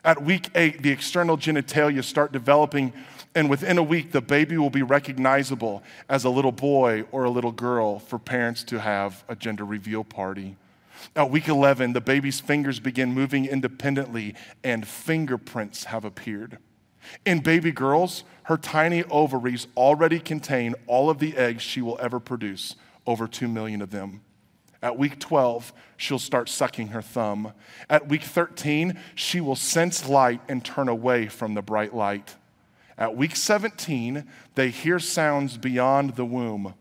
At 0.03 0.23
week 0.23 0.49
eight, 0.55 0.81
the 0.81 0.89
external 0.89 1.37
genitalia 1.37 2.03
start 2.03 2.31
developing 2.31 2.91
and 3.35 3.51
within 3.51 3.77
a 3.77 3.83
week, 3.83 4.13
the 4.13 4.21
baby 4.21 4.57
will 4.57 4.71
be 4.71 4.81
recognizable 4.81 5.83
as 6.09 6.23
a 6.23 6.29
little 6.31 6.51
boy 6.51 7.03
or 7.11 7.23
a 7.23 7.29
little 7.29 7.51
girl 7.51 7.99
for 7.99 8.17
parents 8.17 8.63
to 8.63 8.79
have 8.79 9.23
a 9.29 9.35
gender 9.35 9.63
reveal 9.63 10.03
party. 10.03 10.55
At 11.15 11.29
week 11.29 11.47
11, 11.47 11.93
the 11.93 12.01
baby's 12.01 12.39
fingers 12.39 12.79
begin 12.79 13.13
moving 13.13 13.45
independently 13.45 14.33
and 14.63 14.87
fingerprints 14.87 15.83
have 15.83 16.03
appeared. 16.03 16.57
In 17.25 17.39
baby 17.39 17.71
girls, 17.71 18.23
her 18.47 18.57
tiny 18.57 19.03
ovaries 19.05 19.67
already 19.75 20.19
contain 20.19 20.73
all 20.87 21.09
of 21.09 21.19
the 21.19 21.35
eggs 21.35 21.61
she 21.61 21.81
will 21.81 21.99
ever 22.01 22.17
produce, 22.17 22.77
over 23.05 23.27
2 23.27 23.45
million 23.45 23.81
of 23.81 23.91
them. 23.91 24.21
At 24.81 24.97
week 24.97 25.19
12, 25.19 25.73
she'll 25.97 26.17
start 26.17 26.47
sucking 26.47 26.89
her 26.89 27.01
thumb. 27.01 27.51
At 27.89 28.07
week 28.07 28.23
13, 28.23 28.97
she 29.15 29.41
will 29.41 29.57
sense 29.57 30.07
light 30.07 30.39
and 30.47 30.63
turn 30.63 30.87
away 30.87 31.27
from 31.27 31.55
the 31.55 31.61
bright 31.61 31.93
light. 31.93 32.37
At 32.97 33.17
week 33.17 33.35
17, 33.35 34.25
they 34.55 34.69
hear 34.69 34.97
sounds 34.97 35.57
beyond 35.57 36.15
the 36.15 36.25
womb. 36.25 36.73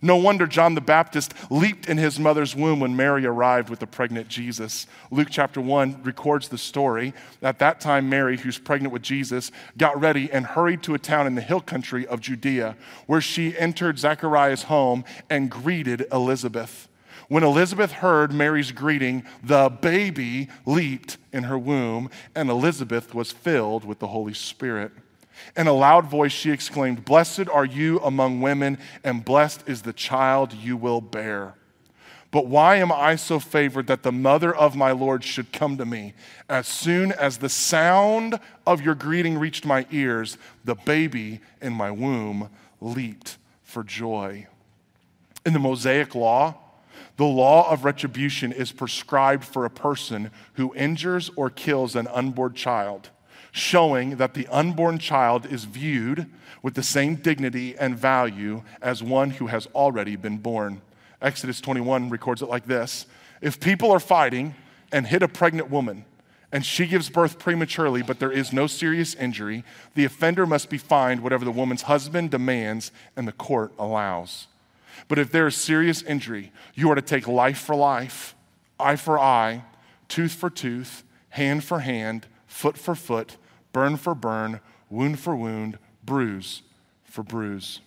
No 0.00 0.16
wonder 0.16 0.46
John 0.46 0.74
the 0.74 0.80
Baptist 0.80 1.34
leaped 1.50 1.88
in 1.88 1.98
his 1.98 2.18
mother's 2.18 2.56
womb 2.56 2.80
when 2.80 2.96
Mary 2.96 3.26
arrived 3.26 3.68
with 3.68 3.80
the 3.80 3.86
pregnant 3.86 4.28
Jesus. 4.28 4.86
Luke 5.10 5.28
chapter 5.30 5.60
1 5.60 6.02
records 6.02 6.48
the 6.48 6.58
story. 6.58 7.12
At 7.42 7.58
that 7.58 7.80
time, 7.80 8.08
Mary, 8.08 8.36
who's 8.38 8.58
pregnant 8.58 8.92
with 8.92 9.02
Jesus, 9.02 9.50
got 9.76 10.00
ready 10.00 10.30
and 10.32 10.46
hurried 10.46 10.82
to 10.84 10.94
a 10.94 10.98
town 10.98 11.26
in 11.26 11.34
the 11.34 11.42
hill 11.42 11.60
country 11.60 12.06
of 12.06 12.20
Judea, 12.20 12.76
where 13.06 13.20
she 13.20 13.56
entered 13.58 13.98
Zechariah's 13.98 14.64
home 14.64 15.04
and 15.28 15.50
greeted 15.50 16.06
Elizabeth. 16.12 16.88
When 17.28 17.44
Elizabeth 17.44 17.92
heard 17.92 18.32
Mary's 18.32 18.72
greeting, 18.72 19.24
the 19.42 19.70
baby 19.70 20.48
leaped 20.66 21.16
in 21.32 21.44
her 21.44 21.58
womb, 21.58 22.10
and 22.34 22.50
Elizabeth 22.50 23.14
was 23.14 23.32
filled 23.32 23.84
with 23.84 24.00
the 24.00 24.08
Holy 24.08 24.34
Spirit. 24.34 24.92
In 25.56 25.66
a 25.66 25.72
loud 25.72 26.06
voice, 26.06 26.32
she 26.32 26.50
exclaimed, 26.50 27.04
Blessed 27.04 27.48
are 27.48 27.64
you 27.64 28.00
among 28.00 28.40
women, 28.40 28.78
and 29.04 29.24
blessed 29.24 29.64
is 29.66 29.82
the 29.82 29.92
child 29.92 30.52
you 30.52 30.76
will 30.76 31.00
bear. 31.00 31.54
But 32.32 32.46
why 32.46 32.76
am 32.76 32.90
I 32.90 33.16
so 33.16 33.38
favored 33.38 33.86
that 33.88 34.02
the 34.02 34.10
mother 34.10 34.54
of 34.54 34.74
my 34.74 34.90
Lord 34.90 35.22
should 35.22 35.52
come 35.52 35.76
to 35.76 35.84
me? 35.84 36.14
As 36.48 36.66
soon 36.66 37.12
as 37.12 37.36
the 37.36 37.50
sound 37.50 38.40
of 38.66 38.80
your 38.80 38.94
greeting 38.94 39.38
reached 39.38 39.66
my 39.66 39.86
ears, 39.90 40.38
the 40.64 40.74
baby 40.74 41.40
in 41.60 41.74
my 41.74 41.90
womb 41.90 42.48
leaped 42.80 43.36
for 43.62 43.84
joy. 43.84 44.46
In 45.44 45.52
the 45.52 45.58
Mosaic 45.58 46.14
law, 46.14 46.54
the 47.16 47.24
law 47.24 47.70
of 47.70 47.84
retribution 47.84 48.50
is 48.50 48.72
prescribed 48.72 49.44
for 49.44 49.66
a 49.66 49.70
person 49.70 50.30
who 50.54 50.74
injures 50.74 51.30
or 51.36 51.50
kills 51.50 51.94
an 51.94 52.08
unborn 52.08 52.54
child 52.54 53.10
showing 53.52 54.16
that 54.16 54.34
the 54.34 54.48
unborn 54.48 54.98
child 54.98 55.46
is 55.46 55.64
viewed 55.64 56.26
with 56.62 56.74
the 56.74 56.82
same 56.82 57.14
dignity 57.14 57.76
and 57.78 57.96
value 57.96 58.62
as 58.80 59.02
one 59.02 59.30
who 59.30 59.46
has 59.46 59.66
already 59.74 60.16
been 60.16 60.38
born. 60.38 60.80
Exodus 61.20 61.60
21 61.60 62.10
records 62.10 62.42
it 62.42 62.48
like 62.48 62.66
this 62.66 63.06
If 63.40 63.60
people 63.60 63.92
are 63.92 64.00
fighting 64.00 64.54
and 64.90 65.06
hit 65.06 65.22
a 65.22 65.28
pregnant 65.28 65.70
woman, 65.70 66.04
and 66.50 66.66
she 66.66 66.86
gives 66.86 67.08
birth 67.08 67.38
prematurely, 67.38 68.02
but 68.02 68.18
there 68.18 68.32
is 68.32 68.52
no 68.52 68.66
serious 68.66 69.14
injury, 69.14 69.64
the 69.94 70.04
offender 70.04 70.46
must 70.46 70.68
be 70.68 70.76
fined 70.76 71.22
whatever 71.22 71.46
the 71.46 71.50
woman's 71.50 71.82
husband 71.82 72.30
demands 72.30 72.92
and 73.16 73.26
the 73.26 73.32
court 73.32 73.72
allows. 73.78 74.48
But 75.08 75.18
if 75.18 75.32
there 75.32 75.46
is 75.46 75.56
serious 75.56 76.02
injury, 76.02 76.52
you 76.74 76.90
are 76.90 76.94
to 76.94 77.02
take 77.02 77.26
life 77.26 77.58
for 77.58 77.74
life, 77.74 78.34
eye 78.78 78.96
for 78.96 79.18
eye, 79.18 79.64
tooth 80.08 80.32
for 80.32 80.50
tooth, 80.50 81.04
hand 81.30 81.64
for 81.64 81.80
hand, 81.80 82.26
foot 82.46 82.76
for 82.76 82.94
foot, 82.94 83.38
burn 83.72 83.96
for 83.96 84.14
burn, 84.14 84.60
wound 84.90 85.18
for 85.18 85.34
wound, 85.34 85.78
bruise 86.04 86.62
for 87.04 87.22
bruise. 87.22 87.80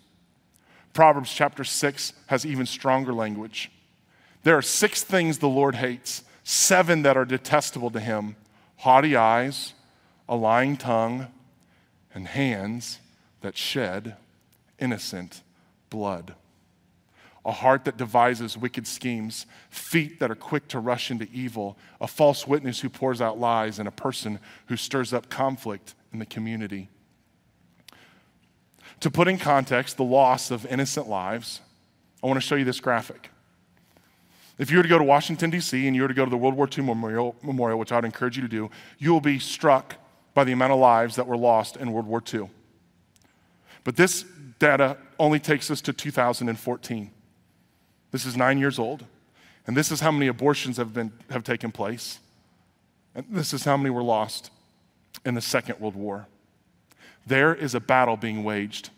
Proverbs 0.93 1.33
chapter 1.33 1.63
6 1.63 2.13
has 2.27 2.45
even 2.45 2.65
stronger 2.65 3.13
language. 3.13 3.71
There 4.43 4.57
are 4.57 4.61
six 4.61 5.03
things 5.03 5.39
the 5.39 5.49
Lord 5.49 5.75
hates, 5.75 6.23
seven 6.43 7.01
that 7.01 7.17
are 7.17 7.25
detestable 7.25 7.91
to 7.91 7.99
him 7.99 8.36
haughty 8.77 9.15
eyes, 9.15 9.73
a 10.29 10.36
lying 10.36 10.77
tongue, 10.77 11.27
and 12.13 12.27
hands 12.27 12.99
that 13.41 13.57
shed 13.57 14.15
innocent 14.79 15.41
blood. 15.89 16.36
A 17.45 17.51
heart 17.51 17.85
that 17.85 17.95
devises 17.95 18.57
wicked 18.57 18.87
schemes, 18.87 19.45
feet 19.69 20.19
that 20.19 20.31
are 20.31 20.35
quick 20.35 20.67
to 20.69 20.79
rush 20.79 21.11
into 21.11 21.27
evil, 21.31 21.77
a 22.01 22.07
false 22.07 22.47
witness 22.47 22.79
who 22.79 22.89
pours 22.89 23.21
out 23.21 23.39
lies, 23.39 23.77
and 23.77 23.87
a 23.87 23.91
person 23.91 24.39
who 24.65 24.75
stirs 24.75 25.13
up 25.13 25.29
conflict 25.29 25.93
in 26.11 26.19
the 26.19 26.25
community. 26.25 26.89
To 29.01 29.11
put 29.11 29.27
in 29.27 29.37
context 29.37 29.97
the 29.97 30.03
loss 30.03 30.49
of 30.49 30.65
innocent 30.65 31.07
lives, 31.07 31.61
I 32.23 32.27
want 32.27 32.37
to 32.37 32.45
show 32.45 32.55
you 32.55 32.65
this 32.65 32.79
graphic. 32.79 33.29
If 34.57 34.71
you 34.71 34.77
were 34.77 34.83
to 34.83 34.89
go 34.89 34.97
to 34.97 35.03
Washington, 35.03 35.49
D.C., 35.49 35.85
and 35.85 35.95
you 35.95 36.01
were 36.01 36.07
to 36.07 36.13
go 36.13 36.23
to 36.23 36.31
the 36.31 36.37
World 36.37 36.55
War 36.55 36.67
II 36.75 36.85
Memorial, 36.85 37.35
Memorial, 37.43 37.77
which 37.77 37.91
I 37.91 37.97
would 37.97 38.05
encourage 38.05 38.37
you 38.37 38.41
to 38.41 38.47
do, 38.47 38.71
you 38.97 39.11
will 39.11 39.21
be 39.21 39.37
struck 39.37 39.97
by 40.33 40.43
the 40.43 40.53
amount 40.53 40.71
of 40.73 40.79
lives 40.79 41.15
that 41.17 41.27
were 41.27 41.37
lost 41.37 41.77
in 41.77 41.91
World 41.91 42.07
War 42.07 42.23
II. 42.33 42.49
But 43.83 43.97
this 43.97 44.25
data 44.59 44.97
only 45.19 45.39
takes 45.39 45.69
us 45.69 45.81
to 45.81 45.93
2014. 45.93 47.11
This 48.16 48.26
is 48.26 48.38
nine 48.38 48.59
years 48.59 48.80
old, 48.80 49.03
and 49.68 49.76
this 49.76 49.91
is 49.91 49.99
how 49.99 50.09
many 50.09 50.28
abortions 50.28 50.78
have, 50.78 50.93
been, 50.93 51.11
have 51.30 51.43
taken 51.43 51.70
place, 51.70 52.20
and 53.13 53.26
this 53.30 53.53
is 53.53 53.66
how 53.66 53.76
many 53.76 53.89
were 53.89 54.01
lost 54.01 54.51
in 55.26 55.34
the 55.34 55.41
Second 55.41 55.82
World 55.82 55.97
War. 55.97 56.26
There 57.28 57.53
is 57.53 57.76
a 57.76 57.82
battle 57.82 58.16
being 58.16 58.45
waged, 58.45 58.89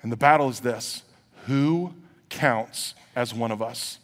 and 0.00 0.10
the 0.10 0.16
battle 0.16 0.48
is 0.48 0.60
this 0.60 1.02
who 1.44 1.92
counts 2.30 2.94
as 3.14 3.34
one 3.34 3.52
of 3.52 3.60
us? 3.60 3.98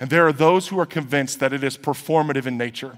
And 0.00 0.08
there 0.08 0.26
are 0.26 0.32
those 0.32 0.68
who 0.68 0.80
are 0.80 0.86
convinced 0.86 1.38
that 1.40 1.52
it 1.52 1.62
is 1.62 1.76
performative 1.76 2.46
in 2.46 2.56
nature. 2.56 2.96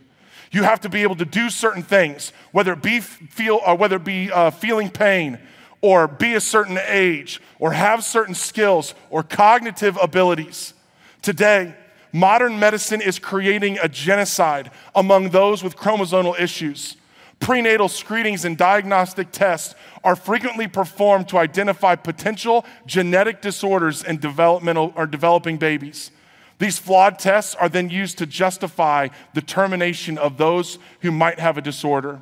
You 0.53 0.63
have 0.63 0.81
to 0.83 0.89
be 0.89 1.03
able 1.03 1.17
to 1.17 1.25
do 1.25 1.51
certain 1.51 1.83
things, 1.83 2.33
whether 2.53 2.73
it 2.73 2.83
be 2.85 3.01
feel 3.01 3.59
or 3.67 3.75
whether 3.75 3.97
it 3.97 4.05
be 4.05 4.31
uh, 4.31 4.51
feeling 4.51 4.91
pain, 4.91 5.41
or 5.81 6.09
be 6.09 6.35
a 6.35 6.41
certain 6.41 6.79
age, 6.87 7.41
or 7.59 7.73
have 7.73 8.03
certain 8.03 8.35
skills 8.35 8.95
or 9.11 9.23
cognitive 9.23 9.99
abilities. 10.01 10.75
Today, 11.23 11.75
modern 12.13 12.59
medicine 12.59 13.01
is 13.01 13.19
creating 13.19 13.79
a 13.83 13.89
genocide 13.89 14.71
among 14.95 15.31
those 15.31 15.63
with 15.63 15.77
chromosomal 15.77 16.39
issues. 16.41 16.97
Prenatal 17.39 17.89
screenings 17.89 18.45
and 18.45 18.57
diagnostic 18.57 19.31
tests 19.31 19.75
are 20.03 20.17
frequently 20.17 20.67
performed 20.67 21.29
to 21.29 21.39
identify 21.39 21.95
potential 21.95 22.65
genetic 22.87 23.43
disorders 23.43 24.03
in 24.03 24.19
developmental 24.19 24.93
or 24.97 25.07
developing 25.07 25.59
babies. 25.59 26.11
These 26.59 26.79
flawed 26.79 27.19
tests 27.19 27.55
are 27.55 27.69
then 27.69 27.91
used 27.91 28.19
to 28.19 28.27
justify 28.27 29.09
the 29.35 29.43
termination 29.43 30.17
of 30.17 30.39
those 30.39 30.79
who 31.01 31.13
might 31.13 31.39
have 31.39 31.59
a 31.59 31.63
disorder. 31.63 32.21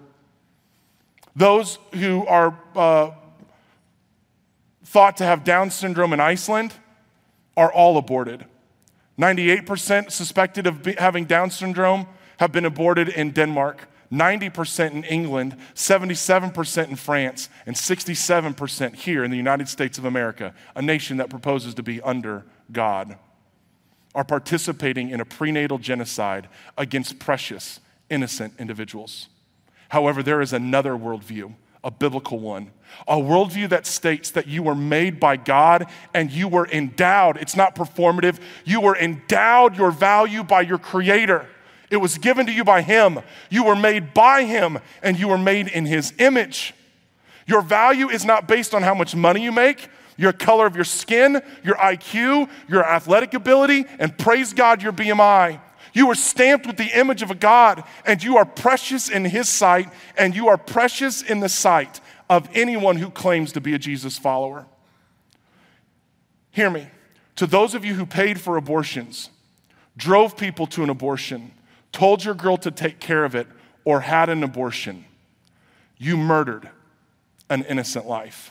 Those 1.36 1.78
who 1.92 2.26
are 2.26 2.58
uh, 2.74 3.10
thought 4.94 5.16
to 5.16 5.24
have 5.24 5.42
Down 5.42 5.72
syndrome 5.72 6.12
in 6.12 6.20
Iceland 6.20 6.72
are 7.56 7.72
all 7.72 7.98
aborted. 7.98 8.44
98% 9.18 10.12
suspected 10.12 10.68
of 10.68 10.86
having 10.86 11.24
Down 11.24 11.50
syndrome 11.50 12.06
have 12.38 12.52
been 12.52 12.64
aborted 12.64 13.08
in 13.08 13.32
Denmark, 13.32 13.88
90% 14.12 14.92
in 14.92 15.02
England, 15.02 15.56
77% 15.74 16.88
in 16.88 16.94
France, 16.94 17.48
and 17.66 17.74
67% 17.74 18.94
here 18.94 19.24
in 19.24 19.32
the 19.32 19.36
United 19.36 19.68
States 19.68 19.98
of 19.98 20.04
America, 20.04 20.54
a 20.76 20.82
nation 20.82 21.16
that 21.16 21.28
proposes 21.28 21.74
to 21.74 21.82
be 21.82 22.00
under 22.02 22.44
God 22.70 23.18
are 24.14 24.22
participating 24.22 25.10
in 25.10 25.20
a 25.20 25.24
prenatal 25.24 25.78
genocide 25.78 26.48
against 26.78 27.18
precious, 27.18 27.80
innocent 28.10 28.54
individuals. 28.60 29.26
However, 29.88 30.22
there 30.22 30.40
is 30.40 30.52
another 30.52 30.92
worldview, 30.92 31.54
a 31.84 31.90
biblical 31.90 32.40
one, 32.40 32.72
a 33.06 33.16
worldview 33.16 33.68
that 33.68 33.86
states 33.86 34.30
that 34.32 34.48
you 34.48 34.62
were 34.62 34.74
made 34.74 35.20
by 35.20 35.36
God 35.36 35.86
and 36.14 36.30
you 36.30 36.48
were 36.48 36.66
endowed. 36.68 37.36
It's 37.36 37.54
not 37.54 37.76
performative. 37.76 38.40
You 38.64 38.80
were 38.80 38.96
endowed 38.96 39.76
your 39.76 39.90
value 39.90 40.42
by 40.42 40.62
your 40.62 40.78
Creator. 40.78 41.46
It 41.90 41.98
was 41.98 42.18
given 42.18 42.46
to 42.46 42.52
you 42.52 42.64
by 42.64 42.80
Him. 42.82 43.20
You 43.50 43.64
were 43.64 43.76
made 43.76 44.14
by 44.14 44.44
Him 44.44 44.78
and 45.02 45.18
you 45.18 45.28
were 45.28 45.38
made 45.38 45.68
in 45.68 45.84
His 45.84 46.14
image. 46.18 46.74
Your 47.46 47.60
value 47.60 48.08
is 48.08 48.24
not 48.24 48.48
based 48.48 48.74
on 48.74 48.82
how 48.82 48.94
much 48.94 49.14
money 49.14 49.42
you 49.42 49.52
make 49.52 49.88
your 50.16 50.32
color 50.32 50.66
of 50.66 50.76
your 50.76 50.84
skin, 50.84 51.42
your 51.64 51.74
IQ, 51.76 52.48
your 52.68 52.84
athletic 52.84 53.34
ability, 53.34 53.84
and 53.98 54.16
praise 54.16 54.52
God, 54.52 54.82
your 54.82 54.92
BMI. 54.92 55.60
You 55.94 56.10
are 56.10 56.16
stamped 56.16 56.66
with 56.66 56.76
the 56.76 56.98
image 56.98 57.22
of 57.22 57.30
a 57.30 57.36
God, 57.36 57.84
and 58.04 58.22
you 58.22 58.36
are 58.36 58.44
precious 58.44 59.08
in 59.08 59.24
His 59.24 59.48
sight, 59.48 59.88
and 60.18 60.34
you 60.34 60.48
are 60.48 60.58
precious 60.58 61.22
in 61.22 61.38
the 61.38 61.48
sight 61.48 62.00
of 62.28 62.48
anyone 62.52 62.96
who 62.96 63.10
claims 63.10 63.52
to 63.52 63.60
be 63.60 63.74
a 63.74 63.78
Jesus 63.78 64.18
follower. 64.18 64.66
Hear 66.50 66.68
me. 66.68 66.88
To 67.36 67.46
those 67.46 67.74
of 67.74 67.84
you 67.84 67.94
who 67.94 68.06
paid 68.06 68.40
for 68.40 68.56
abortions, 68.56 69.30
drove 69.96 70.36
people 70.36 70.66
to 70.68 70.82
an 70.82 70.90
abortion, 70.90 71.52
told 71.92 72.24
your 72.24 72.34
girl 72.34 72.56
to 72.58 72.70
take 72.72 72.98
care 72.98 73.24
of 73.24 73.36
it, 73.36 73.46
or 73.84 74.00
had 74.00 74.28
an 74.28 74.42
abortion, 74.42 75.04
you 75.96 76.16
murdered 76.16 76.70
an 77.48 77.64
innocent 77.64 78.06
life. 78.06 78.50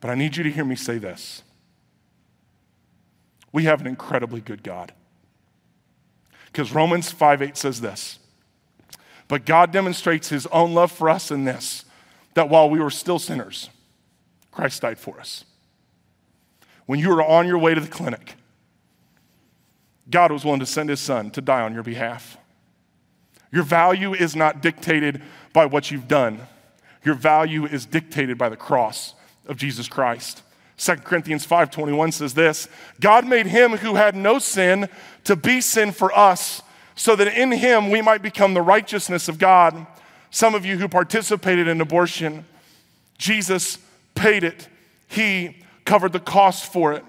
But 0.00 0.10
I 0.10 0.14
need 0.14 0.36
you 0.36 0.44
to 0.44 0.50
hear 0.50 0.64
me 0.64 0.76
say 0.76 0.98
this. 0.98 1.42
We 3.52 3.64
have 3.64 3.80
an 3.80 3.86
incredibly 3.86 4.40
good 4.40 4.62
God. 4.62 4.92
Because 6.46 6.72
Romans 6.72 7.10
5 7.10 7.42
8 7.42 7.56
says 7.56 7.80
this. 7.80 8.18
But 9.28 9.44
God 9.44 9.72
demonstrates 9.72 10.28
his 10.28 10.46
own 10.46 10.72
love 10.74 10.92
for 10.92 11.08
us 11.08 11.30
in 11.30 11.44
this 11.44 11.84
that 12.34 12.48
while 12.48 12.68
we 12.70 12.80
were 12.80 12.90
still 12.90 13.18
sinners, 13.18 13.70
Christ 14.52 14.82
died 14.82 14.98
for 14.98 15.18
us. 15.18 15.44
When 16.86 17.00
you 17.00 17.08
were 17.08 17.22
on 17.22 17.46
your 17.46 17.58
way 17.58 17.74
to 17.74 17.80
the 17.80 17.88
clinic, 17.88 18.36
God 20.08 20.30
was 20.30 20.44
willing 20.44 20.60
to 20.60 20.66
send 20.66 20.88
his 20.88 21.00
son 21.00 21.30
to 21.32 21.40
die 21.40 21.62
on 21.62 21.74
your 21.74 21.82
behalf. 21.82 22.38
Your 23.50 23.64
value 23.64 24.14
is 24.14 24.36
not 24.36 24.62
dictated 24.62 25.22
by 25.52 25.66
what 25.66 25.90
you've 25.90 26.08
done, 26.08 26.40
your 27.04 27.14
value 27.14 27.66
is 27.66 27.86
dictated 27.86 28.36
by 28.36 28.48
the 28.48 28.56
cross 28.56 29.14
of 29.46 29.56
Jesus 29.56 29.88
Christ. 29.88 30.42
2 30.76 30.96
Corinthians 30.96 31.46
5:21 31.46 32.12
says 32.12 32.34
this, 32.34 32.68
God 33.00 33.26
made 33.26 33.46
him 33.46 33.78
who 33.78 33.94
had 33.94 34.14
no 34.14 34.38
sin 34.38 34.88
to 35.24 35.34
be 35.34 35.60
sin 35.60 35.92
for 35.92 36.16
us, 36.16 36.62
so 36.94 37.16
that 37.16 37.28
in 37.28 37.52
him 37.52 37.90
we 37.90 38.02
might 38.02 38.22
become 38.22 38.54
the 38.54 38.62
righteousness 38.62 39.28
of 39.28 39.38
God. 39.38 39.86
Some 40.30 40.54
of 40.54 40.66
you 40.66 40.78
who 40.78 40.88
participated 40.88 41.66
in 41.68 41.80
abortion, 41.80 42.44
Jesus 43.16 43.78
paid 44.14 44.44
it. 44.44 44.68
He 45.08 45.56
covered 45.84 46.12
the 46.12 46.20
cost 46.20 46.70
for 46.72 46.92
it, 46.92 47.04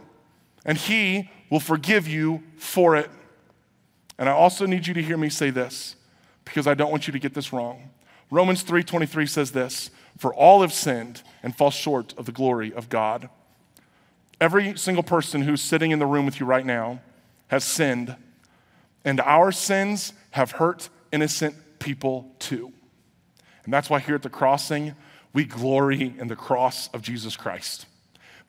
and 0.66 0.78
he 0.78 1.30
will 1.50 1.60
forgive 1.60 2.08
you 2.08 2.44
for 2.58 2.96
it. 2.96 3.10
And 4.18 4.30
I 4.30 4.32
also 4.32 4.66
need 4.66 4.88
you 4.88 4.94
to 4.94 5.02
hear 5.02 5.18
me 5.18 5.30
say 5.30 5.50
this 5.50 5.96
because 6.46 6.68
I 6.68 6.74
don't 6.74 6.92
want 6.92 7.08
you 7.08 7.14
to 7.14 7.20
get 7.20 7.34
this 7.34 7.52
wrong. 7.52 7.90
Romans 8.32 8.64
3:23 8.64 9.28
says 9.30 9.52
this, 9.52 9.90
for 10.18 10.34
all 10.34 10.62
have 10.62 10.74
sinned 10.74 11.22
and 11.44 11.56
fall 11.56 11.72
short 11.72 12.14
of 12.18 12.26
the 12.26 12.32
glory 12.32 12.74
of 12.74 12.90
God. 12.90 13.30
Every 14.40 14.78
single 14.78 15.04
person 15.04 15.42
who's 15.42 15.62
sitting 15.62 15.92
in 15.92 16.00
the 16.00 16.06
room 16.06 16.26
with 16.26 16.40
you 16.40 16.46
right 16.46 16.66
now 16.66 17.02
has 17.48 17.64
sinned, 17.64 18.16
and 19.04 19.20
our 19.22 19.52
sins 19.52 20.14
have 20.32 20.52
hurt 20.52 20.90
innocent 21.12 21.56
people 21.80 22.36
too. 22.40 22.72
And 23.64 23.74
that's 23.74 23.90
why 23.90 24.00
here 24.00 24.16
at 24.16 24.22
the 24.22 24.30
crossing, 24.30 24.96
we 25.34 25.44
glory 25.44 26.14
in 26.18 26.28
the 26.28 26.36
cross 26.36 26.88
of 26.90 27.02
Jesus 27.02 27.36
Christ. 27.36 27.86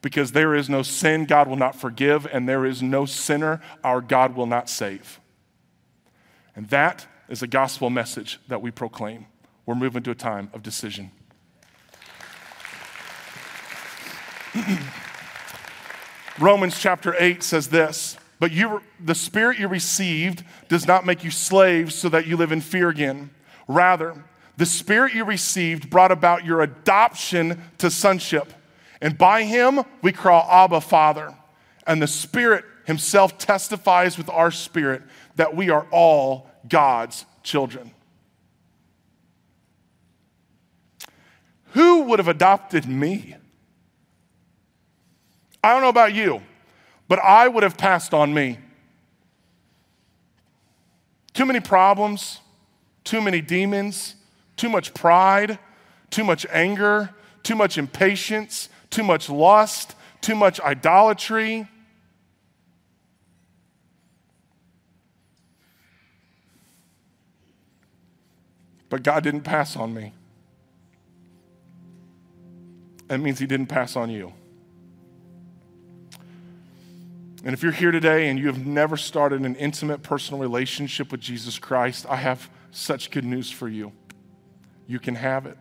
Because 0.01 0.31
there 0.31 0.55
is 0.55 0.69
no 0.69 0.81
sin 0.81 1.25
God 1.25 1.47
will 1.47 1.57
not 1.57 1.75
forgive, 1.75 2.25
and 2.31 2.47
there 2.47 2.65
is 2.65 2.81
no 2.81 3.05
sinner 3.05 3.61
our 3.83 3.99
God 3.99 4.35
will 4.35 4.45
not 4.45 4.69
save. 4.69 5.19
And 6.55 6.69
that 6.69 7.07
is 7.27 7.41
a 7.41 7.47
gospel 7.47 7.89
message 7.89 8.39
that 8.47 8.61
we 8.61 8.71
proclaim. 8.71 9.25
We're 9.65 9.75
moving 9.75 10.03
to 10.03 10.11
a 10.11 10.15
time 10.15 10.49
of 10.53 10.63
decision. 10.63 11.11
Romans 16.41 16.79
chapter 16.79 17.15
8 17.19 17.43
says 17.43 17.67
this 17.67 18.17
But 18.39 18.51
you, 18.51 18.81
the 18.99 19.15
spirit 19.15 19.59
you 19.59 19.67
received 19.67 20.43
does 20.67 20.87
not 20.87 21.05
make 21.05 21.23
you 21.23 21.31
slaves 21.31 21.95
so 21.95 22.09
that 22.09 22.27
you 22.27 22.37
live 22.37 22.51
in 22.51 22.61
fear 22.61 22.89
again. 22.89 23.31
Rather, 23.67 24.23
the 24.57 24.65
spirit 24.65 25.13
you 25.13 25.23
received 25.23 25.89
brought 25.89 26.11
about 26.11 26.45
your 26.45 26.61
adoption 26.61 27.61
to 27.77 27.89
sonship. 27.89 28.53
And 29.01 29.17
by 29.17 29.43
him, 29.43 29.81
we 30.01 30.11
cry, 30.11 30.45
Abba, 30.49 30.81
Father. 30.81 31.33
And 31.87 32.01
the 32.01 32.07
Spirit 32.07 32.65
himself 32.85 33.37
testifies 33.37 34.17
with 34.17 34.29
our 34.29 34.51
spirit 34.51 35.01
that 35.37 35.55
we 35.55 35.69
are 35.69 35.87
all 35.91 36.49
God's 36.67 37.25
children. 37.43 37.91
Who 41.73 42.01
would 42.01 42.19
have 42.19 42.27
adopted 42.27 42.87
me? 42.87 43.35
I 45.63 45.73
don't 45.73 45.81
know 45.81 45.89
about 45.89 46.13
you, 46.13 46.41
but 47.07 47.19
I 47.19 47.47
would 47.47 47.63
have 47.63 47.77
passed 47.77 48.13
on 48.13 48.33
me. 48.33 48.59
Too 51.33 51.45
many 51.45 51.59
problems, 51.59 52.39
too 53.03 53.21
many 53.21 53.41
demons, 53.41 54.15
too 54.55 54.69
much 54.69 54.93
pride, 54.93 55.59
too 56.09 56.23
much 56.23 56.45
anger, 56.51 57.09
too 57.43 57.55
much 57.55 57.77
impatience, 57.77 58.69
too 58.89 59.03
much 59.03 59.29
lust, 59.29 59.95
too 60.21 60.35
much 60.35 60.59
idolatry. 60.61 61.67
But 68.89 69.03
God 69.03 69.23
didn't 69.23 69.41
pass 69.41 69.75
on 69.75 69.93
me. 69.93 70.13
That 73.07 73.19
means 73.19 73.39
He 73.39 73.45
didn't 73.45 73.67
pass 73.67 73.95
on 73.95 74.09
you. 74.09 74.33
And 77.43 77.53
if 77.53 77.63
you're 77.63 77.71
here 77.71 77.91
today 77.91 78.27
and 78.27 78.37
you 78.37 78.47
have 78.47 78.65
never 78.65 78.97
started 78.97 79.41
an 79.41 79.55
intimate 79.55 80.03
personal 80.03 80.41
relationship 80.41 81.11
with 81.11 81.21
Jesus 81.21 81.57
Christ, 81.57 82.05
I 82.09 82.17
have 82.17 82.49
such 82.71 83.11
good 83.11 83.23
news 83.23 83.49
for 83.49 83.69
you. 83.69 83.93
You 84.87 84.99
can 84.99 85.15
have 85.15 85.45
it. 85.45 85.57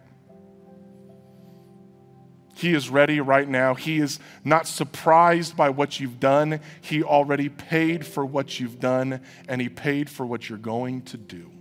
He 2.56 2.74
is 2.74 2.90
ready 2.90 3.20
right 3.20 3.48
now. 3.48 3.74
He 3.74 3.98
is 3.98 4.18
not 4.42 4.66
surprised 4.66 5.56
by 5.56 5.70
what 5.70 6.00
you've 6.00 6.18
done. 6.18 6.58
He 6.80 7.04
already 7.04 7.48
paid 7.48 8.04
for 8.04 8.26
what 8.26 8.58
you've 8.58 8.80
done, 8.80 9.20
and 9.48 9.60
He 9.60 9.68
paid 9.68 10.10
for 10.10 10.26
what 10.26 10.48
you're 10.48 10.58
going 10.58 11.02
to 11.02 11.16
do. 11.16 11.52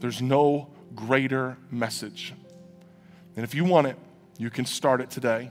There's 0.00 0.22
no 0.22 0.70
greater 0.94 1.58
message. 1.70 2.32
And 3.34 3.44
if 3.44 3.54
you 3.54 3.64
want 3.64 3.88
it, 3.88 3.98
you 4.38 4.48
can 4.48 4.64
start 4.64 5.02
it 5.02 5.10
today. 5.10 5.50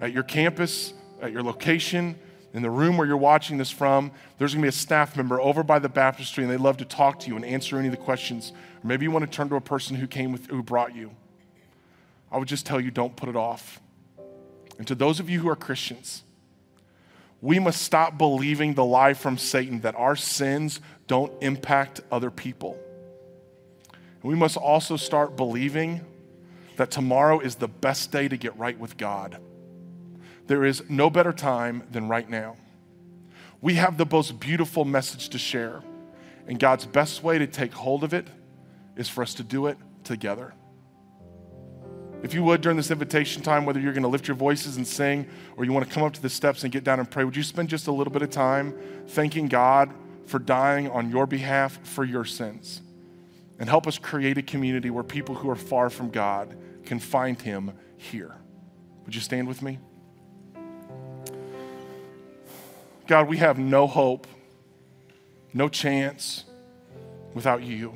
At 0.00 0.12
your 0.12 0.22
campus, 0.22 0.92
at 1.20 1.32
your 1.32 1.42
location, 1.42 2.16
in 2.54 2.62
the 2.62 2.70
room 2.70 2.96
where 2.96 3.06
you're 3.06 3.16
watching 3.16 3.58
this 3.58 3.70
from, 3.70 4.12
there's 4.38 4.54
gonna 4.54 4.62
be 4.62 4.68
a 4.68 4.72
staff 4.72 5.16
member 5.16 5.40
over 5.40 5.64
by 5.64 5.80
the 5.80 5.88
baptistry 5.88 6.44
and 6.44 6.52
they'd 6.52 6.60
love 6.60 6.76
to 6.76 6.84
talk 6.84 7.18
to 7.20 7.28
you 7.28 7.36
and 7.36 7.44
answer 7.44 7.78
any 7.78 7.88
of 7.88 7.92
the 7.92 8.00
questions. 8.00 8.52
Or 8.82 8.86
maybe 8.86 9.04
you 9.04 9.10
wanna 9.10 9.26
turn 9.26 9.48
to 9.48 9.56
a 9.56 9.60
person 9.60 9.96
who 9.96 10.06
came 10.06 10.30
with, 10.30 10.46
who 10.46 10.62
brought 10.62 10.94
you. 10.94 11.10
I 12.30 12.38
would 12.38 12.48
just 12.48 12.64
tell 12.64 12.80
you 12.80 12.92
don't 12.92 13.16
put 13.16 13.28
it 13.28 13.36
off. 13.36 13.80
And 14.78 14.86
to 14.86 14.94
those 14.94 15.18
of 15.18 15.28
you 15.28 15.40
who 15.40 15.48
are 15.48 15.56
Christians, 15.56 16.22
we 17.40 17.58
must 17.58 17.82
stop 17.82 18.16
believing 18.16 18.74
the 18.74 18.84
lie 18.84 19.14
from 19.14 19.36
Satan 19.36 19.80
that 19.80 19.94
our 19.96 20.16
sins 20.16 20.80
don't 21.06 21.32
impact 21.42 22.00
other 22.10 22.30
people. 22.30 22.78
And 23.92 24.30
we 24.30 24.34
must 24.34 24.56
also 24.56 24.96
start 24.96 25.36
believing 25.36 26.00
that 26.76 26.90
tomorrow 26.90 27.40
is 27.40 27.56
the 27.56 27.68
best 27.68 28.10
day 28.10 28.28
to 28.28 28.36
get 28.36 28.56
right 28.56 28.78
with 28.78 28.96
God. 28.96 29.38
There 30.46 30.64
is 30.64 30.88
no 30.88 31.08
better 31.10 31.32
time 31.32 31.84
than 31.90 32.08
right 32.08 32.28
now. 32.28 32.56
We 33.60 33.74
have 33.74 33.96
the 33.96 34.06
most 34.06 34.38
beautiful 34.38 34.84
message 34.84 35.30
to 35.30 35.38
share, 35.38 35.82
and 36.46 36.58
God's 36.58 36.84
best 36.84 37.22
way 37.22 37.38
to 37.38 37.46
take 37.46 37.72
hold 37.72 38.04
of 38.04 38.12
it 38.12 38.26
is 38.96 39.08
for 39.08 39.22
us 39.22 39.34
to 39.34 39.42
do 39.42 39.66
it 39.66 39.78
together. 40.04 40.52
If 42.22 42.32
you 42.32 42.42
would, 42.44 42.62
during 42.62 42.76
this 42.76 42.90
invitation 42.90 43.42
time, 43.42 43.66
whether 43.66 43.78
you're 43.78 43.92
going 43.92 44.02
to 44.02 44.08
lift 44.08 44.28
your 44.28 44.36
voices 44.36 44.76
and 44.78 44.86
sing 44.86 45.26
or 45.56 45.64
you 45.64 45.72
want 45.72 45.86
to 45.86 45.92
come 45.92 46.02
up 46.02 46.14
to 46.14 46.22
the 46.22 46.30
steps 46.30 46.62
and 46.62 46.72
get 46.72 46.82
down 46.84 46.98
and 46.98 47.10
pray, 47.10 47.24
would 47.24 47.36
you 47.36 47.42
spend 47.42 47.68
just 47.68 47.86
a 47.86 47.92
little 47.92 48.12
bit 48.12 48.22
of 48.22 48.30
time 48.30 48.74
thanking 49.08 49.46
God 49.46 49.92
for 50.26 50.38
dying 50.38 50.88
on 50.88 51.10
your 51.10 51.26
behalf 51.26 51.78
for 51.82 52.02
your 52.02 52.24
sins? 52.24 52.80
And 53.58 53.68
help 53.68 53.86
us 53.86 53.98
create 53.98 54.38
a 54.38 54.42
community 54.42 54.88
where 54.88 55.04
people 55.04 55.34
who 55.34 55.50
are 55.50 55.56
far 55.56 55.90
from 55.90 56.10
God 56.10 56.56
can 56.86 56.98
find 56.98 57.40
Him 57.40 57.72
here. 57.98 58.34
Would 59.04 59.14
you 59.14 59.20
stand 59.20 59.46
with 59.46 59.60
me? 59.60 59.78
God, 63.06 63.28
we 63.28 63.36
have 63.36 63.58
no 63.58 63.86
hope, 63.86 64.26
no 65.52 65.68
chance 65.68 66.44
without 67.34 67.62
you. 67.62 67.92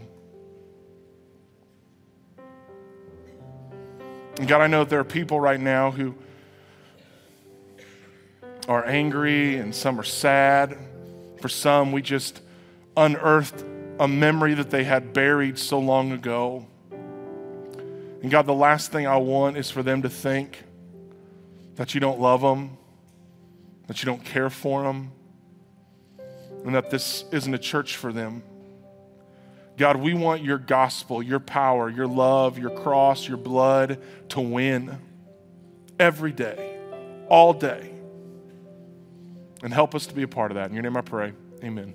And 4.39 4.47
God, 4.47 4.61
I 4.61 4.67
know 4.67 4.85
that 4.85 4.91
there 4.91 5.01
are 5.01 5.05
people 5.05 5.41
right 5.41 5.59
now 5.59 5.91
who 5.91 6.15
are 8.69 8.85
angry 8.85 9.57
and 9.57 9.75
some 9.75 9.99
are 9.99 10.05
sad. 10.05 10.77
For 11.41 11.49
some, 11.49 11.91
we 11.91 12.03
just 12.03 12.43
unearthed 12.97 13.65
a 13.99 14.07
memory 14.07 14.55
that 14.55 14.71
they 14.71 14.85
had 14.85 15.13
buried 15.15 15.59
so 15.59 15.79
long 15.79 16.13
ago. 16.13 16.67
And 18.23 18.31
God, 18.31 18.47
the 18.47 18.55
last 18.55 18.93
thing 18.93 19.07
I 19.07 19.17
want 19.17 19.57
is 19.57 19.71
for 19.71 19.83
them 19.83 20.03
to 20.03 20.11
think 20.11 20.63
that 21.77 21.95
you 21.95 22.01
don't 22.01 22.21
love 22.21 22.43
them 22.43 22.77
that 23.89 24.01
you 24.01 24.07
don't 24.07 24.25
care 24.25 24.49
for 24.49 24.85
them, 24.85 25.11
and 26.65 26.75
that 26.75 26.91
this 26.91 27.25
isn't 27.33 27.53
a 27.53 27.59
church 27.59 27.97
for 27.97 28.13
them. 28.13 28.43
God, 29.77 29.97
we 29.97 30.13
want 30.13 30.43
your 30.43 30.59
gospel, 30.59 31.23
your 31.23 31.41
power, 31.41 31.89
your 31.89 32.07
love, 32.07 32.59
your 32.59 32.71
cross, 32.71 33.27
your 33.27 33.37
blood 33.37 34.01
to 34.31 34.41
win 34.41 34.99
every 35.99 36.33
day, 36.33 36.79
all 37.29 37.53
day. 37.53 37.93
And 39.63 39.73
help 39.73 39.95
us 39.95 40.07
to 40.07 40.15
be 40.15 40.23
a 40.23 40.29
part 40.29 40.51
of 40.51 40.57
that. 40.57 40.69
In 40.69 40.75
your 40.75 40.83
name 40.83 40.97
I 40.97 41.01
pray. 41.01 41.33
Amen. 41.65 41.95